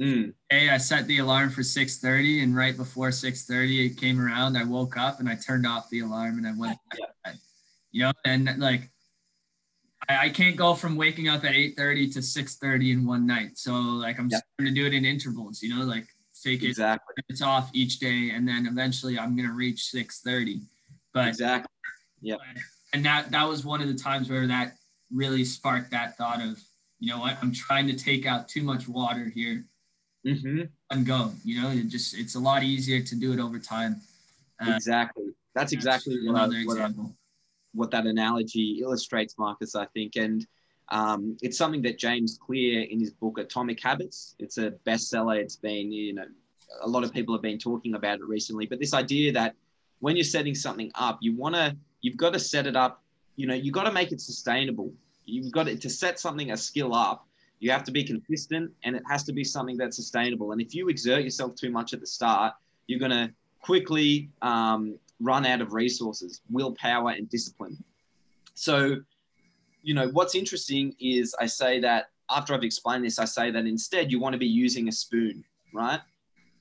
Mm. 0.00 0.32
Hey, 0.48 0.70
I 0.70 0.78
set 0.78 1.06
the 1.06 1.18
alarm 1.18 1.50
for 1.50 1.62
6:30, 1.62 2.42
and 2.42 2.56
right 2.56 2.76
before 2.76 3.10
6:30 3.10 3.86
it 3.86 3.96
came 3.96 4.20
around, 4.20 4.56
I 4.56 4.64
woke 4.64 4.96
up 4.96 5.20
and 5.20 5.28
I 5.28 5.34
turned 5.34 5.66
off 5.66 5.90
the 5.90 6.00
alarm 6.00 6.38
and 6.38 6.46
I 6.46 6.52
went. 6.52 6.78
Yeah. 6.98 7.32
You 7.92 8.02
know, 8.04 8.12
and 8.24 8.58
like 8.58 8.88
I, 10.08 10.26
I, 10.26 10.28
can't 10.28 10.54
go 10.54 10.74
from 10.74 10.96
waking 10.96 11.28
up 11.28 11.44
at 11.44 11.54
8:30 11.54 12.12
to 12.14 12.18
6:30 12.20 12.92
in 12.92 13.06
one 13.06 13.26
night. 13.26 13.58
So 13.58 13.72
like 13.72 14.18
I'm 14.18 14.28
yeah. 14.30 14.38
starting 14.54 14.74
to 14.74 14.80
do 14.80 14.86
it 14.86 14.94
in 14.94 15.04
intervals. 15.04 15.60
You 15.60 15.76
know, 15.76 15.84
like 15.84 16.06
take 16.42 16.62
it 16.62 16.68
exactly. 16.68 17.14
it's 17.28 17.42
off 17.42 17.70
each 17.74 17.98
day, 17.98 18.30
and 18.30 18.46
then 18.46 18.66
eventually 18.66 19.18
I'm 19.18 19.36
gonna 19.36 19.52
reach 19.52 19.90
6:30. 19.92 20.62
But 21.12 21.28
exactly, 21.28 21.72
yeah. 22.20 22.36
And 22.94 23.04
that 23.04 23.32
that 23.32 23.48
was 23.48 23.64
one 23.64 23.82
of 23.82 23.88
the 23.88 23.94
times 23.94 24.30
where 24.30 24.46
that 24.46 24.74
really 25.12 25.44
sparked 25.44 25.90
that 25.90 26.16
thought 26.16 26.40
of 26.40 26.62
you 27.00 27.10
know 27.10 27.18
what, 27.18 27.38
I'm 27.42 27.52
trying 27.52 27.86
to 27.88 27.94
take 27.94 28.26
out 28.26 28.48
too 28.48 28.62
much 28.62 28.86
water 28.86 29.24
here 29.34 29.64
mm-hmm. 30.24 30.62
and 30.90 31.06
go. 31.06 31.32
You 31.44 31.62
know, 31.62 31.70
it 31.70 31.88
just 31.88 32.16
it's 32.16 32.34
a 32.34 32.38
lot 32.38 32.62
easier 32.62 33.02
to 33.02 33.14
do 33.16 33.32
it 33.32 33.40
over 33.40 33.58
time. 33.58 33.96
Uh, 34.60 34.72
exactly. 34.76 35.24
That's 35.54 35.72
exactly 35.72 36.28
what, 36.28 36.36
I, 36.36 36.62
what, 36.64 36.80
I, 36.80 36.90
what, 37.74 37.90
that 37.90 38.06
analogy 38.06 38.80
illustrates, 38.82 39.36
Marcus. 39.38 39.74
I 39.74 39.86
think, 39.86 40.16
and 40.16 40.46
um, 40.90 41.36
it's 41.40 41.56
something 41.56 41.82
that 41.82 41.98
James 41.98 42.38
Clear 42.40 42.82
in 42.82 43.00
his 43.00 43.10
book 43.10 43.38
Atomic 43.38 43.82
Habits. 43.82 44.36
It's 44.38 44.58
a 44.58 44.72
bestseller. 44.86 45.38
It's 45.38 45.56
been 45.56 45.90
you 45.90 46.14
know 46.14 46.26
a 46.82 46.88
lot 46.88 47.02
of 47.02 47.12
people 47.12 47.34
have 47.34 47.42
been 47.42 47.58
talking 47.58 47.94
about 47.94 48.18
it 48.18 48.24
recently. 48.26 48.66
But 48.66 48.78
this 48.78 48.92
idea 48.94 49.32
that 49.32 49.54
when 50.00 50.16
you're 50.16 50.24
setting 50.24 50.54
something 50.54 50.92
up, 50.94 51.18
you 51.22 51.34
want 51.34 51.54
to 51.54 51.74
you've 52.02 52.18
got 52.18 52.34
to 52.34 52.38
set 52.38 52.66
it 52.66 52.76
up. 52.76 53.02
You 53.36 53.46
know, 53.46 53.54
you've 53.54 53.74
got 53.74 53.84
to 53.84 53.92
make 53.92 54.12
it 54.12 54.20
sustainable 54.20 54.92
you've 55.30 55.52
got 55.52 55.64
to, 55.64 55.76
to 55.76 55.90
set 55.90 56.18
something 56.18 56.50
a 56.50 56.56
skill 56.56 56.94
up 56.94 57.26
you 57.60 57.70
have 57.70 57.84
to 57.84 57.92
be 57.92 58.02
consistent 58.02 58.70
and 58.84 58.96
it 58.96 59.02
has 59.08 59.22
to 59.22 59.34
be 59.34 59.44
something 59.44 59.76
that's 59.76 59.94
sustainable. 59.94 60.52
And 60.52 60.62
if 60.62 60.74
you 60.74 60.88
exert 60.88 61.22
yourself 61.22 61.54
too 61.54 61.70
much 61.70 61.92
at 61.92 62.00
the 62.00 62.06
start 62.06 62.54
you're 62.86 62.98
going 62.98 63.10
to 63.10 63.32
quickly 63.60 64.30
um, 64.42 64.98
run 65.20 65.44
out 65.44 65.60
of 65.60 65.74
resources 65.74 66.40
willpower 66.50 67.10
and 67.10 67.28
discipline. 67.28 67.76
So 68.54 68.96
you 69.82 69.94
know 69.94 70.08
what's 70.08 70.34
interesting 70.34 70.94
is 71.00 71.34
i 71.40 71.46
say 71.46 71.80
that 71.80 72.10
after 72.28 72.54
i've 72.54 72.62
explained 72.62 73.04
this 73.04 73.18
i 73.18 73.24
say 73.24 73.50
that 73.50 73.66
instead 73.66 74.12
you 74.12 74.20
want 74.20 74.32
to 74.32 74.38
be 74.38 74.46
using 74.46 74.88
a 74.88 74.92
spoon 74.92 75.44
right? 75.72 76.00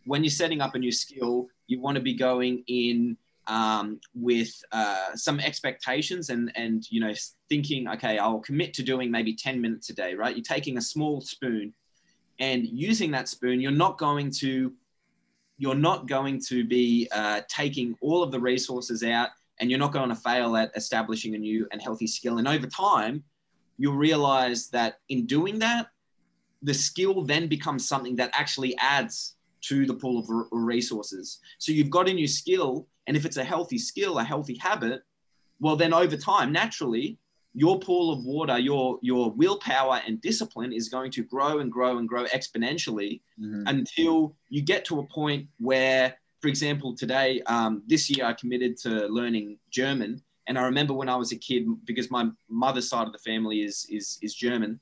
When 0.06 0.24
you're 0.24 0.32
setting 0.32 0.62
up 0.62 0.76
a 0.76 0.80
new 0.80 0.92
skill 0.92 1.48
you 1.68 1.80
want 1.80 1.96
to 1.96 2.02
be 2.02 2.14
going 2.14 2.64
in 2.68 3.18
um, 3.50 4.00
with 4.14 4.50
uh, 4.72 5.16
some 5.16 5.40
expectations 5.40 6.30
and 6.30 6.52
and 6.56 6.90
you 6.90 7.02
know 7.02 7.14
thinking 7.50 7.88
okay 7.90 8.18
i'll 8.20 8.40
commit 8.40 8.74
to 8.76 8.84
doing 8.84 9.10
maybe 9.12 9.36
10 9.36 9.60
minutes 9.60 9.90
a 9.90 9.94
day 9.94 10.14
right? 10.14 10.36
You're 10.36 10.44
taking 10.44 10.78
a 10.78 10.82
small 10.82 11.20
spoon 11.20 11.74
and 12.40 12.66
using 12.66 13.12
that 13.12 13.28
spoon 13.28 13.60
you're 13.60 13.72
not 13.72 13.98
going 13.98 14.32
to 14.40 14.72
you're 15.58 15.76
not 15.76 16.08
going 16.08 16.40
to 16.48 16.64
be 16.64 17.10
uh, 17.12 17.42
taking 17.50 17.94
all 18.00 18.24
of 18.24 18.32
the 18.32 18.40
resources 18.40 19.04
out 19.04 19.30
and 19.60 19.70
you're 19.70 19.80
not 19.80 19.92
going 19.92 20.08
to 20.08 20.16
fail 20.16 20.56
at 20.56 20.72
establishing 20.78 21.36
a 21.36 21.38
new 21.38 21.68
and 21.74 21.82
healthy 21.82 22.08
skill. 22.08 22.38
And 22.38 22.48
over 22.48 22.66
time 22.66 23.26
you'll 23.78 23.98
realize 23.98 24.70
that 24.70 25.00
in 25.10 25.26
doing 25.26 25.60
that 25.60 25.88
the 26.62 26.74
skill 26.74 27.24
then 27.24 27.48
becomes 27.48 27.88
something 27.88 28.16
that 28.18 28.30
actually 28.34 28.78
adds 28.80 29.36
to 29.62 29.86
the 29.86 29.94
pool 29.94 30.20
of 30.20 30.28
resources. 30.52 31.40
So 31.58 31.72
you've 31.72 31.90
got 31.90 32.10
a 32.10 32.14
new 32.14 32.28
skill 32.28 32.88
and 33.10 33.18
if 33.18 33.26
it's 33.26 33.38
a 33.38 33.44
healthy 33.44 33.80
skill, 33.80 34.20
a 34.20 34.24
healthy 34.24 34.56
habit, 34.56 35.02
well, 35.60 35.76
then 35.76 35.94
over 35.96 36.16
time, 36.16 36.52
naturally, 36.52 37.18
your 37.56 37.80
pool 37.80 38.14
of 38.14 38.24
water, 38.24 38.60
your 38.60 39.00
your 39.02 39.32
willpower 39.32 40.00
and 40.06 40.22
discipline 40.22 40.72
is 40.72 40.90
going 40.90 41.10
to 41.14 41.24
grow 41.24 41.58
and 41.58 41.72
grow 41.72 41.98
and 41.98 42.08
grow 42.08 42.26
exponentially 42.26 43.20
mm-hmm. 43.42 43.64
until 43.66 44.36
you 44.50 44.62
get 44.62 44.86
to 44.86 45.00
a 45.00 45.04
point 45.08 45.48
where, 45.58 46.16
for 46.40 46.50
example, 46.50 46.96
today, 46.96 47.42
um, 47.48 47.82
this 47.88 48.12
year, 48.12 48.26
I 48.28 48.34
committed 48.34 48.78
to 48.84 49.08
learning 49.08 49.58
German. 49.72 50.22
And 50.46 50.58
I 50.60 50.64
remember 50.64 50.94
when 50.94 51.10
I 51.10 51.16
was 51.16 51.32
a 51.32 51.36
kid, 51.36 51.66
because 51.86 52.12
my 52.12 52.30
mother's 52.48 52.90
side 52.90 53.08
of 53.08 53.14
the 53.14 53.20
family 53.20 53.64
is 53.64 53.88
is 53.90 54.20
is 54.22 54.36
German, 54.36 54.80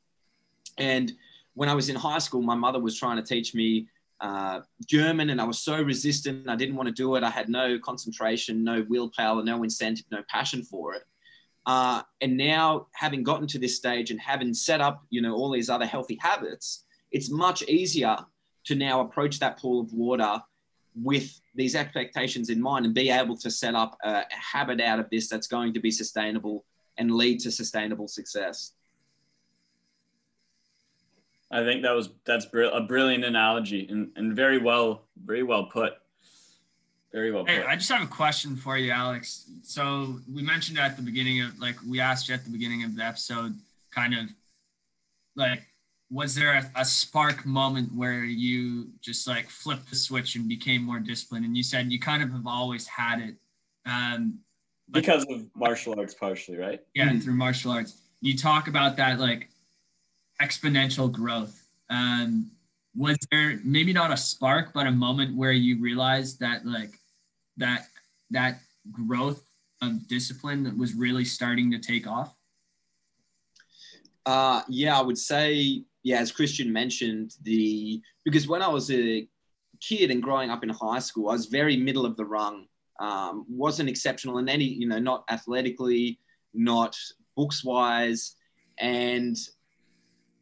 and 0.77 1.13
when 1.53 1.69
I 1.69 1.73
was 1.73 1.87
in 1.87 1.95
high 1.95 2.19
school, 2.19 2.41
my 2.41 2.55
mother 2.55 2.79
was 2.81 2.99
trying 2.99 3.17
to 3.17 3.23
teach 3.23 3.55
me 3.55 3.87
uh, 4.19 4.61
German 4.85 5.29
and 5.29 5.39
I 5.39 5.43
was 5.43 5.59
so 5.59 5.81
resistant. 5.81 6.49
I 6.49 6.55
didn't 6.55 6.75
want 6.75 6.87
to 6.87 6.93
do 6.93 7.15
it. 7.15 7.23
I 7.23 7.29
had 7.29 7.49
no 7.49 7.77
concentration, 7.79 8.63
no 8.63 8.85
willpower, 8.89 9.43
no 9.43 9.63
incentive, 9.63 10.05
no 10.11 10.23
passion 10.29 10.63
for 10.63 10.95
it. 10.95 11.03
Uh, 11.65 12.01
and 12.21 12.37
now 12.37 12.87
having 12.93 13.23
gotten 13.23 13.45
to 13.47 13.59
this 13.59 13.75
stage 13.75 14.09
and 14.09 14.19
having 14.19 14.53
set 14.53 14.81
up, 14.81 15.03
you 15.09 15.21
know, 15.21 15.35
all 15.35 15.51
these 15.51 15.69
other 15.69 15.85
healthy 15.85 16.17
habits, 16.21 16.85
it's 17.11 17.29
much 17.29 17.61
easier 17.63 18.17
to 18.65 18.75
now 18.75 19.01
approach 19.01 19.39
that 19.39 19.59
pool 19.59 19.81
of 19.81 19.93
water 19.93 20.41
with 21.03 21.39
these 21.55 21.75
expectations 21.75 22.49
in 22.49 22.61
mind 22.61 22.85
and 22.85 22.95
be 22.95 23.09
able 23.09 23.37
to 23.37 23.51
set 23.51 23.75
up 23.75 23.97
a, 24.03 24.09
a 24.09 24.25
habit 24.31 24.81
out 24.81 24.99
of 24.99 25.09
this 25.09 25.29
that's 25.29 25.47
going 25.47 25.73
to 25.73 25.79
be 25.79 25.91
sustainable 25.91 26.65
and 26.97 27.11
lead 27.11 27.39
to 27.39 27.51
sustainable 27.51 28.07
success. 28.07 28.73
I 31.49 31.63
think 31.63 31.83
that 31.83 31.95
was 31.95 32.09
that's 32.25 32.45
a 32.45 32.81
brilliant 32.81 33.23
analogy 33.23 33.87
and, 33.89 34.11
and 34.15 34.35
very 34.35 34.57
well 34.57 35.03
very 35.23 35.43
well 35.43 35.65
put. 35.65 35.93
Very 37.13 37.31
well. 37.31 37.45
Hey, 37.45 37.63
I 37.63 37.75
just 37.75 37.89
have 37.89 38.03
a 38.03 38.11
question 38.11 38.55
for 38.55 38.77
you, 38.77 38.91
Alex. 38.91 39.49
So 39.63 40.19
we 40.31 40.41
mentioned 40.41 40.77
at 40.77 40.97
the 40.97 41.01
beginning 41.01 41.41
of 41.41 41.57
like 41.57 41.75
we 41.87 41.99
asked 41.99 42.27
you 42.27 42.35
at 42.35 42.43
the 42.43 42.51
beginning 42.51 42.83
of 42.83 42.95
the 42.95 43.03
episode, 43.03 43.55
kind 43.91 44.13
of 44.13 44.25
like 45.35 45.63
was 46.09 46.35
there 46.35 46.53
a, 46.53 46.81
a 46.81 46.85
spark 46.85 47.45
moment 47.45 47.93
where 47.93 48.23
you 48.23 48.87
just 49.01 49.27
like 49.27 49.49
flipped 49.49 49.89
the 49.89 49.95
switch 49.95 50.35
and 50.35 50.47
became 50.47 50.83
more 50.83 50.99
disciplined? 50.99 51.45
And 51.45 51.55
you 51.55 51.63
said 51.63 51.91
you 51.91 51.99
kind 51.99 52.23
of 52.23 52.31
have 52.31 52.47
always 52.47 52.87
had 52.87 53.19
it. 53.19 53.35
Um, 53.85 54.39
because 54.91 55.25
of 55.29 55.45
martial 55.55 55.97
arts, 55.97 56.13
partially, 56.13 56.57
right? 56.57 56.81
Yeah, 56.93 57.09
mm-hmm. 57.09 57.19
through 57.19 57.33
martial 57.33 57.71
arts. 57.71 58.01
You 58.21 58.37
talk 58.37 58.67
about 58.67 58.95
that 58.97 59.19
like 59.19 59.49
exponential 60.41 61.11
growth. 61.11 61.67
Um, 61.89 62.51
was 62.95 63.17
there 63.31 63.59
maybe 63.63 63.93
not 63.93 64.11
a 64.11 64.17
spark, 64.17 64.73
but 64.73 64.87
a 64.87 64.91
moment 64.91 65.35
where 65.35 65.51
you 65.51 65.79
realized 65.79 66.39
that 66.39 66.65
like 66.65 66.99
that 67.57 67.87
that 68.31 68.59
growth 68.91 69.43
of 69.81 70.07
discipline 70.07 70.63
that 70.63 70.77
was 70.77 70.93
really 70.93 71.25
starting 71.25 71.71
to 71.71 71.79
take 71.79 72.07
off? 72.07 72.33
Uh, 74.25 74.61
yeah, 74.67 74.97
I 74.97 75.01
would 75.01 75.17
say, 75.17 75.83
yeah, 76.03 76.19
as 76.19 76.31
Christian 76.31 76.71
mentioned, 76.73 77.35
the 77.43 78.01
because 78.25 78.47
when 78.47 78.61
I 78.61 78.67
was 78.67 78.91
a 78.91 79.27
kid 79.79 80.11
and 80.11 80.21
growing 80.21 80.49
up 80.49 80.63
in 80.63 80.69
high 80.69 80.99
school, 80.99 81.29
I 81.29 81.33
was 81.33 81.45
very 81.45 81.77
middle 81.77 82.05
of 82.05 82.17
the 82.17 82.25
rung. 82.25 82.65
Um, 82.99 83.45
wasn't 83.47 83.89
exceptional 83.89 84.39
in 84.39 84.49
any, 84.49 84.65
you 84.65 84.87
know, 84.87 84.97
not 84.97 85.23
athletically, 85.29 86.19
not 86.53 86.97
books 87.35 87.63
wise, 87.63 88.35
and 88.79 89.37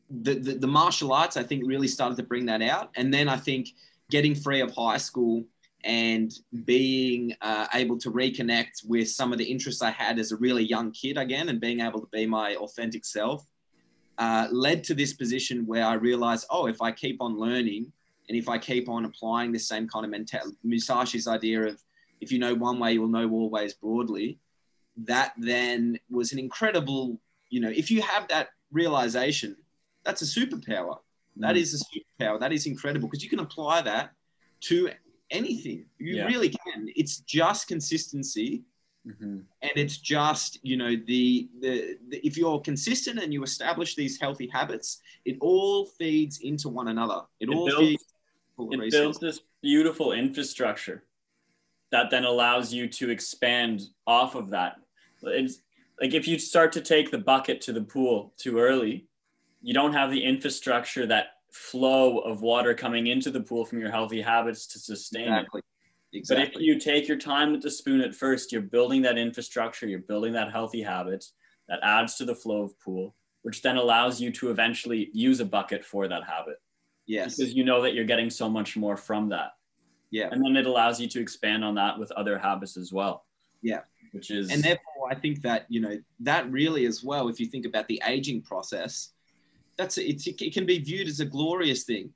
the, 0.10 0.36
the, 0.36 0.54
the 0.54 0.68
martial 0.68 1.14
arts, 1.14 1.38
I 1.38 1.44
think, 1.44 1.64
really 1.66 1.88
started 1.88 2.16
to 2.18 2.24
bring 2.24 2.46
that 2.48 2.62
out. 2.62 2.92
And 2.96 3.14
then 3.14 3.28
I 3.28 3.38
think 3.38 3.70
getting 4.10 4.36
free 4.36 4.62
of 4.62 4.72
high 4.72 4.98
school 4.98 5.46
and 5.84 6.34
being 6.64 7.36
uh, 7.42 7.68
able 7.74 7.98
to 8.00 8.12
reconnect 8.12 8.88
with 8.88 9.10
some 9.10 9.32
of 9.32 9.38
the 9.38 9.46
interests 9.46 9.82
I 9.82 9.92
had 9.92 10.18
as 10.20 10.32
a 10.32 10.36
really 10.38 10.64
young 10.64 10.92
kid 10.92 11.18
again 11.18 11.50
and 11.50 11.62
being 11.62 11.80
able 11.80 12.00
to 12.02 12.08
be 12.12 12.26
my 12.26 12.56
authentic 12.56 13.06
self 13.06 13.46
uh, 14.18 14.48
led 14.52 14.84
to 14.86 14.94
this 14.94 15.14
position 15.14 15.66
where 15.66 15.86
I 15.86 15.94
realized, 15.94 16.48
oh, 16.50 16.68
if 16.68 16.82
I 16.82 16.92
keep 16.92 17.22
on 17.22 17.38
learning 17.38 17.92
and 18.30 18.38
if 18.38 18.50
I 18.50 18.58
keep 18.58 18.90
on 18.90 19.06
applying 19.06 19.52
the 19.52 19.60
same 19.60 19.88
kind 19.88 20.06
of 20.06 20.12
mentality, 20.12 20.56
Musashi's 20.66 21.28
idea 21.28 21.64
of 21.64 21.82
if 22.22 22.32
you 22.32 22.40
know 22.40 22.56
one 22.56 22.80
way, 22.80 22.94
you'll 22.94 23.08
know 23.08 23.30
all 23.30 23.50
ways 23.50 23.74
broadly, 23.74 24.40
that 24.98 25.34
then 25.38 26.00
was 26.10 26.32
an 26.32 26.40
incredible, 26.40 27.20
you 27.50 27.60
know, 27.60 27.70
if 27.70 27.92
you 27.92 28.02
have 28.02 28.28
that 28.30 28.50
realization, 28.72 29.56
that's 30.06 30.22
a 30.22 30.26
superpower. 30.26 30.98
That 31.38 31.56
mm. 31.56 31.60
is 31.60 31.74
a 31.74 31.86
superpower. 32.24 32.40
That 32.40 32.54
is 32.54 32.66
incredible 32.66 33.08
because 33.08 33.24
you 33.24 33.30
can 33.30 33.40
apply 33.40 33.82
that 33.82 34.12
to 34.62 34.90
anything. 35.32 35.86
You 35.98 36.16
yeah. 36.18 36.26
really 36.26 36.50
can. 36.50 36.90
It's 36.96 37.18
just 37.20 37.68
consistency 37.68 38.64
Mhm. 39.08 39.44
and 39.62 39.72
it's 39.76 39.98
just 39.98 40.58
you 40.64 40.78
know 40.78 40.96
the, 41.06 41.48
the 41.62 41.96
the 42.10 42.26
if 42.26 42.38
you're 42.38 42.60
consistent 42.62 43.20
and 43.20 43.32
you 43.32 43.44
establish 43.44 43.94
these 43.94 44.20
healthy 44.20 44.48
habits 44.48 45.00
it 45.26 45.38
all 45.42 45.86
feeds 45.86 46.40
into 46.40 46.70
one 46.70 46.88
another 46.88 47.22
it, 47.40 47.48
It 47.48 47.54
all 47.54 47.68
builds- 47.68 47.88
feeds 47.88 48.04
it 48.58 48.80
resources. 48.80 49.00
builds 49.00 49.20
this 49.20 49.42
beautiful 49.62 50.14
infrastructure 50.14 51.04
that 51.92 52.10
then 52.10 52.26
allows 52.26 52.74
you 52.74 52.88
to 52.88 53.12
expand 53.12 53.84
off 54.08 54.34
of 54.34 54.50
that. 54.50 54.78
It's 55.22 55.62
like 56.02 56.16
if 56.16 56.28
you 56.28 56.40
start 56.40 56.72
to 56.72 56.82
take 56.82 57.12
the 57.12 57.20
bucket 57.20 57.62
to 57.62 57.74
the 57.74 57.82
pool 57.84 58.34
too 58.38 58.58
early, 58.58 59.06
you 59.66 59.74
don't 59.74 59.94
have 59.94 60.12
the 60.12 60.24
infrastructure, 60.24 61.08
that 61.08 61.26
flow 61.52 62.20
of 62.20 62.42
water 62.42 62.74
coming 62.76 63.08
into 63.08 63.32
the 63.32 63.42
pool 63.42 63.66
from 63.66 63.80
your 63.80 63.90
healthy 63.90 64.22
habits 64.22 64.68
to 64.68 64.80
sustain 64.80 65.34
it. 65.34 65.48
exactly 66.14 66.46
But 66.46 66.56
if 66.56 66.62
you 66.62 66.80
take 66.80 67.08
your 67.08 67.18
time 67.18 67.52
with 67.52 67.64
the 67.64 67.72
spoon 67.72 68.02
at 68.02 68.14
first, 68.14 68.52
you're 68.52 68.62
building 68.62 69.02
that 69.02 69.18
infrastructure, 69.18 69.88
you're 69.88 70.00
building 70.00 70.34
that 70.34 70.52
healthy 70.52 70.84
habit 70.84 71.26
that 71.68 71.80
adds 71.82 72.16
to 72.18 72.26
the 72.26 72.36
flow 72.36 72.62
of 72.62 72.80
pool, 72.80 73.16
which 73.42 73.64
then 73.64 73.78
allows 73.78 74.22
you 74.22 74.32
to 74.34 74.52
eventually 74.52 75.10
use 75.14 75.40
a 75.40 75.46
bucket 75.46 75.84
for 75.84 76.08
that 76.08 76.24
habit 76.24 76.58
yes 77.08 77.38
because 77.38 77.54
you 77.54 77.64
know 77.64 77.82
that 77.82 77.94
you're 77.94 78.06
getting 78.06 78.30
so 78.30 78.50
much 78.50 78.78
more 78.78 78.98
from 78.98 79.30
that. 79.30 79.52
yeah 80.12 80.30
And 80.32 80.44
then 80.44 80.56
it 80.56 80.68
allows 80.68 81.00
you 81.00 81.08
to 81.08 81.20
expand 81.20 81.64
on 81.64 81.76
that 81.76 81.98
with 81.98 82.12
other 82.12 82.38
habits 82.38 82.78
as 82.78 82.92
well. 82.92 83.26
Yeah. 83.62 83.82
Which 84.12 84.32
is 84.32 84.50
and 84.52 84.64
therefore 84.64 85.12
i 85.12 85.16
think 85.16 85.42
that 85.42 85.66
you 85.68 85.82
know 85.82 85.98
that 86.22 86.50
really 86.50 86.86
as 86.86 87.04
well 87.04 87.28
if 87.28 87.38
you 87.38 87.48
think 87.48 87.66
about 87.66 87.86
the 87.90 88.02
aging 88.08 88.42
process 88.42 89.12
that's 89.78 89.98
it's, 89.98 90.28
it 90.28 90.54
can 90.54 90.66
be 90.66 90.80
viewed 90.80 91.08
as 91.08 91.20
a 91.20 91.26
glorious 91.26 91.84
thing. 91.84 92.10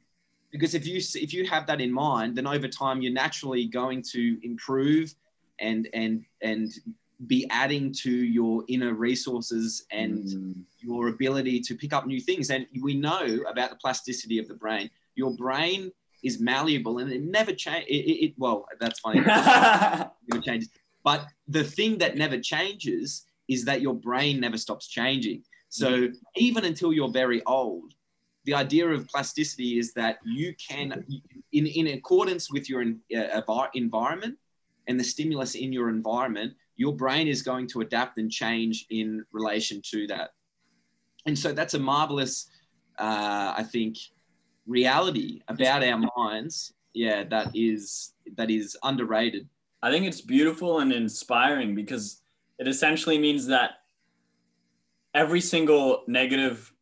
Because 0.52 0.74
if 0.74 0.88
you 0.88 0.98
if 0.98 1.34
you 1.34 1.46
have 1.48 1.68
that 1.68 1.80
in 1.82 1.92
mind 1.92 2.36
then 2.36 2.48
over 2.48 2.68
time 2.68 3.02
you're 3.02 3.14
naturally 3.14 3.66
going 3.66 4.02
to 4.14 4.40
improve 4.44 5.14
and 5.60 5.88
and 5.94 6.26
and 6.42 6.72
be 7.28 7.46
adding 7.50 7.92
to 7.92 8.10
your 8.12 8.64
inner 8.70 8.94
resources 8.94 9.86
and 9.92 10.24
Mm, 10.26 10.56
your 10.80 11.10
ability 11.10 11.60
to 11.60 11.76
pick 11.76 11.92
up 11.92 12.08
new 12.08 12.22
things. 12.22 12.50
And 12.52 12.66
we 12.82 12.94
know 12.96 13.40
about 13.52 13.70
the 13.70 13.76
plasticity 13.76 14.40
of 14.40 14.48
the 14.48 14.54
brain. 14.54 14.90
Your 15.16 15.36
brain 15.36 15.92
is 16.24 16.40
malleable 16.40 17.00
and 17.00 17.12
it 17.12 17.22
never 17.22 17.52
change 17.54 17.86
it, 17.90 18.06
it, 18.12 18.26
it- 18.26 18.34
well 18.38 18.66
that's 18.80 19.00
funny. 19.02 19.20
Never 20.30 20.42
changes. 20.42 20.70
But 21.04 21.28
the 21.48 21.64
thing 21.64 21.98
that 22.00 22.18
never 22.18 22.38
changes 22.40 23.26
is 23.48 23.66
that 23.66 23.82
your 23.82 23.94
brain 23.94 24.40
never 24.40 24.58
stops 24.58 24.88
changing. 24.88 25.44
So 25.70 26.10
even 26.36 26.66
until 26.66 26.92
you're 26.92 27.12
very 27.12 27.44
old, 27.46 27.94
the 28.46 28.56
idea 28.56 28.88
of 28.88 29.08
plasticity 29.08 29.78
is 29.78 29.94
that 29.94 30.18
you 30.26 30.56
can, 30.56 31.06
in, 31.52 31.68
in 31.68 31.88
accordance 31.88 32.52
with 32.52 32.70
your 32.70 32.84
uh, 33.16 33.68
environment 33.76 34.38
and 34.88 35.00
the 35.00 35.04
stimulus 35.04 35.56
in 35.56 35.72
your 35.72 35.90
environment, 35.90 36.54
your 36.76 36.96
brain 36.96 37.28
is 37.28 37.42
going 37.42 37.68
to 37.68 37.82
adapt 37.82 38.18
and 38.18 38.32
change 38.32 38.86
in 38.90 39.24
relation 39.32 39.82
to 39.92 40.08
that. 40.08 40.32
And 41.26 41.38
so 41.38 41.52
that's 41.52 41.76
a 41.76 41.80
marvelous, 41.80 42.50
uh, 42.98 43.54
I 43.58 43.64
think, 43.64 43.98
reality 44.66 45.42
about 45.48 45.84
our 45.84 46.02
minds. 46.18 46.74
Yeah, 46.94 47.24
that 47.26 47.52
is 47.54 48.14
that 48.36 48.50
is 48.50 48.78
underrated. 48.84 49.48
I 49.84 49.92
think 49.92 50.06
it's 50.06 50.22
beautiful 50.22 50.80
and 50.80 50.92
inspiring 50.92 51.76
because 51.76 52.22
it 52.58 52.68
essentially 52.68 53.18
means 53.18 53.46
that 53.48 53.79
every 55.20 55.42
single 55.42 56.04
negative, 56.08 56.74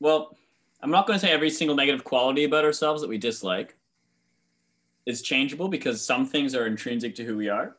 well, 0.00 0.34
I'm 0.80 0.90
not 0.90 1.06
going 1.06 1.18
to 1.18 1.26
say 1.26 1.30
every 1.30 1.50
single 1.50 1.76
negative 1.76 2.02
quality 2.02 2.44
about 2.44 2.64
ourselves 2.64 3.02
that 3.02 3.08
we 3.08 3.18
dislike 3.18 3.76
is 5.04 5.20
changeable 5.20 5.68
because 5.68 6.04
some 6.04 6.24
things 6.24 6.54
are 6.54 6.66
intrinsic 6.66 7.14
to 7.16 7.24
who 7.24 7.36
we 7.36 7.50
are. 7.50 7.76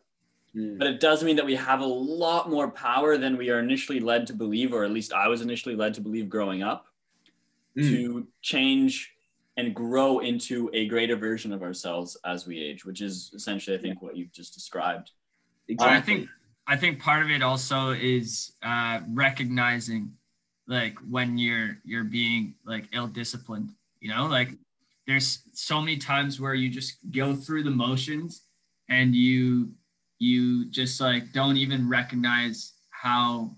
Mm. 0.56 0.78
But 0.78 0.88
it 0.88 1.00
does 1.00 1.24
mean 1.24 1.36
that 1.38 1.46
we 1.46 1.56
have 1.56 1.82
a 1.82 1.86
lot 1.86 2.52
more 2.52 2.70
power 2.70 3.18
than 3.18 3.36
we 3.36 3.50
are 3.50 3.60
initially 3.60 4.00
led 4.00 4.28
to 4.28 4.34
believe, 4.34 4.74
or 4.74 4.84
at 4.84 4.92
least 4.92 5.12
I 5.12 5.28
was 5.28 5.42
initially 5.42 5.76
led 5.76 5.96
to 5.96 6.02
believe 6.02 6.30
growing 6.30 6.62
up, 6.62 6.86
Mm. 7.76 7.90
to 7.90 8.28
change 8.42 9.14
and 9.56 9.76
grow 9.76 10.20
into 10.20 10.70
a 10.74 10.88
greater 10.88 11.16
version 11.16 11.54
of 11.54 11.62
ourselves 11.62 12.18
as 12.26 12.48
we 12.48 12.60
age, 12.60 12.86
which 12.86 13.02
is 13.02 13.32
essentially, 13.36 13.78
I 13.78 13.80
think, 13.80 14.02
what 14.02 14.16
you've 14.18 14.32
just 14.32 14.54
described. 14.56 15.12
I 15.80 16.02
think 16.02 16.30
I 16.68 16.76
think 16.76 17.00
part 17.00 17.24
of 17.24 17.30
it 17.30 17.42
also 17.42 17.92
is 17.92 18.52
uh, 18.62 19.00
recognizing 19.10 20.12
like 20.68 20.98
when 21.10 21.38
you're 21.38 21.78
you're 21.86 22.04
being 22.04 22.56
like 22.66 22.86
ill 22.94 23.08
disciplined. 23.08 23.72
You 24.02 24.10
know, 24.14 24.26
like 24.28 24.50
there's 25.08 25.44
so 25.54 25.80
many 25.80 25.98
times 25.98 26.40
where 26.40 26.54
you 26.54 26.70
just 26.70 26.98
go 27.12 27.34
through 27.36 27.64
the 27.64 27.72
motions 27.72 28.44
and 28.90 29.16
you 29.16 29.72
you 30.20 30.70
just 30.70 31.00
like 31.00 31.32
don't 31.32 31.58
even 31.58 31.88
recognize 31.88 32.74
how 32.90 33.52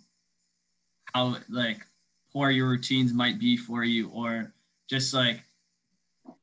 how 1.13 1.37
like 1.49 1.79
poor 2.31 2.51
your 2.51 2.69
routines 2.69 3.13
might 3.13 3.39
be 3.39 3.57
for 3.57 3.83
you 3.83 4.09
or 4.09 4.53
just 4.89 5.13
like 5.13 5.41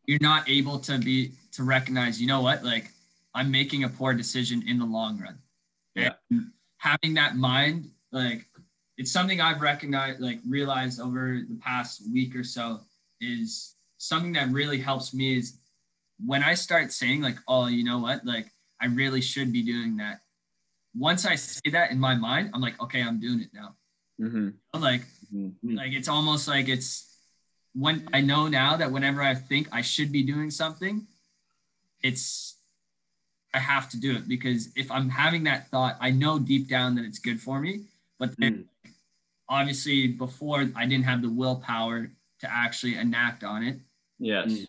you're 0.06 0.18
not 0.20 0.48
able 0.48 0.78
to 0.78 0.98
be 0.98 1.32
to 1.52 1.62
recognize 1.62 2.20
you 2.20 2.26
know 2.26 2.40
what 2.40 2.64
like 2.64 2.90
i'm 3.34 3.50
making 3.50 3.84
a 3.84 3.88
poor 3.88 4.14
decision 4.14 4.62
in 4.66 4.78
the 4.78 4.84
long 4.84 5.18
run 5.20 5.38
Yeah. 5.94 6.14
and 6.30 6.50
having 6.86 7.14
that 7.14 7.32
mind 7.36 7.90
like 8.12 8.40
it's 8.98 9.12
something 9.16 9.40
i've 9.40 9.60
recognized 9.60 10.20
like 10.20 10.38
realized 10.48 11.00
over 11.00 11.24
the 11.48 11.58
past 11.68 12.02
week 12.12 12.32
or 12.36 12.44
so 12.44 12.78
is 13.20 13.74
something 13.98 14.32
that 14.38 14.48
really 14.50 14.78
helps 14.78 15.12
me 15.12 15.36
is 15.38 15.58
when 16.24 16.42
i 16.42 16.54
start 16.54 16.92
saying 16.92 17.20
like 17.28 17.38
oh 17.48 17.66
you 17.66 17.84
know 17.88 17.98
what 17.98 18.24
like 18.24 18.46
i 18.80 18.86
really 18.86 19.20
should 19.20 19.50
be 19.52 19.62
doing 19.62 19.96
that 19.96 20.16
once 20.94 21.26
i 21.26 21.34
say 21.34 21.68
that 21.76 21.90
in 21.90 21.98
my 21.98 22.14
mind 22.14 22.50
i'm 22.54 22.60
like 22.60 22.80
okay 22.80 23.02
i'm 23.02 23.18
doing 23.20 23.40
it 23.40 23.50
now 23.52 23.74
Mm-hmm. 24.20 24.80
Like 24.88 25.02
Mm. 25.34 25.52
like 25.80 25.92
it's 25.92 26.08
almost 26.08 26.46
like 26.48 26.68
it's 26.68 27.18
when 27.74 28.08
I 28.14 28.20
know 28.22 28.48
now 28.48 28.76
that 28.76 28.90
whenever 28.92 29.20
I 29.20 29.34
think 29.34 29.68
I 29.72 29.82
should 29.82 30.10
be 30.12 30.22
doing 30.22 30.50
something, 30.50 31.06
it's 32.02 32.55
I 33.54 33.58
have 33.58 33.88
to 33.90 34.00
do 34.00 34.14
it 34.16 34.28
because 34.28 34.68
if 34.76 34.90
I'm 34.90 35.08
having 35.08 35.44
that 35.44 35.68
thought, 35.68 35.96
I 36.00 36.10
know 36.10 36.38
deep 36.38 36.68
down 36.68 36.94
that 36.96 37.04
it's 37.04 37.18
good 37.18 37.40
for 37.40 37.60
me. 37.60 37.80
But 38.18 38.36
then 38.38 38.66
obviously 39.48 40.08
before 40.08 40.66
I 40.74 40.86
didn't 40.86 41.04
have 41.04 41.22
the 41.22 41.30
willpower 41.30 42.10
to 42.40 42.50
actually 42.52 42.96
enact 42.96 43.44
on 43.44 43.62
it. 43.62 43.78
Yes. 44.18 44.48
Mm. 44.52 44.66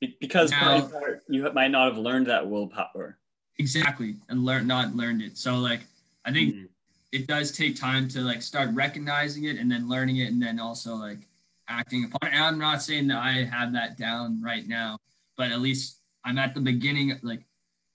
Be- 0.00 0.16
because 0.20 0.50
Now- 0.50 0.88
you 1.28 1.50
might 1.52 1.70
not 1.72 1.92
have 1.92 1.98
learned 1.98 2.26
that 2.28 2.46
willpower. 2.48 3.18
Exactly. 3.58 4.16
And 4.28 4.44
learn 4.44 4.66
not 4.66 4.94
learned 4.94 5.22
it. 5.22 5.36
So 5.36 5.56
like 5.58 5.80
I 6.24 6.32
think 6.32 6.54
Mm. 6.54 6.68
it 7.12 7.26
does 7.26 7.50
take 7.50 7.74
time 7.74 8.06
to 8.08 8.20
like 8.20 8.42
start 8.42 8.70
recognizing 8.72 9.44
it 9.44 9.56
and 9.56 9.70
then 9.70 9.88
learning 9.88 10.18
it 10.18 10.30
and 10.30 10.40
then 10.40 10.60
also 10.60 10.94
like 10.94 11.26
acting 11.66 12.04
upon 12.04 12.28
it. 12.30 12.34
And 12.34 12.44
I'm 12.44 12.58
not 12.58 12.82
saying 12.82 13.08
that 13.08 13.18
I 13.18 13.44
have 13.44 13.72
that 13.72 13.96
down 13.98 14.40
right 14.42 14.66
now, 14.68 14.98
but 15.36 15.50
at 15.50 15.60
least 15.60 15.96
I'm 16.24 16.38
at 16.38 16.54
the 16.54 16.60
beginning. 16.60 17.18
Like 17.22 17.42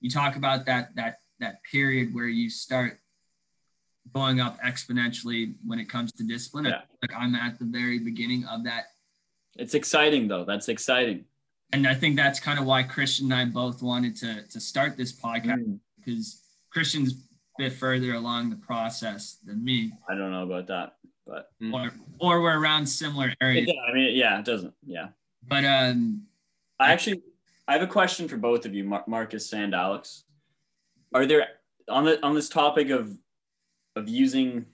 you 0.03 0.09
talk 0.11 0.35
about 0.35 0.65
that 0.67 0.93
that 0.95 1.17
that 1.39 1.63
period 1.63 2.13
where 2.13 2.27
you 2.27 2.49
start 2.49 2.99
going 4.13 4.39
up 4.41 4.59
exponentially 4.61 5.55
when 5.65 5.79
it 5.79 5.89
comes 5.89 6.11
to 6.11 6.23
discipline. 6.23 6.65
Yeah. 6.65 6.81
like 7.01 7.13
I'm 7.17 7.33
at 7.35 7.57
the 7.57 7.65
very 7.65 7.99
beginning 7.99 8.45
of 8.45 8.65
that. 8.65 8.83
It's 9.55 9.73
exciting 9.73 10.27
though. 10.27 10.43
That's 10.45 10.67
exciting. 10.67 11.25
And 11.71 11.87
I 11.87 11.95
think 11.95 12.17
that's 12.17 12.39
kind 12.39 12.59
of 12.59 12.65
why 12.65 12.83
Christian 12.83 13.31
and 13.31 13.41
I 13.41 13.45
both 13.45 13.81
wanted 13.81 14.15
to 14.17 14.43
to 14.47 14.59
start 14.59 14.97
this 14.97 15.13
podcast 15.13 15.63
Mm. 15.65 15.79
because 15.97 16.41
Christian's 16.69 17.13
a 17.13 17.15
bit 17.63 17.73
further 17.73 18.13
along 18.15 18.49
the 18.49 18.57
process 18.57 19.37
than 19.45 19.63
me. 19.63 19.93
I 20.09 20.15
don't 20.15 20.31
know 20.31 20.43
about 20.43 20.67
that, 20.67 20.97
but 21.25 21.49
or 21.73 21.91
or 22.19 22.41
we're 22.41 22.59
around 22.59 22.85
similar 22.87 23.29
it, 23.29 23.37
areas. 23.41 23.71
I 23.89 23.93
mean, 23.93 24.15
yeah, 24.15 24.39
it 24.39 24.45
doesn't. 24.45 24.73
Yeah. 24.85 25.09
But 25.47 25.63
um, 25.65 26.23
I 26.79 26.91
actually, 26.91 27.21
I 27.67 27.73
have 27.73 27.81
a 27.81 27.87
question 27.87 28.27
for 28.27 28.37
both 28.37 28.65
of 28.65 28.73
you, 28.73 28.83
Mar- 28.83 29.05
Marcus 29.07 29.53
and 29.53 29.73
Alex. 29.73 30.25
Are 31.13 31.25
there 31.25 31.47
on 31.87 32.05
the 32.05 32.23
on 32.23 32.35
this 32.35 32.49
topic 32.49 32.89
of 32.89 33.17
of 33.95 34.09
using 34.09 34.65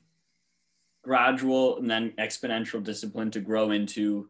gradual 1.03 1.77
and 1.77 1.89
then 1.89 2.13
exponential 2.19 2.83
discipline 2.83 3.31
to 3.31 3.41
grow 3.41 3.71
into 3.71 4.29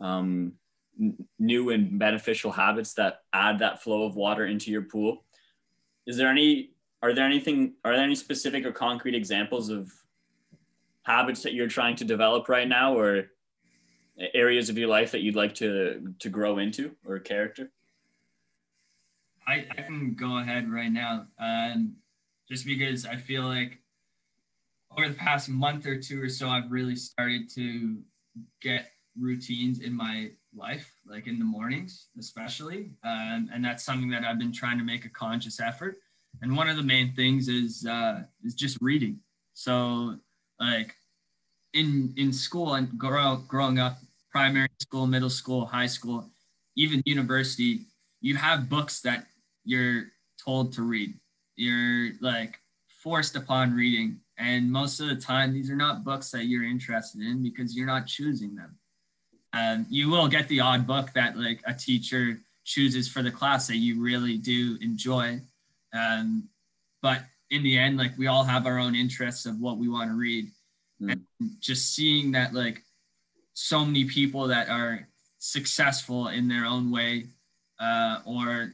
um, 0.00 0.52
n- 1.00 1.16
new 1.38 1.70
and 1.70 1.98
beneficial 1.98 2.50
habits 2.50 2.94
that 2.94 3.22
add 3.32 3.58
that 3.58 3.82
flow 3.82 4.04
of 4.04 4.16
water 4.16 4.46
into 4.46 4.70
your 4.70 4.82
pool? 4.82 5.24
Is 6.06 6.16
there 6.16 6.28
any? 6.28 6.70
Are 7.02 7.14
there 7.14 7.26
anything? 7.26 7.74
Are 7.84 7.94
there 7.94 8.04
any 8.04 8.16
specific 8.16 8.66
or 8.66 8.72
concrete 8.72 9.14
examples 9.14 9.68
of 9.68 9.92
habits 11.02 11.42
that 11.42 11.52
you're 11.52 11.68
trying 11.68 11.96
to 11.96 12.04
develop 12.04 12.48
right 12.48 12.66
now, 12.66 12.96
or 12.96 13.30
areas 14.32 14.68
of 14.68 14.78
your 14.78 14.88
life 14.88 15.12
that 15.12 15.20
you'd 15.20 15.36
like 15.36 15.54
to 15.56 16.14
to 16.18 16.28
grow 16.28 16.58
into 16.58 16.96
or 17.06 17.20
character? 17.20 17.70
I, 19.46 19.66
I 19.70 19.82
can 19.82 20.14
go 20.14 20.38
ahead 20.38 20.70
right 20.70 20.90
now. 20.90 21.26
Um, 21.38 21.96
just 22.48 22.66
because 22.66 23.06
I 23.06 23.16
feel 23.16 23.44
like 23.44 23.78
over 24.96 25.08
the 25.08 25.14
past 25.14 25.48
month 25.48 25.86
or 25.86 25.98
two 25.98 26.22
or 26.22 26.28
so, 26.28 26.48
I've 26.48 26.70
really 26.70 26.96
started 26.96 27.50
to 27.54 27.98
get 28.60 28.90
routines 29.18 29.80
in 29.80 29.94
my 29.94 30.30
life, 30.56 30.92
like 31.06 31.26
in 31.26 31.38
the 31.38 31.44
mornings, 31.44 32.08
especially. 32.18 32.90
Um, 33.04 33.50
and 33.52 33.64
that's 33.64 33.84
something 33.84 34.10
that 34.10 34.24
I've 34.24 34.38
been 34.38 34.52
trying 34.52 34.78
to 34.78 34.84
make 34.84 35.04
a 35.04 35.10
conscious 35.10 35.60
effort. 35.60 35.96
and 36.42 36.56
one 36.56 36.68
of 36.68 36.76
the 36.76 36.82
main 36.82 37.14
things 37.14 37.48
is 37.48 37.86
uh, 37.86 38.22
is 38.42 38.54
just 38.54 38.78
reading. 38.80 39.20
So 39.54 40.18
like 40.60 40.94
in 41.72 42.12
in 42.16 42.32
school 42.32 42.74
and 42.74 42.98
grow, 42.98 43.42
growing 43.48 43.78
up, 43.78 43.98
primary 44.30 44.68
school, 44.80 45.06
middle 45.06 45.30
school, 45.30 45.64
high 45.64 45.86
school, 45.86 46.28
even 46.76 47.02
university, 47.04 47.86
you 48.20 48.36
have 48.36 48.68
books 48.68 49.00
that 49.02 49.26
you're 49.64 50.04
told 50.42 50.72
to 50.74 50.82
read. 50.82 51.14
You're 51.56 52.12
like 52.20 52.58
forced 53.02 53.36
upon 53.36 53.74
reading. 53.74 54.20
And 54.38 54.70
most 54.70 55.00
of 55.00 55.08
the 55.08 55.16
time, 55.16 55.52
these 55.52 55.70
are 55.70 55.76
not 55.76 56.04
books 56.04 56.30
that 56.30 56.46
you're 56.46 56.64
interested 56.64 57.20
in 57.20 57.42
because 57.42 57.76
you're 57.76 57.86
not 57.86 58.06
choosing 58.06 58.54
them. 58.54 58.78
Um, 59.52 59.86
you 59.88 60.10
will 60.10 60.26
get 60.26 60.48
the 60.48 60.60
odd 60.60 60.86
book 60.86 61.12
that 61.14 61.38
like 61.38 61.60
a 61.64 61.72
teacher 61.72 62.40
chooses 62.64 63.08
for 63.08 63.22
the 63.22 63.30
class 63.30 63.68
that 63.68 63.76
you 63.76 64.02
really 64.02 64.36
do 64.36 64.76
enjoy. 64.80 65.40
Um, 65.92 66.48
but 67.02 67.20
in 67.50 67.62
the 67.62 67.78
end, 67.78 67.96
like 67.96 68.18
we 68.18 68.26
all 68.26 68.42
have 68.42 68.66
our 68.66 68.78
own 68.78 68.96
interests 68.96 69.46
of 69.46 69.60
what 69.60 69.76
we 69.76 69.88
want 69.88 70.10
to 70.10 70.16
read. 70.16 70.50
Mm. 71.00 71.12
And 71.12 71.22
just 71.60 71.94
seeing 71.94 72.32
that 72.32 72.52
like 72.52 72.82
so 73.52 73.84
many 73.84 74.06
people 74.06 74.48
that 74.48 74.68
are 74.68 75.06
successful 75.38 76.28
in 76.28 76.48
their 76.48 76.64
own 76.64 76.90
way 76.90 77.26
uh, 77.78 78.20
or 78.24 78.72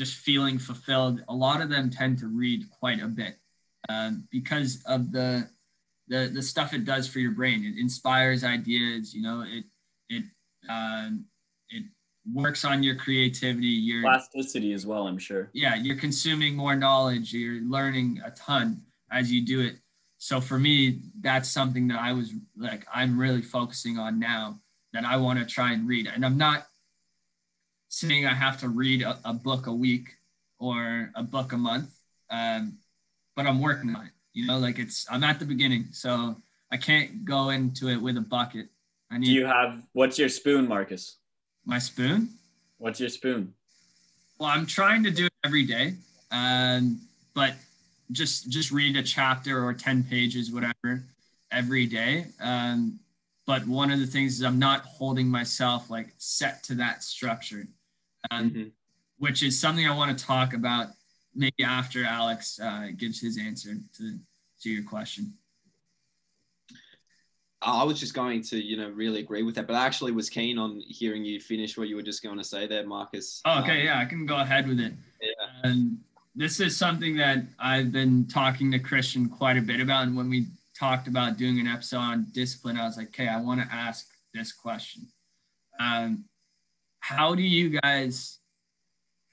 just 0.00 0.14
feeling 0.14 0.58
fulfilled, 0.58 1.22
a 1.28 1.34
lot 1.34 1.60
of 1.60 1.68
them 1.68 1.90
tend 1.90 2.18
to 2.18 2.26
read 2.26 2.64
quite 2.70 3.02
a 3.02 3.06
bit 3.06 3.36
um, 3.90 4.26
because 4.30 4.82
of 4.86 5.12
the, 5.12 5.46
the 6.08 6.30
the 6.32 6.40
stuff 6.40 6.72
it 6.72 6.86
does 6.86 7.06
for 7.06 7.18
your 7.18 7.32
brain. 7.32 7.62
It 7.62 7.78
inspires 7.78 8.42
ideas. 8.42 9.12
You 9.12 9.20
know, 9.20 9.44
it 9.46 9.64
it 10.08 10.24
um, 10.70 11.26
it 11.68 11.84
works 12.32 12.64
on 12.64 12.82
your 12.82 12.94
creativity. 12.94 13.66
Your 13.66 14.00
plasticity 14.00 14.72
as 14.72 14.86
well. 14.86 15.06
I'm 15.06 15.18
sure. 15.18 15.50
Yeah, 15.52 15.74
you're 15.74 15.98
consuming 15.98 16.56
more 16.56 16.74
knowledge. 16.74 17.34
You're 17.34 17.60
learning 17.60 18.22
a 18.24 18.30
ton 18.30 18.80
as 19.12 19.30
you 19.30 19.44
do 19.44 19.60
it. 19.60 19.74
So 20.16 20.40
for 20.40 20.58
me, 20.58 21.00
that's 21.20 21.50
something 21.50 21.88
that 21.88 22.00
I 22.00 22.14
was 22.14 22.32
like, 22.56 22.86
I'm 22.92 23.20
really 23.20 23.42
focusing 23.42 23.98
on 23.98 24.18
now 24.18 24.60
that 24.94 25.04
I 25.04 25.18
want 25.18 25.40
to 25.40 25.44
try 25.44 25.72
and 25.72 25.86
read. 25.86 26.06
And 26.06 26.24
I'm 26.24 26.38
not 26.38 26.66
saying 27.90 28.24
I 28.24 28.32
have 28.32 28.58
to 28.60 28.68
read 28.68 29.02
a, 29.02 29.18
a 29.24 29.34
book 29.34 29.66
a 29.66 29.72
week 29.72 30.08
or 30.58 31.10
a 31.14 31.22
book 31.22 31.52
a 31.52 31.58
month. 31.58 31.90
Um, 32.30 32.78
but 33.36 33.46
I'm 33.46 33.60
working 33.60 33.94
on 33.94 34.06
it. 34.06 34.12
You 34.32 34.46
know, 34.46 34.58
like 34.58 34.78
it's 34.78 35.06
I'm 35.10 35.24
at 35.24 35.38
the 35.38 35.44
beginning, 35.44 35.88
so 35.90 36.36
I 36.70 36.76
can't 36.76 37.24
go 37.24 37.50
into 37.50 37.88
it 37.88 38.00
with 38.00 38.16
a 38.16 38.20
bucket. 38.20 38.68
I 39.10 39.18
need. 39.18 39.26
Do 39.26 39.32
you 39.32 39.46
have 39.46 39.82
what's 39.92 40.18
your 40.18 40.28
spoon, 40.28 40.68
Marcus? 40.68 41.16
My 41.66 41.78
spoon. 41.78 42.30
What's 42.78 43.00
your 43.00 43.08
spoon? 43.08 43.52
Well, 44.38 44.48
I'm 44.48 44.66
trying 44.66 45.02
to 45.04 45.10
do 45.10 45.26
it 45.26 45.32
every 45.44 45.64
day, 45.64 45.94
um, 46.30 47.00
but 47.34 47.54
just 48.12 48.50
just 48.50 48.70
read 48.70 48.96
a 48.96 49.02
chapter 49.02 49.64
or 49.64 49.74
ten 49.74 50.04
pages, 50.04 50.52
whatever, 50.52 51.02
every 51.50 51.86
day. 51.86 52.26
Um, 52.40 53.00
but 53.46 53.66
one 53.66 53.90
of 53.90 53.98
the 53.98 54.06
things 54.06 54.34
is 54.34 54.44
I'm 54.44 54.60
not 54.60 54.82
holding 54.82 55.26
myself 55.28 55.90
like 55.90 56.14
set 56.18 56.62
to 56.64 56.74
that 56.76 57.02
structure, 57.02 57.66
um, 58.30 58.50
mm-hmm. 58.50 58.68
which 59.18 59.42
is 59.42 59.58
something 59.58 59.86
I 59.86 59.94
want 59.94 60.16
to 60.16 60.24
talk 60.24 60.54
about 60.54 60.88
maybe 61.34 61.62
after 61.64 62.04
Alex 62.04 62.58
uh, 62.62 62.88
gives 62.96 63.20
his 63.20 63.38
answer 63.38 63.74
to, 63.96 64.18
to 64.62 64.70
your 64.70 64.84
question. 64.84 65.32
I 67.62 67.84
was 67.84 68.00
just 68.00 68.14
going 68.14 68.42
to, 68.44 68.58
you 68.58 68.78
know, 68.78 68.88
really 68.88 69.20
agree 69.20 69.42
with 69.42 69.54
that, 69.56 69.66
but 69.66 69.76
I 69.76 69.84
actually 69.84 70.12
was 70.12 70.30
keen 70.30 70.58
on 70.58 70.80
hearing 70.86 71.24
you 71.24 71.40
finish 71.40 71.76
what 71.76 71.88
you 71.88 71.96
were 71.96 72.02
just 72.02 72.22
going 72.22 72.38
to 72.38 72.44
say 72.44 72.66
there, 72.66 72.86
Marcus. 72.86 73.42
Oh, 73.44 73.60
okay, 73.60 73.80
um, 73.80 73.86
yeah, 73.86 73.98
I 73.98 74.06
can 74.06 74.24
go 74.24 74.38
ahead 74.38 74.66
with 74.66 74.80
it. 74.80 74.94
Yeah. 75.20 75.70
And 75.70 75.98
this 76.34 76.58
is 76.58 76.74
something 76.76 77.16
that 77.16 77.44
I've 77.58 77.92
been 77.92 78.26
talking 78.26 78.70
to 78.72 78.78
Christian 78.78 79.28
quite 79.28 79.58
a 79.58 79.62
bit 79.62 79.80
about. 79.80 80.06
And 80.06 80.16
when 80.16 80.30
we 80.30 80.46
talked 80.78 81.06
about 81.06 81.36
doing 81.36 81.60
an 81.60 81.66
episode 81.66 81.98
on 81.98 82.26
discipline, 82.32 82.78
I 82.78 82.86
was 82.86 82.96
like, 82.96 83.08
okay, 83.08 83.28
I 83.28 83.38
want 83.38 83.60
to 83.60 83.66
ask 83.70 84.08
this 84.32 84.52
question. 84.52 85.06
Um, 85.78 86.24
how 87.00 87.34
do 87.34 87.42
you 87.42 87.80
guys 87.80 88.38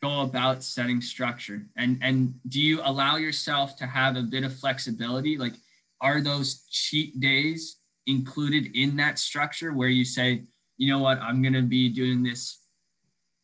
go 0.02 0.22
about 0.22 0.64
setting 0.64 1.02
structure? 1.02 1.66
And 1.78 2.00
and 2.02 2.34
do 2.48 2.62
you 2.62 2.82
allow 2.84 3.18
yourself 3.18 3.78
to 3.78 3.86
have 3.86 4.16
a 4.16 4.24
bit 4.24 4.44
of 4.44 4.54
flexibility? 4.54 5.38
Like 5.38 5.54
are 6.02 6.22
those 6.22 6.66
cheat 6.70 7.20
days 7.20 7.78
included 8.06 8.76
in 8.76 8.96
that 8.98 9.20
structure 9.20 9.74
where 9.74 9.90
you 9.90 10.06
say 10.06 10.44
you 10.78 10.92
know 10.92 11.00
what? 11.00 11.20
I'm 11.20 11.42
going 11.42 11.54
to 11.54 11.64
be 11.64 11.90
doing 11.90 12.22
this 12.22 12.60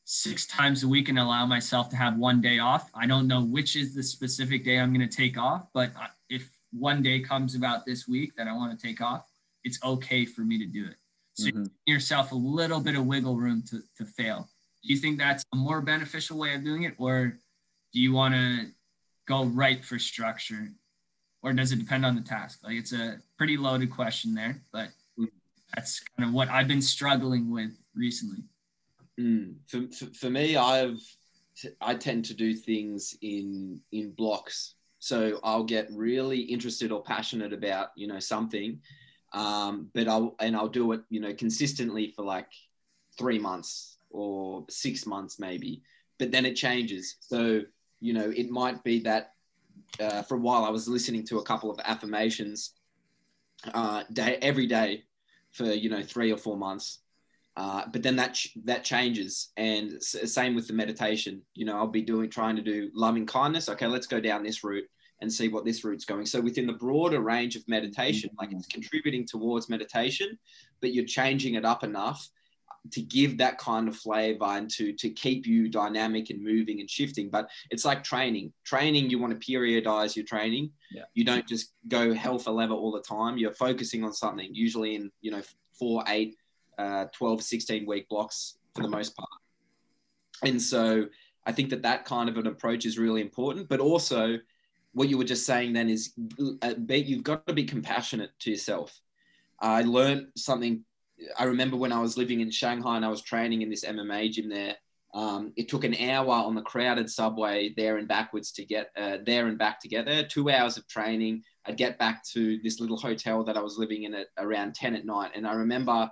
six 0.06 0.46
times 0.46 0.84
a 0.84 0.88
week 0.88 1.10
and 1.10 1.18
allow 1.18 1.46
myself 1.46 1.90
to 1.90 1.96
have 1.96 2.18
one 2.18 2.42
day 2.42 2.60
off. 2.60 2.92
I 2.94 3.08
don't 3.08 3.28
know 3.28 3.44
which 3.44 3.76
is 3.76 3.96
the 3.96 4.04
specific 4.04 4.64
day 4.64 4.80
i'm 4.80 4.94
going 4.94 5.08
to 5.08 5.16
take 5.16 5.38
off 5.38 5.68
but 5.74 5.92
uh, 6.00 6.08
if 6.30 6.50
one 6.72 7.02
day 7.02 7.20
comes 7.20 7.56
about 7.56 7.86
this 7.86 8.08
week 8.08 8.36
that 8.36 8.48
i 8.48 8.54
want 8.54 8.78
to 8.78 8.88
take 8.88 9.02
off 9.02 9.30
it's 9.64 9.80
okay 9.84 10.26
for 10.26 10.42
me 10.42 10.58
to 10.58 10.66
do 10.66 10.86
it 10.86 10.96
so 11.34 11.50
mm-hmm. 11.50 11.64
yourself 11.86 12.32
a 12.32 12.36
little 12.36 12.80
bit 12.80 12.96
of 12.96 13.06
wiggle 13.06 13.36
room 13.36 13.64
to, 13.70 13.82
to 13.98 14.06
fail. 14.06 14.48
Do 14.84 14.94
you 14.94 15.00
think 15.00 15.18
that's 15.18 15.44
a 15.54 15.56
more 15.56 15.82
beneficial 15.82 16.38
way 16.38 16.54
of 16.54 16.64
doing 16.64 16.84
it 16.84 16.94
or 16.98 17.38
do 17.94 18.00
you 18.00 18.14
want 18.14 18.34
to 18.34 18.68
go 19.28 19.46
right 19.46 19.84
for 19.84 19.98
structure? 19.98 20.70
Or 21.42 21.54
does 21.54 21.72
it 21.72 21.80
depend 21.80 22.06
on 22.06 22.16
the 22.16 22.22
task? 22.22 22.60
Like 22.64 22.76
it's 22.76 22.94
a 22.94 23.18
pretty 23.38 23.58
loaded 23.58 23.92
question 23.92 24.34
there 24.34 24.62
but 24.72 24.90
that's 25.76 26.02
kind 26.18 26.30
of 26.30 26.34
what 26.34 26.50
i've 26.50 26.68
been 26.68 26.82
struggling 26.82 27.52
with 27.52 27.72
recently. 27.96 28.44
Mm. 29.20 29.56
for, 29.68 29.82
for, 29.94 30.14
for 30.14 30.30
me 30.30 30.56
i've 30.56 31.00
i 31.82 31.94
tend 31.94 32.26
to 32.26 32.34
do 32.34 32.54
things 32.56 33.16
in 33.22 33.80
in 33.92 34.12
blocks. 34.12 34.76
So 35.00 35.40
i'll 35.44 35.64
get 35.64 35.88
really 35.92 36.40
interested 36.40 36.92
or 36.92 37.04
passionate 37.04 37.54
about 37.54 37.90
you 37.96 38.08
know 38.08 38.20
something 38.20 38.80
um, 39.34 39.90
but 39.94 40.08
i'll 40.08 40.36
and 40.40 40.56
i'll 40.56 40.68
do 40.68 40.92
it 40.92 41.02
you 41.10 41.20
know 41.20 41.34
consistently 41.34 42.14
for 42.16 42.24
like 42.24 42.48
three 43.18 43.40
months 43.40 43.98
or 44.14 44.66
six 44.70 45.06
months 45.06 45.40
maybe, 45.40 45.82
but 46.20 46.32
then 46.32 46.46
it 46.46 46.56
changes. 46.56 47.18
So, 47.20 47.62
you 48.00 48.14
know, 48.14 48.32
it 48.36 48.50
might 48.50 48.84
be 48.84 49.00
that 49.02 49.34
uh, 50.00 50.22
for 50.22 50.36
a 50.36 50.40
while 50.40 50.64
I 50.64 50.70
was 50.70 50.88
listening 50.88 51.26
to 51.28 51.40
a 51.40 51.44
couple 51.44 51.70
of 51.72 51.80
affirmations 51.84 52.72
uh, 53.74 54.04
day 54.14 54.38
every 54.42 54.68
day 54.68 55.04
for 55.52 55.66
you 55.66 55.90
know 55.90 56.04
three 56.04 56.32
or 56.32 56.38
four 56.38 56.58
months. 56.58 57.00
Uh, 57.56 57.84
but 57.92 58.02
then 58.02 58.16
that 58.16 58.34
ch- 58.34 58.58
that 58.66 58.84
changes, 58.84 59.52
and 59.58 59.94
s- 59.94 60.34
same 60.34 60.56
with 60.56 60.68
the 60.68 60.74
meditation. 60.74 61.42
You 61.54 61.66
know, 61.66 61.76
I'll 61.78 61.88
be 61.88 62.02
doing 62.02 62.30
trying 62.30 62.56
to 62.56 62.64
do 62.64 62.90
loving 62.96 63.28
kindness. 63.28 63.70
Okay, 63.70 63.86
let's 63.86 64.08
go 64.08 64.20
down 64.20 64.44
this 64.44 64.64
route 64.64 64.86
and 65.24 65.32
see 65.32 65.48
what 65.48 65.66
this 65.66 65.84
route's 65.84 66.06
going. 66.06 66.26
So 66.26 66.40
within 66.40 66.68
the 66.68 66.74
broader 66.74 67.22
range 67.22 67.56
of 67.56 67.68
meditation, 67.68 68.30
like 68.38 68.52
it's 68.52 68.68
contributing 68.68 69.26
towards 69.26 69.70
meditation, 69.70 70.38
but 70.82 70.94
you're 70.94 71.06
changing 71.06 71.56
it 71.56 71.66
up 71.66 71.84
enough 71.84 72.30
to 72.92 73.02
give 73.02 73.38
that 73.38 73.58
kind 73.58 73.88
of 73.88 73.96
flavor 73.96 74.44
and 74.44 74.70
to 74.70 74.92
to 74.92 75.10
keep 75.10 75.48
you 75.48 75.70
dynamic 75.70 76.30
and 76.30 76.44
moving 76.44 76.82
and 76.82 76.90
shifting. 76.90 77.30
But 77.30 77.50
it's 77.72 77.86
like 77.86 78.04
training. 78.04 78.52
Training 78.66 79.10
you 79.10 79.18
want 79.18 79.40
to 79.40 79.52
periodize 79.52 80.16
your 80.18 80.26
training. 80.26 80.72
Yeah. 80.92 81.04
you 81.14 81.24
don't 81.24 81.48
just 81.48 81.72
go 81.88 82.14
hell 82.14 82.38
for 82.38 82.52
leather 82.52 82.76
all 82.76 82.92
the 82.92 83.02
time. 83.02 83.38
You're 83.38 83.54
focusing 83.54 84.04
on 84.04 84.14
something 84.14 84.50
usually 84.54 84.96
in 84.96 85.10
you 85.22 85.32
know 85.32 85.42
four 85.80 86.04
eight 86.08 86.36
uh, 86.78 87.06
12 87.14 87.42
16 87.42 87.86
week 87.86 88.10
blocks 88.10 88.58
for 88.76 88.82
the 88.82 88.90
most 88.90 89.16
part. 89.16 89.30
And 90.44 90.62
so 90.62 91.08
i 91.46 91.52
think 91.52 91.70
that 91.70 91.82
that 91.82 92.06
kind 92.06 92.30
of 92.30 92.38
an 92.38 92.48
approach 92.48 92.86
is 92.86 92.98
really 92.98 93.22
important 93.22 93.68
but 93.68 93.80
also 93.80 94.38
what 94.94 95.10
you 95.10 95.18
were 95.18 95.24
just 95.24 95.46
saying 95.46 95.74
then 95.74 95.90
is 95.90 96.14
uh, 96.62 96.74
you've 96.88 97.24
got 97.24 97.46
to 97.48 97.54
be 97.54 97.64
compassionate 97.64 98.32
to 98.40 98.52
yourself 98.52 99.00
i 99.60 99.82
learned 99.82 100.28
something 100.36 100.84
I 101.38 101.46
remember 101.46 101.78
when 101.78 101.92
I 101.92 102.00
was 102.00 102.18
living 102.18 102.42
in 102.42 102.52
Shanghai 102.52 102.96
and 102.96 103.06
I 103.06 103.10
was 103.10 103.22
training 103.22 103.62
in 103.62 103.70
this 103.70 103.86
MMA 103.86 104.32
gym 104.32 104.50
there. 104.50 104.76
Um, 105.14 105.54
it 105.56 105.70
took 105.70 105.84
an 105.84 105.96
hour 105.96 106.34
on 106.34 106.56
the 106.56 106.62
crowded 106.62 107.10
subway 107.10 107.74
there 107.78 107.98
and 107.98 108.08
backwards 108.08 108.52
to 108.54 108.66
get 108.66 108.90
uh, 108.98 109.18
there 109.26 109.48
and 109.48 109.58
back 109.58 109.80
together. 109.80 110.24
Two 110.24 110.50
hours 110.50 110.78
of 110.78 110.88
training. 110.88 111.44
I'd 111.66 111.78
get 111.78 112.00
back 112.00 112.26
to 112.30 112.60
this 112.64 112.80
little 112.80 112.98
hotel 112.98 113.44
that 113.44 113.56
I 113.56 113.62
was 113.62 113.78
living 113.78 114.04
in 114.04 114.16
at 114.16 114.28
around 114.38 114.74
10 114.74 114.96
at 114.96 115.06
night. 115.06 115.32
And 115.36 115.48
I 115.48 115.54
remember 115.54 116.10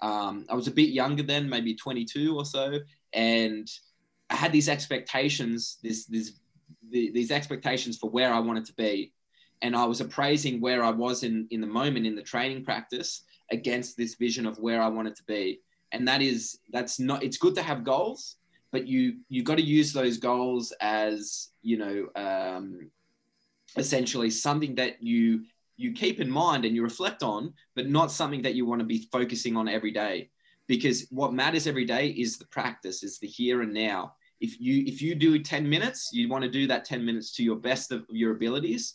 um, 0.00 0.46
I 0.48 0.54
was 0.54 0.66
a 0.66 0.72
bit 0.72 0.90
younger 0.90 1.22
then, 1.22 1.48
maybe 1.48 1.74
22 1.74 2.36
or 2.36 2.44
so. 2.44 2.78
And 3.12 3.70
I 4.30 4.36
had 4.36 4.52
these 4.52 4.68
expectations, 4.68 5.78
this, 5.82 6.06
this, 6.06 6.32
the, 6.90 7.10
these 7.12 7.30
expectations 7.30 7.98
for 7.98 8.10
where 8.10 8.32
I 8.32 8.38
wanted 8.38 8.64
to 8.66 8.74
be. 8.74 9.12
And 9.62 9.74
I 9.74 9.84
was 9.84 10.00
appraising 10.00 10.60
where 10.60 10.84
I 10.84 10.90
was 10.90 11.24
in, 11.24 11.46
in 11.50 11.60
the 11.60 11.66
moment 11.66 12.06
in 12.06 12.14
the 12.14 12.22
training 12.22 12.64
practice 12.64 13.24
against 13.50 13.96
this 13.96 14.14
vision 14.14 14.46
of 14.46 14.58
where 14.58 14.80
I 14.80 14.88
wanted 14.88 15.16
to 15.16 15.24
be. 15.24 15.60
And 15.92 16.06
that 16.06 16.22
is 16.22 16.58
that's 16.70 17.00
not 17.00 17.22
it's 17.22 17.38
good 17.38 17.54
to 17.54 17.62
have 17.62 17.82
goals, 17.82 18.36
but 18.70 18.86
you 18.86 19.18
you 19.28 19.42
got 19.42 19.56
to 19.56 19.64
use 19.64 19.92
those 19.92 20.18
goals 20.18 20.72
as 20.80 21.48
you 21.62 21.78
know 21.78 22.08
um, 22.14 22.90
essentially 23.76 24.30
something 24.30 24.74
that 24.76 25.02
you 25.02 25.44
you 25.76 25.92
keep 25.92 26.20
in 26.20 26.30
mind 26.30 26.64
and 26.64 26.74
you 26.74 26.82
reflect 26.82 27.22
on, 27.22 27.54
but 27.74 27.88
not 27.88 28.10
something 28.10 28.42
that 28.42 28.54
you 28.54 28.66
want 28.66 28.80
to 28.80 28.84
be 28.84 29.08
focusing 29.12 29.56
on 29.56 29.68
every 29.68 29.92
day. 29.92 30.28
Because 30.66 31.06
what 31.10 31.32
matters 31.32 31.66
every 31.66 31.86
day 31.86 32.08
is 32.08 32.36
the 32.36 32.46
practice, 32.46 33.02
is 33.02 33.18
the 33.18 33.28
here 33.28 33.62
and 33.62 33.72
now. 33.72 34.14
If 34.40 34.60
you 34.60 34.84
if 34.86 35.02
you 35.02 35.14
do 35.14 35.38
10 35.38 35.68
minutes 35.68 36.10
you 36.12 36.28
want 36.28 36.44
to 36.44 36.50
do 36.50 36.66
that 36.66 36.84
10 36.84 37.04
minutes 37.04 37.32
to 37.34 37.42
your 37.42 37.56
best 37.56 37.92
of 37.92 38.04
your 38.10 38.32
abilities 38.32 38.94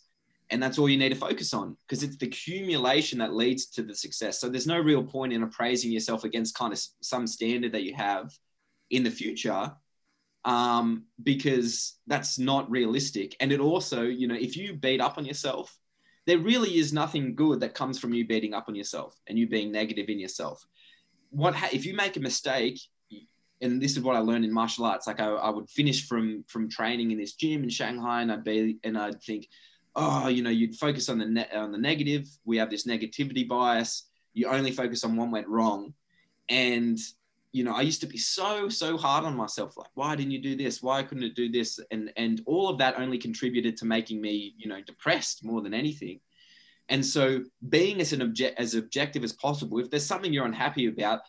and 0.49 0.61
that's 0.61 0.77
all 0.77 0.87
you 0.87 0.97
need 0.97 1.09
to 1.09 1.15
focus 1.15 1.53
on 1.53 1.75
because 1.87 2.03
it's 2.03 2.17
the 2.17 2.27
accumulation 2.27 3.17
that 3.19 3.33
leads 3.33 3.65
to 3.65 3.81
the 3.81 3.95
success. 3.95 4.39
So 4.39 4.49
there's 4.49 4.67
no 4.67 4.79
real 4.79 5.03
point 5.03 5.33
in 5.33 5.41
appraising 5.41 5.91
yourself 5.91 6.25
against 6.25 6.55
kind 6.55 6.71
of 6.71 6.79
some 7.01 7.25
standard 7.25 7.71
that 7.71 7.83
you 7.83 7.95
have 7.95 8.31
in 8.91 9.03
the 9.03 9.09
future 9.09 9.71
um, 10.45 11.05
because 11.23 11.95
that's 12.05 12.37
not 12.37 12.69
realistic. 12.69 13.35
And 13.39 13.51
it 13.51 13.59
also 13.59 14.03
you 14.03 14.27
know 14.27 14.35
if 14.35 14.55
you 14.55 14.75
beat 14.75 15.01
up 15.01 15.17
on 15.17 15.25
yourself 15.25 15.75
there 16.25 16.37
really 16.37 16.77
is 16.77 16.93
nothing 16.93 17.35
good 17.35 17.59
that 17.59 17.73
comes 17.73 17.99
from 17.99 18.13
you 18.13 18.25
beating 18.25 18.53
up 18.53 18.69
on 18.69 18.75
yourself 18.75 19.19
and 19.27 19.37
you 19.37 19.47
being 19.47 19.71
negative 19.71 20.07
in 20.07 20.19
yourself. 20.19 20.65
What 21.31 21.53
ha- 21.53 21.69
if 21.73 21.85
you 21.85 21.95
make 21.95 22.15
a 22.15 22.21
mistake 22.21 22.79
and 23.63 23.81
this 23.81 23.93
is 23.93 24.01
what 24.01 24.15
I 24.15 24.19
learned 24.19 24.45
in 24.45 24.51
martial 24.51 24.85
arts. 24.85 25.07
Like 25.07 25.19
I, 25.19 25.27
I 25.27 25.49
would 25.49 25.69
finish 25.69 26.07
from 26.07 26.43
from 26.47 26.69
training 26.69 27.11
in 27.11 27.17
this 27.17 27.33
gym 27.33 27.63
in 27.63 27.69
Shanghai, 27.69 28.21
and 28.21 28.31
I'd 28.31 28.43
be 28.43 28.77
and 28.83 28.97
I'd 28.97 29.21
think, 29.23 29.47
oh, 29.95 30.27
you 30.27 30.43
know, 30.43 30.49
you'd 30.49 30.75
focus 30.75 31.09
on 31.09 31.17
the 31.17 31.25
net 31.25 31.53
on 31.53 31.71
the 31.71 31.77
negative. 31.77 32.27
We 32.45 32.57
have 32.57 32.69
this 32.69 32.85
negativity 32.85 33.47
bias. 33.47 34.09
You 34.33 34.47
only 34.47 34.71
focus 34.71 35.03
on 35.03 35.15
what 35.15 35.31
went 35.31 35.47
wrong, 35.47 35.93
and 36.49 36.99
you 37.53 37.63
know, 37.63 37.73
I 37.73 37.81
used 37.81 38.01
to 38.01 38.07
be 38.07 38.17
so 38.17 38.67
so 38.67 38.97
hard 38.97 39.23
on 39.23 39.37
myself. 39.37 39.77
Like, 39.77 39.91
why 39.93 40.15
didn't 40.15 40.31
you 40.31 40.41
do 40.41 40.55
this? 40.55 40.83
Why 40.83 41.03
couldn't 41.03 41.23
it 41.23 41.35
do 41.35 41.49
this? 41.49 41.79
And 41.91 42.11
and 42.17 42.41
all 42.45 42.67
of 42.67 42.77
that 42.79 42.99
only 42.99 43.17
contributed 43.17 43.77
to 43.77 43.85
making 43.85 44.21
me, 44.21 44.55
you 44.57 44.67
know, 44.67 44.81
depressed 44.81 45.45
more 45.45 45.61
than 45.61 45.73
anything. 45.73 46.19
And 46.89 47.05
so, 47.05 47.43
being 47.69 48.01
as 48.01 48.13
an 48.13 48.21
object 48.21 48.59
as 48.59 48.75
objective 48.75 49.23
as 49.23 49.33
possible. 49.33 49.79
If 49.79 49.89
there's 49.89 50.05
something 50.05 50.33
you're 50.33 50.45
unhappy 50.45 50.87
about, 50.87 51.21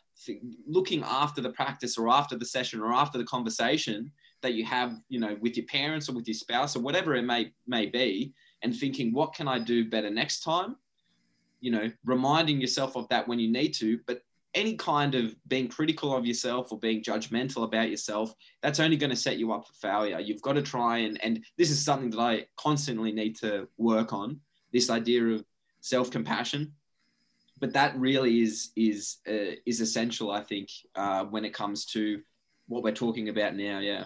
looking 0.67 1.03
after 1.05 1.41
the 1.41 1.51
practice 1.51 1.97
or 1.97 2.09
after 2.09 2.37
the 2.37 2.45
session 2.45 2.81
or 2.81 2.93
after 2.93 3.19
the 3.19 3.25
conversation 3.25 4.11
that 4.43 4.55
you 4.55 4.65
have, 4.65 4.97
you 5.09 5.21
know, 5.21 5.37
with 5.41 5.57
your 5.57 5.67
parents 5.67 6.09
or 6.09 6.13
with 6.13 6.27
your 6.27 6.35
spouse 6.35 6.77
or 6.77 6.81
whatever 6.81 7.15
it 7.15 7.23
may 7.23 7.53
may 7.67 7.87
be, 7.87 8.33
and 8.63 8.75
thinking, 8.77 9.13
what 9.13 9.35
can 9.35 9.47
I 9.47 9.59
do 9.59 9.89
better 9.89 10.11
next 10.11 10.41
time? 10.41 10.77
You 11.61 11.71
know, 11.71 11.91
reminding 12.05 12.61
yourself 12.61 12.97
of 12.97 13.09
that 13.09 13.29
when 13.29 13.39
you 13.39 13.51
need 13.51 13.75
to, 13.75 14.01
but 14.07 14.23
any 14.55 14.75
kind 14.77 15.15
of 15.15 15.35
being 15.49 15.69
critical 15.69 16.17
of 16.17 16.27
yourself 16.27 16.73
or 16.73 16.79
being 16.79 17.03
judgmental 17.03 17.65
about 17.65 17.91
yourself, 17.91 18.33
that's 18.63 18.81
only 18.81 18.97
going 18.97 19.11
to 19.11 19.17
set 19.17 19.37
you 19.37 19.53
up 19.53 19.67
for 19.67 19.75
failure. 19.75 20.21
You've 20.21 20.43
got 20.43 20.55
to 20.55 20.63
try 20.63 20.99
and 20.99 21.23
and 21.23 21.45
this 21.59 21.71
is 21.71 21.85
something 21.85 22.11
that 22.11 22.21
I 22.21 22.47
constantly 22.57 23.13
need 23.13 23.37
to 23.37 23.69
work 23.77 24.13
on. 24.13 24.41
This 24.75 24.91
idea 24.91 25.25
of 25.25 25.45
self-compassion 25.81 26.73
but 27.61 27.73
that 27.73 27.99
really 27.99 28.43
is 28.43 28.73
is 28.77 29.19
uh, 29.29 29.57
is 29.65 29.81
essential, 29.81 30.31
I 30.31 30.43
think, 30.43 30.69
uh, 30.95 31.25
when 31.25 31.45
it 31.45 31.55
comes 31.55 31.87
to 31.87 32.21
what 32.69 32.83
we're 32.83 32.93
talking 32.93 33.29
about 33.29 33.55
now. 33.55 33.79
Yeah. 33.79 34.05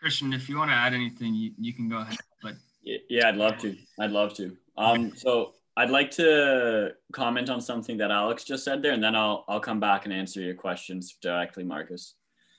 Christian, 0.00 0.32
if 0.32 0.48
you 0.48 0.56
want 0.56 0.70
to 0.70 0.74
add 0.74 0.94
anything, 0.94 1.34
you, 1.34 1.52
you 1.58 1.72
can 1.72 1.88
go 1.88 1.98
ahead. 1.98 2.16
But 2.42 2.54
yeah, 2.82 3.28
I'd 3.28 3.36
love 3.36 3.58
to. 3.58 3.76
I'd 3.98 4.10
love 4.10 4.34
to. 4.34 4.56
Um, 4.76 5.12
so 5.16 5.52
I'd 5.76 5.90
like 5.90 6.10
to 6.12 6.92
comment 7.12 7.50
on 7.50 7.60
something 7.60 7.96
that 7.98 8.10
Alex 8.10 8.44
just 8.44 8.64
said 8.64 8.82
there, 8.82 8.92
and 8.92 9.02
then 9.02 9.14
I'll 9.14 9.44
I'll 9.48 9.60
come 9.60 9.80
back 9.80 10.04
and 10.04 10.14
answer 10.14 10.40
your 10.40 10.54
questions 10.54 11.16
directly, 11.20 11.64
Marcus. 11.64 12.14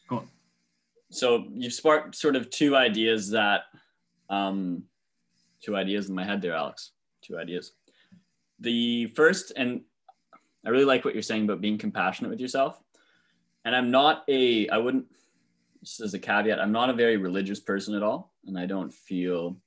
Cool. 0.10 0.26
So 1.12 1.46
you've 1.54 1.74
sparked 1.74 2.16
sort 2.16 2.36
of 2.36 2.50
two 2.50 2.76
ideas 2.76 3.30
that, 3.30 3.62
um, 4.30 4.84
two 5.66 5.76
ideas 5.76 6.10
in 6.10 6.16
my 6.16 6.24
head 6.24 6.42
there, 6.42 6.54
Alex. 6.54 6.92
Two 7.22 7.38
ideas 7.38 7.74
the 8.60 9.08
first, 9.08 9.52
and 9.56 9.82
I 10.66 10.70
really 10.70 10.86
like 10.86 11.06
what 11.06 11.14
you're 11.14 11.24
saying 11.24 11.44
about 11.44 11.62
being 11.62 11.78
compassionate 11.78 12.32
with 12.32 12.40
yourself. 12.40 12.80
And 13.64 13.76
I'm 13.76 13.92
not 13.92 14.24
a, 14.28 14.70
I 14.70 14.78
wouldn't, 14.78 15.06
just 15.84 16.02
as 16.02 16.14
a 16.14 16.20
caveat, 16.20 16.60
I'm 16.60 16.72
not 16.72 16.90
a 16.90 16.94
very 16.94 17.18
religious 17.18 17.60
person 17.60 17.96
at 17.96 18.04
all. 18.04 18.34
And 18.46 18.58
I 18.58 18.66
don't 18.66 18.94
feel 18.94 19.58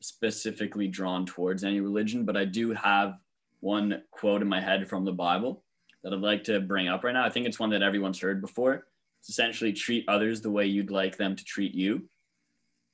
specifically 0.00 0.88
drawn 0.88 1.24
towards 1.26 1.64
any 1.64 1.80
religion, 1.80 2.24
but 2.24 2.36
I 2.36 2.44
do 2.44 2.72
have 2.72 3.14
one 3.60 4.02
quote 4.10 4.42
in 4.42 4.48
my 4.48 4.60
head 4.60 4.88
from 4.88 5.04
the 5.04 5.12
Bible 5.12 5.64
that 6.02 6.12
I'd 6.12 6.20
like 6.20 6.44
to 6.44 6.60
bring 6.60 6.88
up 6.88 7.02
right 7.02 7.12
now. 7.12 7.24
I 7.24 7.30
think 7.30 7.46
it's 7.46 7.58
one 7.58 7.70
that 7.70 7.82
everyone's 7.82 8.20
heard 8.20 8.40
before. 8.40 8.86
It's 9.20 9.30
essentially 9.30 9.72
treat 9.72 10.04
others 10.08 10.40
the 10.40 10.50
way 10.50 10.66
you'd 10.66 10.90
like 10.90 11.16
them 11.16 11.34
to 11.34 11.44
treat 11.44 11.74
you. 11.74 12.08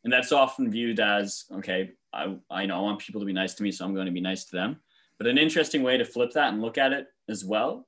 And 0.04 0.12
that's 0.12 0.32
often 0.32 0.70
viewed 0.70 1.00
as 1.00 1.44
okay, 1.52 1.92
I, 2.12 2.36
I 2.50 2.66
know 2.66 2.78
I 2.78 2.80
want 2.80 3.00
people 3.00 3.20
to 3.20 3.26
be 3.26 3.32
nice 3.32 3.54
to 3.54 3.62
me, 3.62 3.72
so 3.72 3.84
I'm 3.84 3.94
going 3.94 4.06
to 4.06 4.12
be 4.12 4.20
nice 4.20 4.44
to 4.44 4.52
them. 4.52 4.76
But 5.18 5.26
an 5.26 5.38
interesting 5.38 5.82
way 5.82 5.96
to 5.96 6.04
flip 6.04 6.32
that 6.32 6.52
and 6.52 6.60
look 6.60 6.78
at 6.78 6.92
it 6.92 7.08
as 7.28 7.44
well 7.44 7.86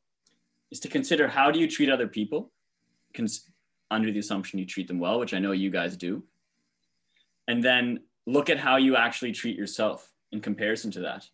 is 0.71 0.81
to 0.81 0.89
consider 0.89 1.29
how 1.29 1.51
do 1.51 1.59
you 1.59 1.69
treat 1.69 1.91
other 1.91 2.09
people 2.09 2.51
Cons- 3.15 3.51
under 3.91 4.11
the 4.11 4.19
assumption 4.19 4.59
you 4.59 4.67
treat 4.67 4.89
them 4.89 4.99
well, 4.99 5.19
which 5.19 5.35
I 5.35 5.39
know 5.39 5.53
you 5.53 5.71
guys 5.71 5.97
do. 5.97 6.23
And 7.47 7.63
then 7.63 8.01
look 8.27 8.51
at 8.51 8.59
how 8.59 8.77
you 8.77 8.97
actually 8.97 9.33
treat 9.33 9.57
yourself 9.57 10.11
in 10.33 10.41
comparison 10.41 10.91
to 10.93 11.01
that. 11.01 11.29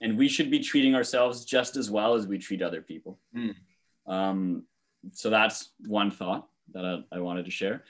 And 0.00 0.16
we 0.16 0.28
should 0.28 0.50
be 0.50 0.60
treating 0.60 0.94
ourselves 0.94 1.44
just 1.44 1.76
as 1.76 1.90
well 1.90 2.14
as 2.14 2.26
we 2.26 2.38
treat 2.38 2.62
other 2.62 2.80
people. 2.80 3.18
Mm. 3.36 3.54
Um, 4.06 4.64
so 5.12 5.30
that's 5.30 5.70
one 5.86 6.10
thought 6.10 6.48
that 6.72 6.84
I, 6.84 7.16
I 7.16 7.20
wanted 7.20 7.44
to 7.44 7.50
share. 7.50 7.84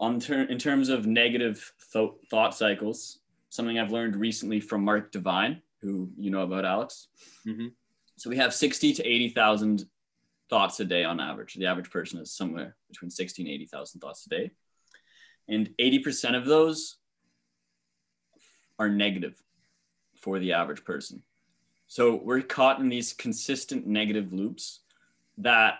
On 0.00 0.18
ter- 0.18 0.44
in 0.44 0.58
terms 0.58 0.88
of 0.88 1.06
negative 1.06 1.72
th- 1.92 2.12
thought 2.30 2.54
cycles, 2.54 3.18
something 3.50 3.78
I've 3.78 3.92
learned 3.92 4.16
recently 4.16 4.60
from 4.60 4.84
Mark 4.84 5.12
Divine, 5.12 5.62
who 5.80 6.10
you 6.16 6.30
know 6.30 6.42
about, 6.42 6.64
Alex. 6.64 7.08
Mm-hmm. 7.46 7.68
So 8.16 8.30
we 8.30 8.36
have 8.36 8.52
60 8.52 8.94
to 8.94 9.06
80,000 9.06 9.84
thoughts 10.50 10.80
a 10.80 10.84
day 10.84 11.04
on 11.04 11.20
average. 11.20 11.54
The 11.54 11.66
average 11.66 11.90
person 11.90 12.20
is 12.20 12.32
somewhere 12.32 12.76
between 12.88 13.10
60 13.10 13.42
and 13.42 13.50
80,000 13.50 14.00
thoughts 14.00 14.26
a 14.26 14.28
day. 14.28 14.50
And 15.48 15.70
80% 15.80 16.36
of 16.36 16.44
those 16.44 16.96
are 18.78 18.88
negative 18.88 19.40
for 20.16 20.38
the 20.38 20.52
average 20.52 20.84
person. 20.84 21.22
So 21.86 22.20
we're 22.22 22.42
caught 22.42 22.80
in 22.80 22.88
these 22.88 23.12
consistent 23.12 23.86
negative 23.86 24.32
loops 24.32 24.80
that 25.38 25.78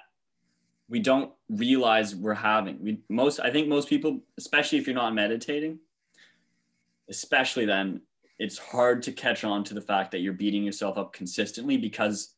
we 0.88 1.00
don't 1.00 1.32
realize 1.50 2.16
we're 2.16 2.34
having. 2.34 2.82
We 2.82 3.00
most 3.10 3.40
I 3.40 3.50
think 3.50 3.68
most 3.68 3.88
people, 3.88 4.20
especially 4.38 4.78
if 4.78 4.86
you're 4.86 4.96
not 4.96 5.14
meditating, 5.14 5.80
especially 7.08 7.64
then 7.64 8.00
it's 8.38 8.58
hard 8.58 9.02
to 9.02 9.12
catch 9.12 9.44
on 9.44 9.64
to 9.64 9.74
the 9.74 9.80
fact 9.80 10.12
that 10.12 10.20
you're 10.20 10.32
beating 10.32 10.62
yourself 10.62 10.96
up 10.96 11.12
consistently 11.12 11.76
because 11.76 12.34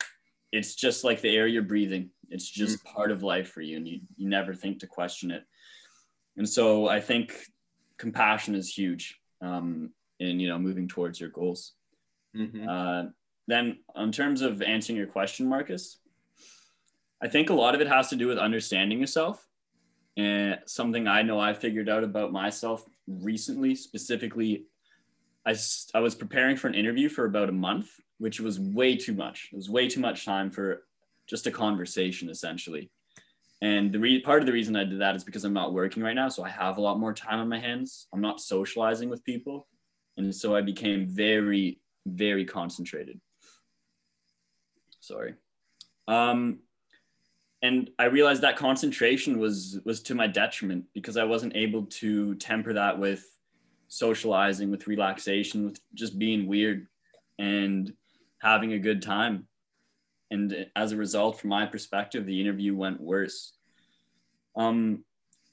it's 0.52 0.74
just 0.74 1.04
like 1.04 1.20
the 1.20 1.36
air 1.36 1.46
you're 1.46 1.62
breathing. 1.62 2.10
It's 2.30 2.48
just 2.48 2.78
mm-hmm. 2.78 2.96
part 2.96 3.10
of 3.10 3.22
life 3.22 3.50
for 3.50 3.60
you, 3.60 3.76
and 3.76 3.86
you, 3.86 4.00
you 4.16 4.28
never 4.28 4.54
think 4.54 4.80
to 4.80 4.86
question 4.86 5.30
it. 5.30 5.44
And 6.36 6.48
so 6.48 6.88
I 6.88 7.00
think 7.00 7.34
compassion 7.98 8.54
is 8.54 8.72
huge 8.72 9.20
um, 9.42 9.90
in 10.18 10.40
you 10.40 10.48
know 10.48 10.58
moving 10.58 10.88
towards 10.88 11.20
your 11.20 11.30
goals. 11.30 11.72
Mm-hmm. 12.36 12.68
Uh, 12.68 13.04
then, 13.46 13.78
in 13.96 14.12
terms 14.12 14.42
of 14.42 14.62
answering 14.62 14.96
your 14.96 15.08
question, 15.08 15.48
Marcus, 15.48 15.98
I 17.20 17.28
think 17.28 17.50
a 17.50 17.54
lot 17.54 17.74
of 17.74 17.80
it 17.80 17.88
has 17.88 18.08
to 18.08 18.16
do 18.16 18.28
with 18.28 18.38
understanding 18.38 19.00
yourself. 19.00 19.46
And 20.16 20.58
something 20.66 21.06
I 21.06 21.22
know 21.22 21.38
I 21.38 21.52
figured 21.52 21.88
out 21.88 22.04
about 22.04 22.32
myself 22.32 22.84
recently, 23.06 23.74
specifically 23.74 24.66
I, 25.46 25.54
I 25.94 26.00
was 26.00 26.14
preparing 26.14 26.56
for 26.56 26.68
an 26.68 26.74
interview 26.74 27.08
for 27.08 27.24
about 27.24 27.48
a 27.48 27.52
month, 27.52 27.88
which 28.18 28.40
was 28.40 28.60
way 28.60 28.96
too 28.96 29.14
much. 29.14 29.48
It 29.52 29.56
was 29.56 29.70
way 29.70 29.88
too 29.88 30.00
much 30.00 30.24
time 30.24 30.50
for 30.50 30.82
just 31.26 31.46
a 31.46 31.50
conversation, 31.50 32.28
essentially. 32.28 32.90
And 33.62 33.92
the 33.92 33.98
re- 33.98 34.20
part 34.22 34.40
of 34.40 34.46
the 34.46 34.52
reason 34.52 34.76
I 34.76 34.84
did 34.84 35.00
that 35.00 35.16
is 35.16 35.24
because 35.24 35.44
I'm 35.44 35.52
not 35.52 35.72
working 35.72 36.02
right 36.02 36.14
now. 36.14 36.28
So 36.28 36.42
I 36.42 36.48
have 36.48 36.76
a 36.76 36.80
lot 36.80 36.98
more 36.98 37.12
time 37.12 37.40
on 37.40 37.48
my 37.48 37.58
hands. 37.58 38.06
I'm 38.12 38.20
not 38.20 38.40
socializing 38.40 39.08
with 39.10 39.24
people. 39.24 39.66
And 40.16 40.34
so 40.34 40.56
I 40.56 40.60
became 40.60 41.06
very, 41.06 41.80
very 42.06 42.44
concentrated. 42.44 43.20
Sorry. 45.00 45.34
Um, 46.08 46.60
and 47.62 47.90
I 47.98 48.04
realized 48.04 48.42
that 48.42 48.56
concentration 48.56 49.38
was 49.38 49.80
was 49.84 50.02
to 50.04 50.14
my 50.14 50.26
detriment 50.26 50.84
because 50.94 51.16
I 51.16 51.24
wasn't 51.24 51.56
able 51.56 51.84
to 51.86 52.34
temper 52.36 52.72
that 52.74 52.98
with 52.98 53.24
socializing, 53.88 54.70
with 54.70 54.86
relaxation, 54.86 55.66
with 55.66 55.80
just 55.94 56.18
being 56.18 56.46
weird 56.46 56.86
and 57.38 57.92
having 58.38 58.72
a 58.72 58.78
good 58.78 59.02
time. 59.02 59.46
And 60.30 60.66
as 60.76 60.92
a 60.92 60.96
result, 60.96 61.40
from 61.40 61.50
my 61.50 61.66
perspective, 61.66 62.24
the 62.24 62.40
interview 62.40 62.74
went 62.74 63.00
worse. 63.00 63.52
Um, 64.56 65.04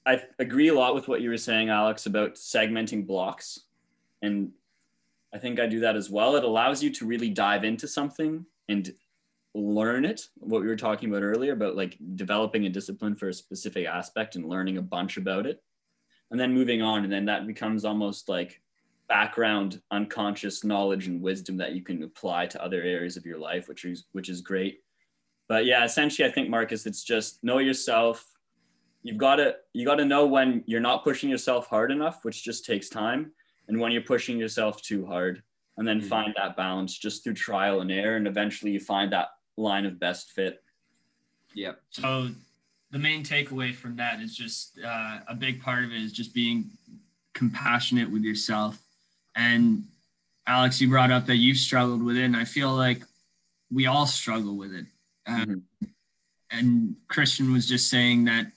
I 0.06 0.22
agree 0.40 0.68
a 0.70 0.74
lot 0.74 0.96
with 0.96 1.08
what 1.08 1.22
you 1.22 1.30
were 1.30 1.38
saying, 1.38 1.70
Alex, 1.70 2.06
about 2.06 2.36
segmenting 2.36 3.06
blocks. 3.06 3.62
And 4.22 4.52
I 5.34 5.40
think 5.40 5.60
I 5.60 5.66
do 5.66 5.82
that 5.82 5.96
as 5.96 6.10
well. 6.10 6.36
It 6.36 6.44
allows 6.44 6.82
you 6.82 6.92
to 6.92 7.06
really 7.06 7.30
dive 7.30 7.64
into 7.64 7.88
something 7.88 8.46
and 8.70 8.94
learn 9.58 10.06
it. 10.06 10.28
What 10.36 10.62
we 10.62 10.68
were 10.68 10.76
talking 10.76 11.10
about 11.10 11.24
earlier 11.24 11.54
about 11.54 11.76
like 11.76 11.98
developing 12.16 12.66
a 12.66 12.70
discipline 12.70 13.16
for 13.16 13.30
a 13.30 13.34
specific 13.34 13.86
aspect 13.88 14.36
and 14.36 14.48
learning 14.48 14.78
a 14.78 14.82
bunch 14.82 15.18
about 15.18 15.46
it 15.46 15.62
and 16.32 16.40
then 16.40 16.54
moving 16.54 16.82
on 16.82 17.04
and 17.04 17.12
then 17.12 17.26
that 17.26 17.48
becomes 17.48 17.86
almost 17.86 18.30
like 18.30 18.62
background 19.08 19.82
unconscious 19.92 20.64
knowledge 20.64 21.08
and 21.08 21.22
wisdom 21.22 21.56
that 21.58 21.72
you 21.74 21.82
can 21.82 22.04
apply 22.04 22.46
to 22.46 22.62
other 22.62 22.82
areas 22.82 23.16
of 23.16 23.26
your 23.26 23.38
life 23.40 23.70
which 23.70 23.86
is 23.86 24.06
which 24.12 24.28
is 24.28 24.42
great 24.42 24.82
but 25.48 25.66
yeah 25.66 25.86
essentially 25.86 26.28
i 26.28 26.32
think 26.32 26.50
marcus 26.50 26.86
it's 26.86 27.04
just 27.04 27.42
know 27.44 27.60
yourself 27.60 28.26
you've 29.04 29.18
got 29.18 29.38
to 29.38 29.56
you 29.74 29.86
got 29.86 29.96
to 29.96 30.04
know 30.04 30.26
when 30.26 30.62
you're 30.68 30.82
not 30.82 31.06
pushing 31.06 31.30
yourself 31.30 31.68
hard 31.68 31.90
enough 31.92 32.26
which 32.26 32.44
just 32.44 32.66
takes 32.66 32.90
time 32.90 33.32
and 33.70 33.80
when 33.80 33.94
you're 33.94 34.02
pushing 34.02 34.38
yourself 34.38 34.82
too 34.82 35.06
hard 35.06 35.42
and 35.78 35.88
then 35.88 36.02
Mhm. 36.02 36.10
find 36.10 36.34
that 36.36 36.58
balance 36.58 36.98
just 36.98 37.24
through 37.24 37.36
trial 37.36 37.80
and 37.80 37.92
error 37.92 38.18
and 38.18 38.28
eventually 38.28 38.72
you 38.74 38.80
find 38.82 39.14
that 39.14 39.30
line 39.58 39.86
of 39.86 40.00
best 40.00 40.32
fit 40.32 40.64
Yeah. 41.54 41.74
So 41.90 42.30
the 42.92 43.00
main 43.00 43.24
takeaway 43.24 43.74
from 43.76 43.96
that 43.98 44.22
is 44.22 44.36
just 44.36 44.80
uh, 44.80 45.20
a 45.28 45.36
big 45.36 45.62
part 45.62 45.84
of 45.84 45.92
it 45.92 46.02
is 46.02 46.14
just 46.14 46.34
being 46.34 46.70
compassionate 47.34 48.10
with 48.10 48.22
yourself. 48.24 48.80
And 49.36 49.84
Alex, 50.48 50.80
you 50.80 50.88
brought 50.88 51.12
up 51.12 51.26
that 51.26 51.36
you've 51.38 51.58
struggled 51.58 52.02
with 52.02 52.16
it, 52.16 52.24
and 52.24 52.36
I 52.38 52.46
feel 52.46 52.74
like 52.74 53.04
we 53.72 53.88
all 53.88 54.06
struggle 54.06 54.56
with 54.56 54.74
it. 54.74 54.86
Uh, 55.26 55.46
Mhm. 55.46 55.62
And 56.50 56.96
Christian 57.10 57.52
was 57.52 57.68
just 57.68 57.90
saying 57.90 58.24
that 58.26 58.54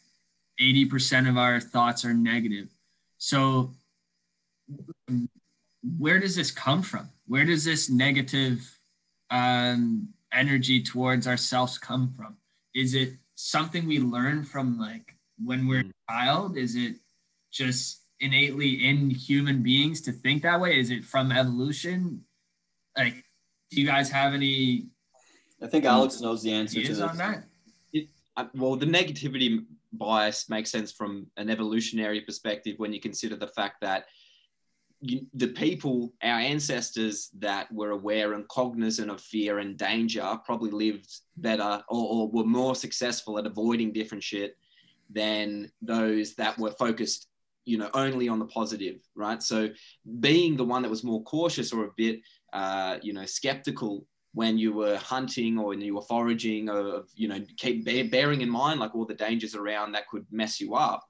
80% 0.60 1.28
of 1.28 1.36
our 1.36 1.58
thoughts 1.58 2.04
are 2.04 2.14
negative. 2.14 2.68
So 3.18 3.74
where 5.98 6.20
does 6.20 6.36
this 6.36 6.52
come 6.52 6.82
from? 6.82 7.08
Where 7.26 7.44
does 7.44 7.64
this 7.64 7.90
negative 7.90 8.78
um, 9.30 10.12
energy 10.32 10.82
towards 10.82 11.26
ourselves 11.26 11.78
come 11.78 12.12
from? 12.16 12.36
Is 12.74 12.94
it 12.94 13.14
something 13.34 13.86
we 13.86 13.98
learn 13.98 14.44
from 14.44 14.78
like 14.78 15.16
when 15.42 15.66
we're 15.66 15.80
a 15.80 16.12
child? 16.12 16.56
Is 16.56 16.76
it 16.76 16.96
just 17.52 18.02
innately 18.20 18.86
in 18.88 19.10
human 19.10 19.62
beings 19.62 20.00
to 20.02 20.12
think 20.12 20.42
that 20.42 20.60
way? 20.60 20.78
Is 20.78 20.90
it 20.90 21.04
from 21.04 21.32
evolution? 21.32 22.24
Like, 22.96 23.24
do 23.70 23.80
you 23.80 23.86
guys 23.86 24.10
have 24.10 24.34
any 24.34 24.86
i 25.62 25.66
think 25.66 25.84
alex 25.84 26.20
knows 26.20 26.42
the 26.42 26.52
answer 26.52 26.74
to 26.74 26.80
ideas 26.80 27.00
on 27.00 27.16
that? 27.16 27.44
Uh, 28.36 28.46
well, 28.54 28.76
the 28.76 28.86
negativity 28.86 29.64
bias 29.92 30.48
makes 30.48 30.70
sense 30.70 30.92
from 30.92 31.26
an 31.36 31.50
evolutionary 31.50 32.20
perspective 32.20 32.76
when 32.78 32.92
you 32.92 33.00
consider 33.00 33.36
the 33.36 33.48
fact 33.48 33.80
that 33.80 34.06
the 35.02 35.48
people, 35.48 36.12
our 36.22 36.38
ancestors 36.38 37.30
that 37.38 37.72
were 37.72 37.90
aware 37.90 38.34
and 38.34 38.46
cognizant 38.48 39.10
of 39.10 39.20
fear 39.20 39.58
and 39.58 39.78
danger, 39.78 40.38
probably 40.44 40.70
lived 40.70 41.08
better 41.36 41.82
or, 41.88 42.06
or 42.08 42.30
were 42.30 42.44
more 42.44 42.74
successful 42.74 43.38
at 43.38 43.46
avoiding 43.46 43.92
different 43.92 44.22
shit 44.22 44.56
than 45.08 45.70
those 45.80 46.34
that 46.34 46.58
were 46.58 46.72
focused, 46.72 47.28
you 47.64 47.78
know, 47.78 47.90
only 47.94 48.28
on 48.28 48.38
the 48.38 48.46
positive, 48.46 49.00
right? 49.14 49.42
So, 49.42 49.70
being 50.20 50.56
the 50.56 50.64
one 50.64 50.82
that 50.82 50.90
was 50.90 51.02
more 51.02 51.22
cautious 51.22 51.72
or 51.72 51.84
a 51.84 51.90
bit, 51.96 52.20
uh, 52.52 52.98
you 53.02 53.14
know, 53.14 53.24
skeptical 53.24 54.06
when 54.32 54.58
you 54.58 54.72
were 54.72 54.96
hunting 54.98 55.58
or 55.58 55.68
when 55.68 55.80
you 55.80 55.94
were 55.94 56.02
foraging 56.02 56.68
of 56.68 57.08
you 57.14 57.26
know 57.26 57.40
keep 57.56 57.84
bear, 57.84 58.04
bearing 58.04 58.42
in 58.42 58.50
mind 58.50 58.78
like 58.78 58.94
all 58.94 59.04
the 59.04 59.14
dangers 59.14 59.54
around 59.56 59.90
that 59.90 60.06
could 60.08 60.24
mess 60.30 60.60
you 60.60 60.74
up 60.74 61.02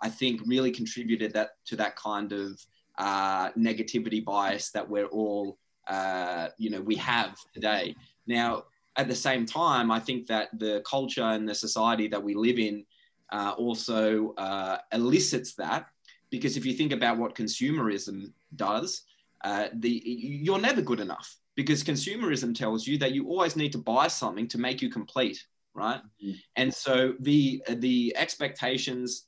i 0.00 0.08
think 0.08 0.40
really 0.44 0.72
contributed 0.72 1.32
that 1.32 1.50
to 1.64 1.76
that 1.76 1.94
kind 1.94 2.32
of 2.32 2.60
uh, 2.98 3.50
negativity 3.52 4.24
bias 4.24 4.70
that 4.70 4.88
we're 4.88 5.06
all 5.06 5.58
uh, 5.88 6.48
you 6.58 6.70
know 6.70 6.80
we 6.80 6.94
have 6.96 7.36
today 7.52 7.94
now 8.26 8.62
at 8.96 9.08
the 9.08 9.14
same 9.14 9.44
time 9.44 9.90
i 9.90 9.98
think 9.98 10.26
that 10.26 10.48
the 10.58 10.82
culture 10.88 11.22
and 11.22 11.48
the 11.48 11.54
society 11.54 12.06
that 12.08 12.22
we 12.22 12.34
live 12.34 12.58
in 12.58 12.84
uh, 13.32 13.52
also 13.58 14.32
uh, 14.34 14.78
elicits 14.92 15.54
that 15.54 15.86
because 16.30 16.56
if 16.56 16.64
you 16.64 16.72
think 16.72 16.92
about 16.92 17.18
what 17.18 17.34
consumerism 17.34 18.32
does 18.56 19.02
uh, 19.44 19.68
the 19.74 20.02
you're 20.06 20.60
never 20.60 20.80
good 20.80 21.00
enough 21.00 21.36
because 21.56 21.84
consumerism 21.84 22.54
tells 22.54 22.86
you 22.86 22.96
that 22.98 23.12
you 23.12 23.28
always 23.28 23.56
need 23.56 23.72
to 23.72 23.78
buy 23.78 24.06
something 24.08 24.48
to 24.48 24.58
make 24.58 24.80
you 24.80 24.88
complete 24.88 25.44
right 25.74 26.00
Mhm. 26.24 26.36
and 26.56 26.72
so 26.72 27.14
the 27.20 27.62
the 27.68 28.16
expectations 28.16 29.26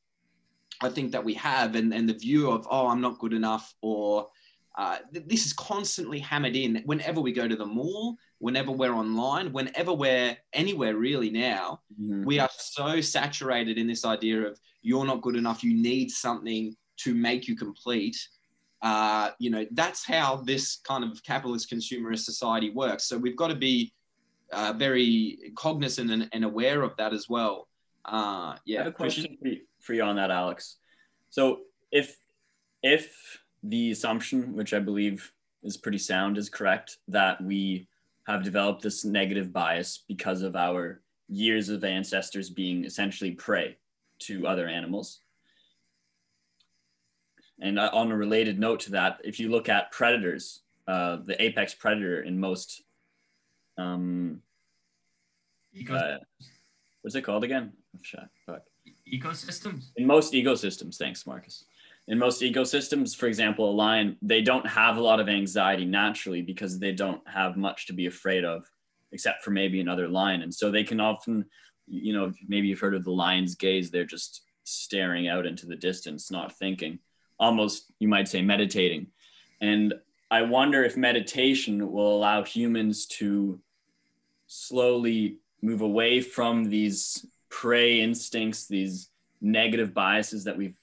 i 0.82 0.88
think 0.88 1.12
that 1.12 1.24
we 1.24 1.34
have 1.34 1.74
and, 1.74 1.92
and 1.92 2.08
the 2.08 2.14
view 2.14 2.50
of 2.50 2.66
oh 2.70 2.88
i'm 2.88 3.00
not 3.00 3.18
good 3.18 3.32
enough 3.32 3.74
or 3.82 4.26
uh, 4.78 4.98
th- 5.10 5.24
this 5.26 5.46
is 5.46 5.54
constantly 5.54 6.18
hammered 6.18 6.54
in 6.54 6.82
whenever 6.84 7.18
we 7.18 7.32
go 7.32 7.48
to 7.48 7.56
the 7.56 7.64
mall 7.64 8.14
whenever 8.38 8.70
we're 8.70 8.92
online 8.92 9.50
whenever 9.52 9.92
we're 9.92 10.36
anywhere 10.52 10.96
really 10.96 11.30
now. 11.30 11.80
Mhm. 11.98 12.24
we 12.26 12.38
are 12.38 12.50
so 12.58 13.00
saturated 13.00 13.78
in 13.78 13.86
this 13.86 14.04
idea 14.04 14.46
of 14.46 14.60
you're 14.82 15.06
not 15.06 15.22
good 15.22 15.36
enough 15.36 15.64
you 15.64 15.74
need 15.74 16.10
something 16.10 16.76
to 16.98 17.14
make 17.14 17.48
you 17.48 17.56
complete. 17.56 18.16
Uh, 18.82 19.30
you 19.38 19.50
know 19.50 19.64
that's 19.72 20.04
how 20.04 20.36
this 20.36 20.76
kind 20.76 21.02
of 21.04 21.22
capitalist 21.22 21.70
consumerist 21.70 22.24
society 22.24 22.70
works. 22.70 23.04
So 23.04 23.16
we've 23.16 23.36
got 23.36 23.48
to 23.48 23.54
be 23.56 23.92
uh, 24.52 24.74
very 24.76 25.52
cognizant 25.56 26.10
and, 26.10 26.28
and 26.32 26.44
aware 26.44 26.82
of 26.82 26.94
that 26.98 27.12
as 27.12 27.28
well. 27.28 27.68
Uh, 28.04 28.52
I 28.54 28.58
yeah 28.66 28.78
have 28.78 28.88
a 28.88 28.92
question 28.92 29.36
for 29.40 29.48
you, 29.48 29.62
for 29.86 29.94
you 29.94 30.02
on 30.02 30.16
that, 30.16 30.30
Alex. 30.30 30.76
So 31.30 31.60
if 31.92 32.18
if 32.82 33.40
the 33.62 33.92
assumption, 33.92 34.54
which 34.54 34.74
I 34.74 34.78
believe 34.80 35.32
is 35.62 35.76
pretty 35.76 35.98
sound, 35.98 36.36
is 36.36 36.48
correct, 36.48 36.98
that 37.08 37.42
we 37.42 37.88
have 38.26 38.44
developed 38.44 38.82
this 38.82 39.04
negative 39.04 39.52
bias 39.52 40.04
because 40.08 40.42
of 40.42 40.56
our 40.56 41.00
years 41.28 41.68
of 41.68 41.84
ancestors 41.84 42.50
being 42.50 42.84
essentially 42.84 43.32
prey 43.32 43.76
to 44.18 44.46
other 44.46 44.68
animals. 44.68 45.20
And 47.60 47.78
uh, 47.78 47.90
on 47.92 48.12
a 48.12 48.16
related 48.16 48.58
note 48.58 48.80
to 48.80 48.90
that, 48.92 49.20
if 49.24 49.40
you 49.40 49.48
look 49.48 49.68
at 49.68 49.90
predators, 49.90 50.62
uh, 50.86 51.18
the 51.24 51.40
apex 51.42 51.74
predator 51.74 52.22
in 52.22 52.38
most, 52.38 52.82
um, 53.78 54.42
uh, 55.90 56.18
what's 57.02 57.16
it 57.16 57.22
called 57.22 57.44
again? 57.44 57.72
Oh, 57.96 58.20
fuck 58.46 58.62
ecosystems. 59.12 59.90
in 59.96 60.06
most 60.06 60.32
ecosystems 60.32 60.96
thanks 60.96 61.26
marcus. 61.26 61.64
In 62.08 62.18
most 62.18 62.42
ecosystems 62.42 63.16
for 63.16 63.26
example 63.26 63.70
a 63.70 63.72
lion 63.72 64.16
they 64.22 64.42
don't 64.42 64.66
have 64.66 64.96
a 64.96 65.00
lot 65.00 65.20
of 65.20 65.28
anxiety 65.28 65.84
naturally 65.84 66.42
because 66.42 66.78
they 66.78 66.92
don't 66.92 67.26
have 67.28 67.56
much 67.56 67.86
to 67.86 67.92
be 67.92 68.06
afraid 68.06 68.44
of 68.44 68.64
except 69.12 69.42
for 69.44 69.50
maybe 69.50 69.80
another 69.80 70.08
lion. 70.08 70.42
And 70.42 70.52
so 70.52 70.70
they 70.70 70.84
can 70.84 71.00
often 71.00 71.44
you 71.86 72.12
know 72.12 72.32
maybe 72.48 72.68
you've 72.68 72.80
heard 72.80 72.94
of 72.94 73.04
the 73.04 73.12
lion's 73.12 73.54
gaze. 73.54 73.90
They're 73.90 74.04
just 74.04 74.42
staring 74.64 75.28
out 75.28 75.46
into 75.46 75.66
the 75.66 75.76
distance 75.76 76.30
not 76.30 76.58
thinking. 76.58 76.98
Almost 77.38 77.92
you 77.98 78.08
might 78.08 78.28
say 78.28 78.42
meditating. 78.42 79.08
And 79.60 79.94
i 80.30 80.42
wonder 80.42 80.82
if 80.82 80.96
meditation 80.96 81.92
will 81.92 82.16
allow 82.16 82.42
humans 82.42 83.06
to 83.06 83.60
slowly 84.46 85.38
move 85.62 85.80
away 85.80 86.20
from 86.20 86.64
these 86.64 87.26
prey 87.48 88.00
instincts, 88.00 88.66
these 88.66 89.10
negative 89.40 89.94
biases 89.94 90.44
that 90.44 90.56
we've 90.56 90.76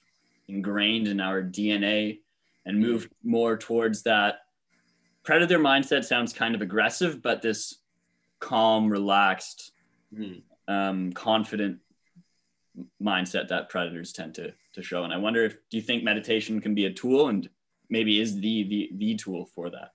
ingrained 0.48 1.08
in 1.08 1.20
our 1.20 1.42
DNA, 1.42 2.20
and 2.66 2.78
move 2.80 3.08
more 3.22 3.56
towards 3.56 4.02
that 4.02 4.40
predator 5.22 5.58
mindset. 5.58 6.04
Sounds 6.04 6.32
kind 6.32 6.54
of 6.54 6.62
aggressive, 6.62 7.22
but 7.22 7.42
this 7.42 7.78
calm, 8.40 8.90
relaxed, 8.90 9.72
Mhm. 10.12 10.42
um, 10.68 11.12
confident 11.12 11.80
mindset 13.00 13.48
that 13.48 13.68
predators 13.68 14.12
tend 14.12 14.34
to 14.34 14.52
to 14.72 14.82
show. 14.82 15.04
And 15.04 15.12
I 15.12 15.16
wonder 15.18 15.44
if 15.44 15.58
do 15.70 15.76
you 15.76 15.82
think 15.82 16.02
meditation 16.02 16.60
can 16.60 16.74
be 16.74 16.86
a 16.86 16.92
tool, 16.92 17.28
and 17.28 17.48
maybe 17.88 18.20
is 18.20 18.40
the 18.40 18.64
the 18.64 18.90
the 18.94 19.14
tool 19.14 19.46
for 19.46 19.70
that? 19.70 19.93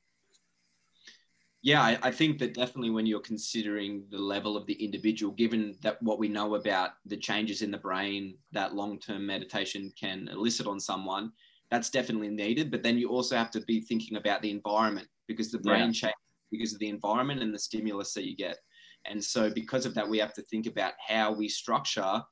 Yeah 1.61 1.81
I, 1.81 1.97
I 2.03 2.11
think 2.11 2.39
that 2.39 2.53
definitely 2.53 2.89
when 2.89 3.05
you're 3.05 3.19
considering 3.19 4.05
the 4.09 4.17
level 4.17 4.55
of 4.55 4.65
the 4.65 4.73
individual 4.73 5.33
given 5.33 5.75
that 5.81 6.01
what 6.01 6.19
we 6.19 6.27
know 6.29 6.55
about 6.55 6.91
the 7.05 7.17
changes 7.17 7.61
in 7.61 7.71
the 7.71 7.77
brain 7.77 8.37
that 8.51 8.75
long-term 8.75 9.25
meditation 9.25 9.91
can 9.99 10.27
elicit 10.29 10.67
on 10.67 10.79
someone 10.79 11.31
that's 11.69 11.89
definitely 11.89 12.29
needed. 12.29 12.71
But 12.71 12.83
then 12.83 12.97
you 12.97 13.09
also 13.09 13.37
have 13.37 13.51
to 13.51 13.61
be 13.61 13.81
thinking 13.81 14.17
about 14.17 14.41
the 14.41 14.49
environment 14.49 15.07
because 15.27 15.51
the 15.51 15.59
brain 15.59 15.89
Yeah. 15.89 15.91
changes 15.91 16.15
because 16.51 16.73
of 16.73 16.79
the 16.79 16.89
environment 16.89 17.43
and 17.43 17.53
the 17.53 17.59
stimulus 17.59 18.13
that 18.13 18.27
you 18.27 18.35
get. 18.35 18.57
And 19.05 19.23
so 19.23 19.51
because 19.51 19.85
of 19.85 19.93
that 19.93 20.07
we 20.07 20.17
have 20.17 20.33
to 20.33 20.41
think 20.43 20.65
about 20.65 20.93
how 21.07 21.31
we 21.31 21.47
structure 21.47 22.23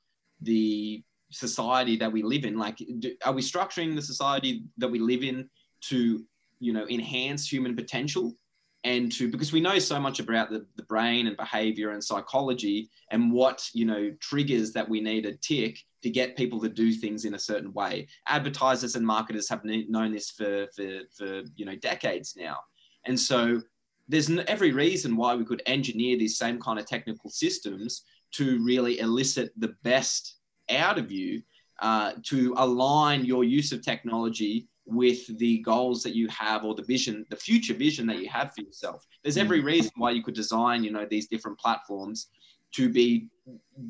the 0.41 1.03
society 1.31 1.97
that 1.97 2.11
we 2.11 2.23
live 2.23 2.45
in. 2.45 2.57
Like 2.57 2.77
do, 2.99 3.15
are 3.25 3.33
we 3.33 3.41
structuring 3.41 3.95
the 3.95 4.01
society 4.01 4.63
that 4.77 4.87
we 4.87 4.99
live 4.99 5.23
in 5.23 5.49
to 5.81 6.25
you 6.59 6.73
know 6.73 6.87
enhance 6.87 7.51
human 7.51 7.75
potential 7.75 8.35
and 8.83 9.11
to 9.11 9.29
because 9.29 9.51
we 9.51 9.59
know 9.59 9.79
so 9.79 9.99
much 9.99 10.19
about 10.19 10.49
the, 10.49 10.65
the 10.75 10.83
brain 10.83 11.27
and 11.27 11.35
behavior 11.35 11.91
and 11.91 12.03
psychology 12.03 12.89
and 13.11 13.31
what 13.31 13.69
you 13.73 13.85
know 13.85 14.11
triggers 14.19 14.71
that 14.73 14.87
we 14.87 15.01
need 15.01 15.25
a 15.25 15.35
tick 15.37 15.79
to 16.03 16.09
get 16.09 16.37
people 16.37 16.59
to 16.61 16.69
do 16.69 16.91
things 16.91 17.25
in 17.25 17.33
a 17.33 17.39
certain 17.39 17.73
way. 17.73 18.07
Advertisers 18.27 18.95
and 18.95 19.05
marketers 19.05 19.49
have 19.49 19.61
known 19.63 20.11
this 20.11 20.29
for 20.31 20.67
for, 20.75 20.99
for 21.15 21.41
you 21.55 21.65
know 21.65 21.75
decades 21.75 22.35
now. 22.37 22.57
And 23.05 23.19
so 23.19 23.61
there's 24.07 24.29
every 24.47 24.71
reason 24.71 25.15
why 25.15 25.35
we 25.35 25.45
could 25.45 25.61
engineer 25.65 26.17
these 26.17 26.37
same 26.37 26.59
kind 26.59 26.79
of 26.79 26.85
technical 26.85 27.29
systems 27.29 28.03
to 28.33 28.63
really 28.63 28.99
elicit 28.99 29.51
the 29.57 29.75
best 29.83 30.35
out 30.69 30.97
of 30.97 31.11
you 31.11 31.41
uh, 31.79 32.13
to 32.23 32.53
align 32.57 33.25
your 33.25 33.43
use 33.43 33.71
of 33.71 33.81
technology 33.81 34.67
with 34.87 35.37
the 35.37 35.59
goals 35.59 36.01
that 36.01 36.15
you 36.15 36.27
have 36.29 36.63
or 36.63 36.73
the 36.73 36.83
vision 36.83 37.25
the 37.29 37.35
future 37.35 37.73
vision 37.73 38.07
that 38.07 38.19
you 38.19 38.29
have 38.29 38.53
for 38.53 38.61
yourself 38.61 39.05
there's 39.23 39.35
mm. 39.35 39.41
every 39.41 39.59
reason 39.59 39.91
why 39.97 40.11
you 40.11 40.23
could 40.23 40.33
design 40.33 40.83
you 40.83 40.91
know 40.91 41.05
these 41.09 41.27
different 41.27 41.59
platforms 41.59 42.27
to 42.73 42.89
be 42.89 43.27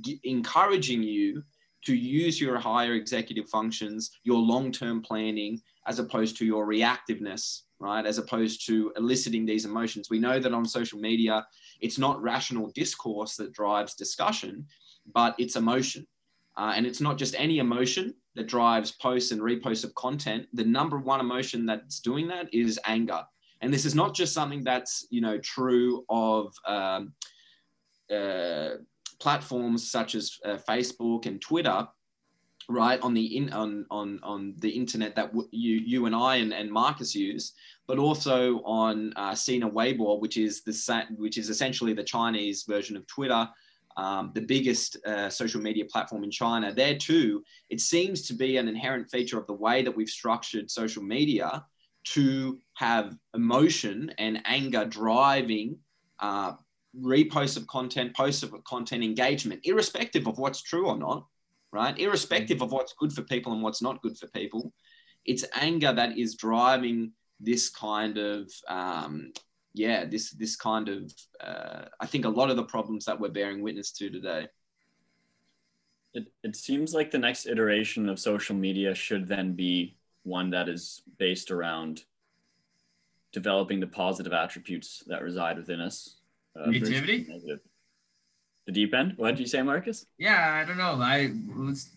g- 0.02 0.20
encouraging 0.24 1.04
you 1.04 1.44
to 1.86 1.96
use 1.96 2.42
your 2.42 2.58
higher 2.58 2.96
executive 2.96 3.48
functions, 3.50 4.12
your 4.24 4.40
long 4.40 4.72
term 4.74 5.02
planning, 5.02 5.62
as 5.88 6.00
opposed 6.00 6.38
to 6.38 6.46
your 6.46 6.68
reactiveness, 6.68 7.62
right? 7.80 8.06
As 8.06 8.18
opposed 8.18 8.66
to 8.68 8.92
eliciting 8.98 9.46
these 9.46 9.66
emotions. 9.66 10.10
We 10.10 10.20
know 10.20 10.38
that 10.38 10.54
on 10.54 10.66
social 10.66 11.00
media, 11.00 11.46
it's 11.80 11.98
not 11.98 12.22
rational 12.22 12.72
discourse 12.76 13.38
that 13.38 13.54
drives 13.54 13.94
discussion, 13.94 14.66
but 15.14 15.36
it's 15.38 15.56
emotion. 15.56 16.06
Uh, 16.58 16.74
and 16.76 16.86
it's 16.88 17.02
not 17.02 17.18
just 17.18 17.36
any 17.38 17.60
emotion 17.60 18.14
that 18.36 18.48
drives 18.48 18.92
posts 18.92 19.32
and 19.32 19.42
reposts 19.42 19.84
of 19.84 19.94
content. 19.96 20.48
The 20.54 20.66
number 20.66 20.98
one 20.98 21.20
emotion 21.20 21.66
that's 21.66 22.00
doing 22.00 22.28
that 22.30 22.52
is 22.52 22.80
anger. 22.86 23.24
And 23.62 23.74
this 23.74 23.86
is 23.86 23.96
not 23.96 24.14
just 24.16 24.34
something 24.34 24.64
that's 24.64 25.08
you 25.10 25.22
know 25.22 25.38
true 25.40 26.04
of 26.10 26.54
um, 26.66 27.14
uh, 28.14 28.70
platforms 29.20 29.90
such 29.90 30.16
as 30.16 30.38
uh, 30.46 30.58
Facebook 30.70 31.26
and 31.26 31.42
Twitter, 31.42 31.88
right 32.70 33.00
on 33.02 33.14
the 33.14 33.38
in 33.38 33.52
on 33.54 33.86
on 33.90 34.20
on 34.24 34.54
the 34.60 34.70
internet 34.70 35.16
that 35.16 35.28
w- 35.28 35.50
you 35.52 35.78
you 35.78 36.06
and 36.06 36.16
I 36.16 36.38
and, 36.38 36.54
and 36.54 36.72
Marcus 36.72 37.16
use, 37.16 37.54
but 37.88 37.98
also 37.98 38.62
on 38.64 39.14
uh, 39.16 39.34
Sina 39.34 39.70
Weibo, 39.70 40.20
which 40.20 40.38
is 40.38 40.64
the 40.64 40.74
sa- 40.74 41.06
which 41.18 41.38
is 41.38 41.50
essentially 41.50 41.94
the 41.94 42.04
Chinese 42.04 42.64
version 42.64 42.98
of 42.98 43.08
Twitter. 43.08 43.48
Um, 43.98 44.32
the 44.36 44.42
biggest 44.42 44.98
uh, 45.08 45.28
social 45.30 45.60
media 45.60 45.86
platform 45.86 46.24
in 46.24 46.30
China. 46.30 46.72
There 46.72 46.98
too, 46.98 47.44
it 47.70 47.82
seems 47.82 48.28
to 48.28 48.36
be 48.36 48.58
an 48.58 48.68
inherent 48.68 49.10
feature 49.10 49.40
of 49.40 49.48
the 49.48 49.54
way 49.54 49.82
that 49.82 49.96
we've 49.96 50.10
structured 50.10 50.70
social 50.70 51.02
media 51.02 51.66
to 52.14 52.60
have 52.76 53.18
emotion 53.34 54.12
and 54.20 54.42
anger 54.46 54.86
driving 54.86 55.80
uh, 56.20 56.54
reposts 56.96 57.58
of 57.58 57.66
content, 57.66 58.16
posts 58.16 58.44
of 58.44 58.54
content, 58.66 59.04
engagement, 59.04 59.62
irrespective 59.64 60.28
of 60.28 60.38
what's 60.38 60.62
true 60.62 60.88
or 60.88 60.98
not 60.98 61.26
right? 61.72 61.98
Irrespective 62.00 62.62
of 62.62 62.72
what's 62.72 62.94
good 62.94 63.14
for 63.14 63.22
people 63.24 63.54
and 63.54 63.62
what's 63.62 63.82
not 63.82 64.02
good 64.02 64.18
for 64.18 64.28
people, 64.28 64.74
it's 65.26 65.46
anger 65.56 65.94
that 65.94 66.18
is 66.18 66.36
driving 66.36 67.12
this 67.40 67.70
kind 67.70 68.18
of 68.18 68.52
um, 68.68 69.32
yeah 69.74 70.06
this 70.06 70.32
this 70.32 70.56
kind 70.56 70.90
of 70.90 71.14
uh, 71.40 71.86
I 72.00 72.06
think 72.06 72.26
a 72.26 72.30
lot 72.30 72.50
of 72.50 72.56
the 72.56 72.64
problems 72.64 73.06
that 73.06 73.20
we're 73.20 73.30
bearing 73.30 73.62
witness 73.62 73.92
to 73.94 74.10
today. 74.10 74.48
It, 76.14 76.32
it 76.44 76.56
seems 76.56 76.94
like 76.94 77.12
the 77.12 77.20
next 77.20 77.46
iteration 77.46 78.10
of 78.10 78.18
social 78.18 78.56
media 78.56 78.96
should 78.96 79.28
then 79.28 79.54
be 79.54 79.98
one 80.24 80.50
that 80.50 80.68
is 80.68 81.04
based 81.20 81.52
around 81.52 82.04
developing 83.32 83.80
the 83.80 83.88
positive 83.88 84.34
attributes 84.34 85.04
that 85.08 85.22
reside 85.22 85.58
within 85.58 85.80
us. 85.80 86.18
Uh, 86.60 86.66
Creativity? 86.66 87.28
The 88.66 88.72
deep 88.72 88.94
end. 88.94 89.14
What 89.16 89.32
did 89.32 89.40
you 89.40 89.46
say, 89.46 89.62
Marcus? 89.62 90.06
Yeah, 90.18 90.62
I 90.62 90.68
don't 90.68 90.78
know. 90.78 91.00
I 91.02 91.32
was, 91.58 91.90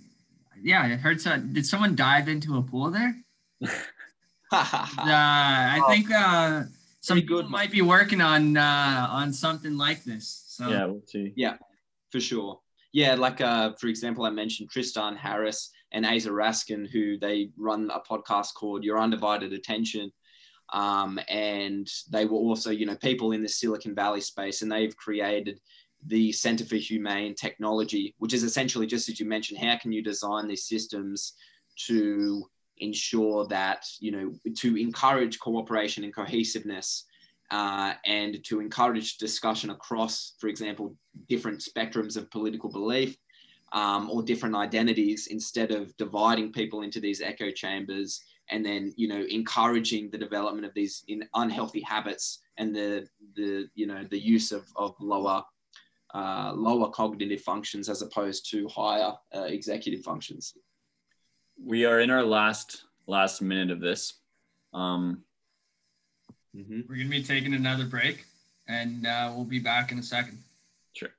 yeah, 0.62 0.82
I 0.82 0.88
heard. 0.90 1.20
So, 1.20 1.36
did 1.36 1.66
someone 1.66 1.96
dive 1.96 2.28
into 2.28 2.56
a 2.58 2.62
pool 2.62 2.90
there? 2.90 3.16
uh, 3.62 3.68
I 4.52 5.80
think 5.88 6.10
uh, 6.12 6.62
some 7.00 7.20
good 7.20 7.26
people 7.26 7.50
might 7.50 7.70
be 7.70 7.82
working 7.82 8.20
on 8.20 8.56
uh, 8.56 9.06
on 9.10 9.32
something 9.32 9.76
like 9.76 10.04
this. 10.04 10.44
So 10.48 10.68
yeah, 10.68 10.84
we'll 10.86 11.02
see. 11.06 11.32
Yeah, 11.36 11.56
for 12.10 12.20
sure. 12.20 12.60
Yeah, 12.92 13.14
like 13.14 13.40
uh, 13.40 13.72
for 13.74 13.86
example, 13.86 14.24
I 14.24 14.30
mentioned 14.30 14.70
Tristan 14.70 15.16
Harris 15.16 15.70
and 15.92 16.04
Aza 16.04 16.30
Raskin, 16.30 16.88
who 16.88 17.18
they 17.18 17.50
run 17.56 17.90
a 17.90 18.00
podcast 18.00 18.54
called 18.54 18.84
Your 18.84 18.98
Undivided 18.98 19.52
Attention. 19.52 20.12
Um, 20.72 21.18
and 21.28 21.88
they 22.10 22.26
were 22.26 22.36
also, 22.36 22.70
you 22.70 22.86
know, 22.86 22.96
people 22.96 23.32
in 23.32 23.42
the 23.42 23.48
Silicon 23.48 23.94
Valley 23.94 24.20
space, 24.20 24.62
and 24.62 24.70
they've 24.70 24.96
created 24.96 25.60
the 26.06 26.32
Center 26.32 26.64
for 26.64 26.76
Humane 26.76 27.34
Technology, 27.34 28.14
which 28.18 28.32
is 28.32 28.42
essentially 28.42 28.86
just 28.86 29.08
as 29.08 29.18
you 29.18 29.26
mentioned, 29.26 29.60
how 29.60 29.76
can 29.76 29.92
you 29.92 30.02
design 30.02 30.48
these 30.48 30.66
systems 30.66 31.34
to 31.86 32.44
ensure 32.80 33.46
that, 33.46 33.86
you 34.00 34.10
know, 34.10 34.32
to 34.56 34.76
encourage 34.76 35.38
cooperation 35.38 36.04
and 36.04 36.14
cohesiveness 36.14 37.04
uh, 37.50 37.94
and 38.04 38.42
to 38.44 38.60
encourage 38.60 39.18
discussion 39.18 39.70
across, 39.70 40.34
for 40.38 40.48
example, 40.48 40.94
different 41.28 41.60
spectrums 41.60 42.16
of 42.16 42.30
political 42.30 42.70
belief 42.70 43.16
um, 43.72 44.10
or 44.10 44.22
different 44.22 44.54
identities 44.54 45.28
instead 45.28 45.70
of 45.70 45.96
dividing 45.96 46.52
people 46.52 46.82
into 46.82 47.00
these 47.00 47.20
echo 47.20 47.50
chambers 47.50 48.20
and 48.50 48.64
then, 48.64 48.92
you 48.96 49.08
know, 49.08 49.24
encouraging 49.30 50.10
the 50.10 50.18
development 50.18 50.66
of 50.66 50.74
these 50.74 51.04
unhealthy 51.34 51.80
habits 51.82 52.40
and 52.58 52.74
the, 52.74 53.06
the 53.36 53.68
you 53.74 53.86
know, 53.86 54.04
the 54.10 54.18
use 54.18 54.50
of, 54.52 54.66
of 54.76 54.94
lower 55.00 55.42
uh, 56.12 56.52
lower 56.56 56.90
cognitive 56.90 57.40
functions 57.40 57.88
as 57.88 58.02
opposed 58.02 58.50
to 58.50 58.66
higher 58.68 59.12
uh, 59.34 59.42
executive 59.42 60.02
functions. 60.02 60.54
We 61.62 61.84
are 61.84 62.00
in 62.00 62.10
our 62.10 62.24
last 62.24 62.84
last 63.06 63.42
minute 63.42 63.70
of 63.70 63.80
this. 63.80 64.14
Um, 64.72 65.24
mm-hmm. 66.56 66.80
We're 66.88 66.96
gonna 66.96 67.08
be 67.10 67.22
taking 67.22 67.54
another 67.54 67.84
break, 67.84 68.24
and 68.66 69.06
uh, 69.06 69.32
we'll 69.34 69.44
be 69.44 69.58
back 69.58 69.92
in 69.92 69.98
a 69.98 70.02
second. 70.02 70.38
Sure. 70.92 71.10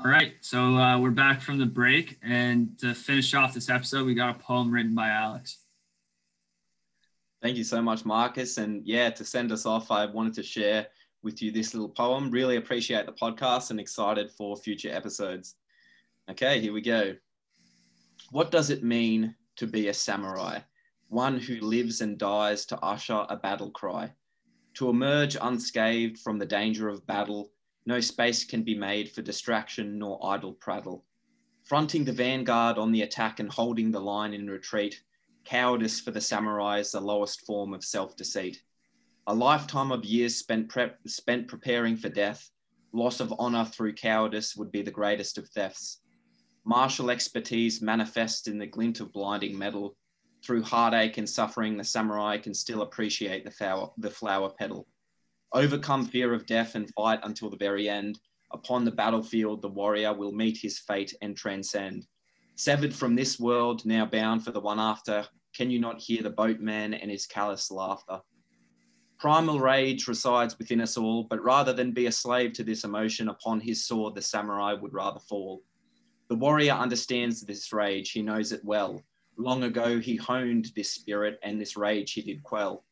All 0.00 0.08
right, 0.08 0.34
so 0.42 0.76
uh, 0.76 0.96
we're 0.96 1.10
back 1.10 1.40
from 1.40 1.58
the 1.58 1.66
break, 1.66 2.18
and 2.22 2.78
to 2.78 2.94
finish 2.94 3.34
off 3.34 3.52
this 3.52 3.68
episode, 3.68 4.06
we 4.06 4.14
got 4.14 4.36
a 4.36 4.38
poem 4.38 4.70
written 4.70 4.94
by 4.94 5.08
Alex. 5.08 5.58
Thank 7.42 7.56
you 7.56 7.64
so 7.64 7.82
much, 7.82 8.04
Marcus. 8.04 8.58
And 8.58 8.86
yeah, 8.86 9.10
to 9.10 9.24
send 9.24 9.50
us 9.50 9.66
off, 9.66 9.90
I 9.90 10.06
wanted 10.06 10.34
to 10.34 10.44
share 10.44 10.86
with 11.24 11.42
you 11.42 11.50
this 11.50 11.74
little 11.74 11.88
poem. 11.88 12.30
Really 12.30 12.58
appreciate 12.58 13.06
the 13.06 13.12
podcast 13.12 13.70
and 13.70 13.80
excited 13.80 14.30
for 14.30 14.56
future 14.56 14.94
episodes. 14.94 15.56
Okay, 16.30 16.60
here 16.60 16.72
we 16.72 16.80
go. 16.80 17.16
What 18.30 18.52
does 18.52 18.70
it 18.70 18.84
mean 18.84 19.34
to 19.56 19.66
be 19.66 19.88
a 19.88 19.94
samurai? 19.94 20.60
One 21.08 21.40
who 21.40 21.56
lives 21.56 22.02
and 22.02 22.16
dies 22.16 22.66
to 22.66 22.78
usher 22.84 23.26
a 23.28 23.34
battle 23.34 23.72
cry, 23.72 24.12
to 24.74 24.90
emerge 24.90 25.36
unscathed 25.40 26.18
from 26.18 26.38
the 26.38 26.46
danger 26.46 26.88
of 26.88 27.04
battle 27.08 27.50
no 27.88 28.00
space 28.00 28.44
can 28.44 28.62
be 28.62 28.74
made 28.74 29.10
for 29.10 29.22
distraction 29.22 29.98
nor 29.98 30.20
idle 30.22 30.52
prattle. 30.52 31.06
Fronting 31.64 32.04
the 32.04 32.12
vanguard 32.12 32.76
on 32.76 32.92
the 32.92 33.00
attack 33.00 33.40
and 33.40 33.50
holding 33.50 33.90
the 33.90 33.98
line 33.98 34.34
in 34.34 34.46
retreat, 34.46 35.02
cowardice 35.46 35.98
for 35.98 36.10
the 36.10 36.20
samurai 36.20 36.80
is 36.80 36.92
the 36.92 37.00
lowest 37.00 37.46
form 37.46 37.72
of 37.72 37.82
self 37.82 38.14
deceit. 38.14 38.62
A 39.26 39.34
lifetime 39.34 39.90
of 39.90 40.04
years 40.04 40.36
spent, 40.36 40.68
prep, 40.68 40.98
spent 41.06 41.48
preparing 41.48 41.96
for 41.96 42.10
death, 42.10 42.50
loss 42.92 43.20
of 43.20 43.32
honor 43.38 43.64
through 43.64 43.94
cowardice 43.94 44.54
would 44.54 44.70
be 44.70 44.82
the 44.82 44.90
greatest 44.90 45.38
of 45.38 45.48
thefts. 45.48 46.02
Martial 46.66 47.10
expertise 47.10 47.80
manifests 47.80 48.48
in 48.48 48.58
the 48.58 48.66
glint 48.66 49.00
of 49.00 49.14
blinding 49.14 49.56
metal. 49.56 49.96
Through 50.44 50.64
heartache 50.64 51.16
and 51.16 51.28
suffering, 51.28 51.78
the 51.78 51.84
samurai 51.84 52.36
can 52.36 52.52
still 52.52 52.82
appreciate 52.82 53.46
the 53.46 53.50
flower, 53.50 53.88
the 53.96 54.10
flower 54.10 54.50
petal 54.50 54.86
overcome 55.52 56.04
fear 56.04 56.34
of 56.34 56.46
death 56.46 56.74
and 56.74 56.92
fight 56.94 57.20
until 57.22 57.50
the 57.50 57.56
very 57.56 57.88
end. 57.88 58.18
Upon 58.52 58.84
the 58.84 58.90
battlefield, 58.90 59.62
the 59.62 59.68
warrior 59.68 60.14
will 60.14 60.32
meet 60.32 60.58
his 60.58 60.78
fate 60.78 61.14
and 61.22 61.36
transcend. 61.36 62.06
Severed 62.56 62.94
from 62.94 63.14
this 63.14 63.38
world, 63.38 63.84
now 63.84 64.04
bound 64.04 64.44
for 64.44 64.50
the 64.50 64.60
one 64.60 64.80
after, 64.80 65.26
can 65.54 65.70
you 65.70 65.78
not 65.78 66.00
hear 66.00 66.22
the 66.22 66.30
boatman 66.30 66.94
and 66.94 67.10
his 67.10 67.26
callous 67.26 67.70
laughter? 67.70 68.20
Primal 69.18 69.58
rage 69.58 70.06
resides 70.06 70.58
within 70.58 70.80
us 70.80 70.96
all, 70.96 71.24
but 71.24 71.42
rather 71.42 71.72
than 71.72 71.92
be 71.92 72.06
a 72.06 72.12
slave 72.12 72.52
to 72.54 72.64
this 72.64 72.84
emotion, 72.84 73.28
upon 73.28 73.60
his 73.60 73.84
sword 73.86 74.14
the 74.14 74.22
samurai 74.22 74.74
would 74.74 74.94
rather 74.94 75.20
fall. 75.20 75.62
The 76.28 76.36
warrior 76.36 76.74
understands 76.74 77.42
this 77.42 77.72
rage, 77.72 78.12
he 78.12 78.22
knows 78.22 78.52
it 78.52 78.64
well. 78.64 79.02
Long 79.36 79.64
ago 79.64 79.98
he 79.98 80.16
honed 80.16 80.72
this 80.76 80.92
spirit, 80.92 81.38
and 81.42 81.60
this 81.60 81.76
rage 81.76 82.12
he 82.12 82.22
did 82.22 82.42
quell 82.42 82.84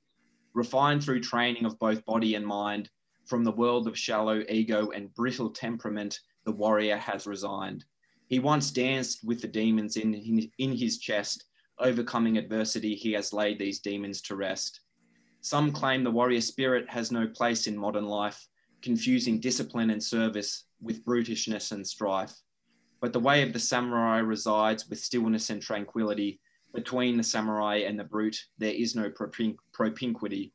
refined 0.56 1.04
through 1.04 1.20
training 1.20 1.66
of 1.66 1.78
both 1.78 2.04
body 2.06 2.34
and 2.34 2.44
mind, 2.44 2.88
from 3.26 3.44
the 3.44 3.52
world 3.52 3.86
of 3.86 3.98
shallow 3.98 4.42
ego 4.48 4.90
and 4.90 5.14
brittle 5.14 5.50
temperament, 5.50 6.18
the 6.46 6.52
warrior 6.52 6.96
has 6.96 7.26
resigned. 7.26 7.84
He 8.28 8.38
once 8.38 8.70
danced 8.70 9.22
with 9.22 9.42
the 9.42 9.48
demons 9.48 9.98
in, 9.98 10.14
in, 10.58 10.72
his 10.72 10.98
chest. 10.98 11.44
Overcoming 11.78 12.38
adversity, 12.38 12.94
he 12.94 13.12
has 13.12 13.34
laid 13.34 13.58
these 13.58 13.80
demons 13.80 14.22
to 14.22 14.34
rest. 14.34 14.80
Some 15.42 15.72
claim 15.72 16.02
the 16.02 16.10
warrior 16.10 16.40
spirit 16.40 16.88
has 16.88 17.12
no 17.12 17.26
place 17.26 17.66
in 17.66 17.76
modern 17.76 18.06
life, 18.06 18.48
confusing 18.80 19.38
discipline 19.38 19.90
and 19.90 20.02
service 20.02 20.64
with 20.80 21.04
brutishness 21.04 21.72
and 21.72 21.86
strife. 21.86 22.34
But 23.02 23.12
the 23.12 23.20
way 23.20 23.42
of 23.42 23.52
the 23.52 23.60
samurai 23.60 24.18
resides 24.18 24.88
with 24.88 25.00
stillness 25.00 25.50
and 25.50 25.60
tranquility, 25.60 26.40
between 26.76 27.16
the 27.16 27.24
samurai 27.24 27.78
and 27.78 27.98
the 27.98 28.04
brute, 28.04 28.38
there 28.58 28.74
is 28.74 28.94
no 28.94 29.10
propinquity. 29.10 30.52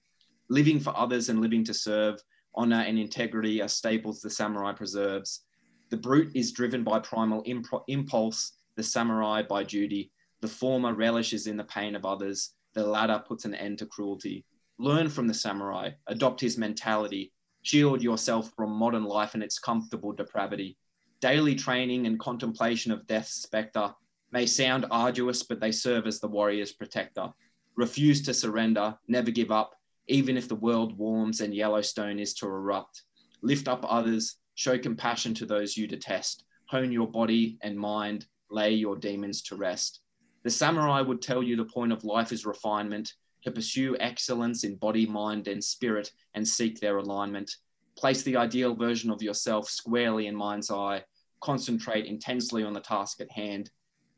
Living 0.50 0.80
for 0.80 0.96
others 0.96 1.30
and 1.30 1.42
living 1.42 1.64
to 1.66 1.74
serve, 1.74 2.22
honor 2.54 2.82
and 2.82 3.00
integrity 3.00 3.62
are 3.62 3.68
staples 3.68 4.22
the 4.22 4.30
samurai 4.30 4.72
preserves. 4.72 5.42
The 5.90 5.98
brute 5.98 6.32
is 6.36 6.52
driven 6.52 6.84
by 6.84 7.00
primal 7.00 7.44
impulse, 7.88 8.54
the 8.76 8.84
samurai 8.84 9.42
by 9.42 9.64
duty. 9.64 10.12
The 10.42 10.48
former 10.48 10.94
relishes 10.94 11.48
in 11.48 11.58
the 11.58 11.64
pain 11.64 11.96
of 11.96 12.06
others, 12.06 12.54
the 12.74 12.86
latter 12.86 13.22
puts 13.28 13.46
an 13.46 13.56
end 13.56 13.80
to 13.80 13.88
cruelty. 13.88 14.46
Learn 14.78 15.10
from 15.10 15.28
the 15.28 15.34
samurai, 15.34 15.90
adopt 16.06 16.40
his 16.40 16.58
mentality, 16.58 17.34
shield 17.64 18.04
yourself 18.04 18.52
from 18.56 18.72
modern 18.72 19.06
life 19.06 19.34
and 19.34 19.44
its 19.44 19.58
comfortable 19.58 20.12
depravity. 20.12 20.78
Daily 21.20 21.56
training 21.56 22.06
and 22.06 22.20
contemplation 22.20 22.92
of 22.92 23.08
death's 23.08 23.42
spectre 23.42 23.94
may 24.32 24.46
sound 24.46 24.86
arduous, 24.92 25.44
but 25.44 25.60
they 25.60 25.72
serve 25.72 26.08
as 26.08 26.20
the 26.20 26.28
warrior's 26.28 26.72
protector. 26.72 27.30
Refuse 27.76 28.22
to 28.24 28.34
surrender, 28.34 28.96
never 29.08 29.32
give 29.32 29.52
up, 29.52 29.76
even 30.08 30.38
if 30.38 30.48
the 30.48 30.56
world 30.56 30.98
warms 30.98 31.42
and 31.42 31.54
Yellowstone 31.54 32.20
is 32.20 32.34
to 32.36 32.46
erupt. 32.46 33.04
Lift 33.42 33.68
up 33.68 33.86
others, 33.88 34.38
show 34.56 34.78
compassion 34.78 35.34
to 35.36 35.46
those 35.46 35.76
you 35.76 35.88
detest, 35.88 36.46
hone 36.68 36.92
your 36.92 37.08
body 37.08 37.58
and 37.62 37.78
mind, 37.78 38.26
lay 38.50 38.72
your 38.72 38.96
demons 38.96 39.42
to 39.44 39.56
rest. 39.56 40.02
The 40.44 40.50
samurai 40.50 41.02
would 41.02 41.22
tell 41.22 41.44
you 41.44 41.56
the 41.56 41.66
point 41.66 41.92
of 41.92 42.04
life 42.04 42.32
is 42.32 42.46
refinement, 42.46 43.14
to 43.44 43.52
pursue 43.52 43.98
excellence 44.00 44.64
in 44.64 44.76
body, 44.76 45.06
mind, 45.06 45.48
and 45.48 45.64
spirit 45.64 46.12
and 46.36 46.48
seek 46.48 46.80
their 46.80 46.98
alignment. 46.98 47.52
Place 47.98 48.24
the 48.24 48.38
ideal 48.38 48.76
version 48.76 49.10
of 49.10 49.22
yourself 49.22 49.70
squarely 49.70 50.28
in 50.28 50.36
mind's 50.36 50.72
eye, 50.72 51.04
concentrate 51.42 52.06
intensely 52.06 52.64
on 52.64 52.74
the 52.74 52.80
task 52.80 53.20
at 53.20 53.32
hand, 53.32 53.70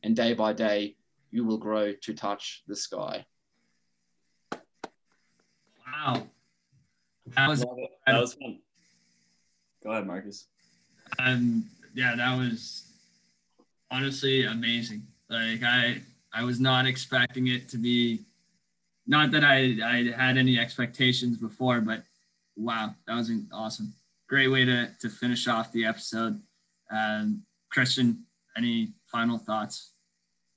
and 0.03 0.15
day 0.15 0.33
by 0.33 0.53
day, 0.53 0.95
you 1.31 1.45
will 1.45 1.57
grow 1.57 1.93
to 1.93 2.13
touch 2.13 2.63
the 2.67 2.75
sky. 2.75 3.25
Wow. 5.87 6.27
That 7.35 7.49
was, 7.49 7.61
that 7.61 8.19
was 8.19 8.33
fun. 8.33 8.59
Go 9.83 9.91
ahead, 9.91 10.05
Marcus. 10.05 10.47
um, 11.19 11.65
yeah, 11.93 12.15
that 12.15 12.37
was 12.37 12.91
honestly 13.91 14.45
amazing. 14.45 15.03
Like 15.29 15.63
I, 15.63 16.01
I 16.33 16.43
was 16.43 16.59
not 16.59 16.85
expecting 16.85 17.47
it 17.47 17.69
to 17.69 17.77
be, 17.77 18.21
not 19.07 19.31
that 19.31 19.43
I, 19.43 19.77
I 19.83 20.11
had 20.15 20.37
any 20.37 20.57
expectations 20.59 21.37
before, 21.37 21.81
but 21.81 22.03
wow, 22.55 22.93
that 23.07 23.15
was 23.15 23.31
awesome. 23.51 23.93
Great 24.27 24.47
way 24.47 24.65
to, 24.65 24.89
to 24.99 25.09
finish 25.09 25.47
off 25.47 25.71
the 25.71 25.85
episode. 25.85 26.41
Um, 26.91 27.43
Christian, 27.69 28.23
any 28.57 28.93
final 29.07 29.37
thoughts? 29.37 29.92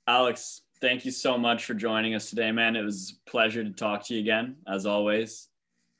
Alex, 0.07 0.61
thank 0.79 1.03
you 1.03 1.11
so 1.11 1.37
much 1.37 1.65
for 1.65 1.73
joining 1.73 2.15
us 2.15 2.29
today, 2.29 2.49
man. 2.51 2.77
It 2.77 2.81
was 2.81 3.19
a 3.27 3.29
pleasure 3.29 3.61
to 3.61 3.71
talk 3.71 4.05
to 4.05 4.13
you 4.13 4.21
again, 4.21 4.55
as 4.65 4.85
always. 4.85 5.49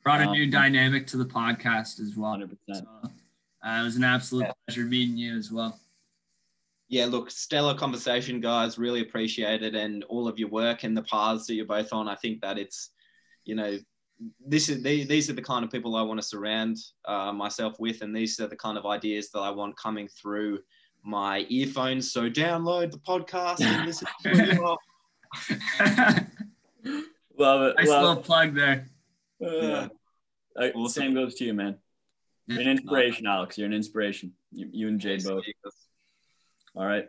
Brought 0.01 0.21
a 0.21 0.27
new 0.27 0.45
um, 0.45 0.49
dynamic 0.49 1.05
to 1.07 1.17
the 1.17 1.25
podcast 1.25 1.99
as 1.99 2.13
well. 2.15 2.37
100%. 2.37 2.55
So, 2.71 2.85
uh, 3.03 3.09
it 3.65 3.83
was 3.83 3.97
an 3.97 4.05
absolute 4.05 4.45
yeah. 4.45 4.51
pleasure 4.65 4.85
meeting 4.85 5.17
you 5.17 5.35
as 5.35 5.51
well. 5.51 5.77
Yeah, 6.87 7.07
look, 7.07 7.29
stellar 7.29 7.75
conversation, 7.75 8.39
guys. 8.39 8.77
Really 8.77 9.01
appreciate 9.01 9.61
it, 9.61 9.75
and 9.75 10.05
all 10.05 10.29
of 10.29 10.39
your 10.39 10.47
work 10.47 10.85
and 10.85 10.95
the 10.95 11.03
paths 11.03 11.45
that 11.47 11.55
you're 11.55 11.65
both 11.65 11.91
on. 11.91 12.07
I 12.07 12.15
think 12.15 12.39
that 12.41 12.57
it's, 12.57 12.91
you 13.43 13.55
know, 13.55 13.77
this 14.39 14.69
is 14.69 14.81
these 14.83 15.29
are 15.29 15.33
the 15.33 15.41
kind 15.41 15.65
of 15.65 15.69
people 15.69 15.97
I 15.97 16.01
want 16.01 16.21
to 16.21 16.25
surround 16.25 16.77
uh, 17.03 17.33
myself 17.33 17.77
with, 17.77 18.03
and 18.03 18.15
these 18.15 18.39
are 18.39 18.47
the 18.47 18.55
kind 18.55 18.77
of 18.77 18.85
ideas 18.85 19.31
that 19.31 19.39
I 19.41 19.49
want 19.49 19.75
coming 19.75 20.07
through 20.07 20.59
my 21.03 21.45
earphones. 21.49 22.11
So 22.11 22.29
download 22.29 22.91
the 22.91 22.99
podcast 22.99 23.61
and 23.61 23.85
listen 23.85 24.07
to 24.23 24.31
it. 24.31 24.59
love 27.37 27.61
it. 27.61 27.75
Nice 27.77 27.87
love 27.87 28.03
little 28.03 28.23
plug 28.23 28.55
there. 28.55 28.87
Uh, 29.43 29.89
yeah. 30.59 30.71
awesome. 30.75 30.89
Same 30.89 31.13
goes 31.13 31.35
to 31.35 31.45
you, 31.45 31.53
man. 31.53 31.77
You're 32.47 32.61
an 32.61 32.67
inspiration, 32.67 33.27
Alex. 33.27 33.57
You're 33.57 33.67
an 33.67 33.73
inspiration. 33.73 34.33
You, 34.51 34.69
you 34.71 34.87
and 34.87 34.99
Jade 34.99 35.23
both. 35.23 35.43
All 36.75 36.85
right. 36.85 37.07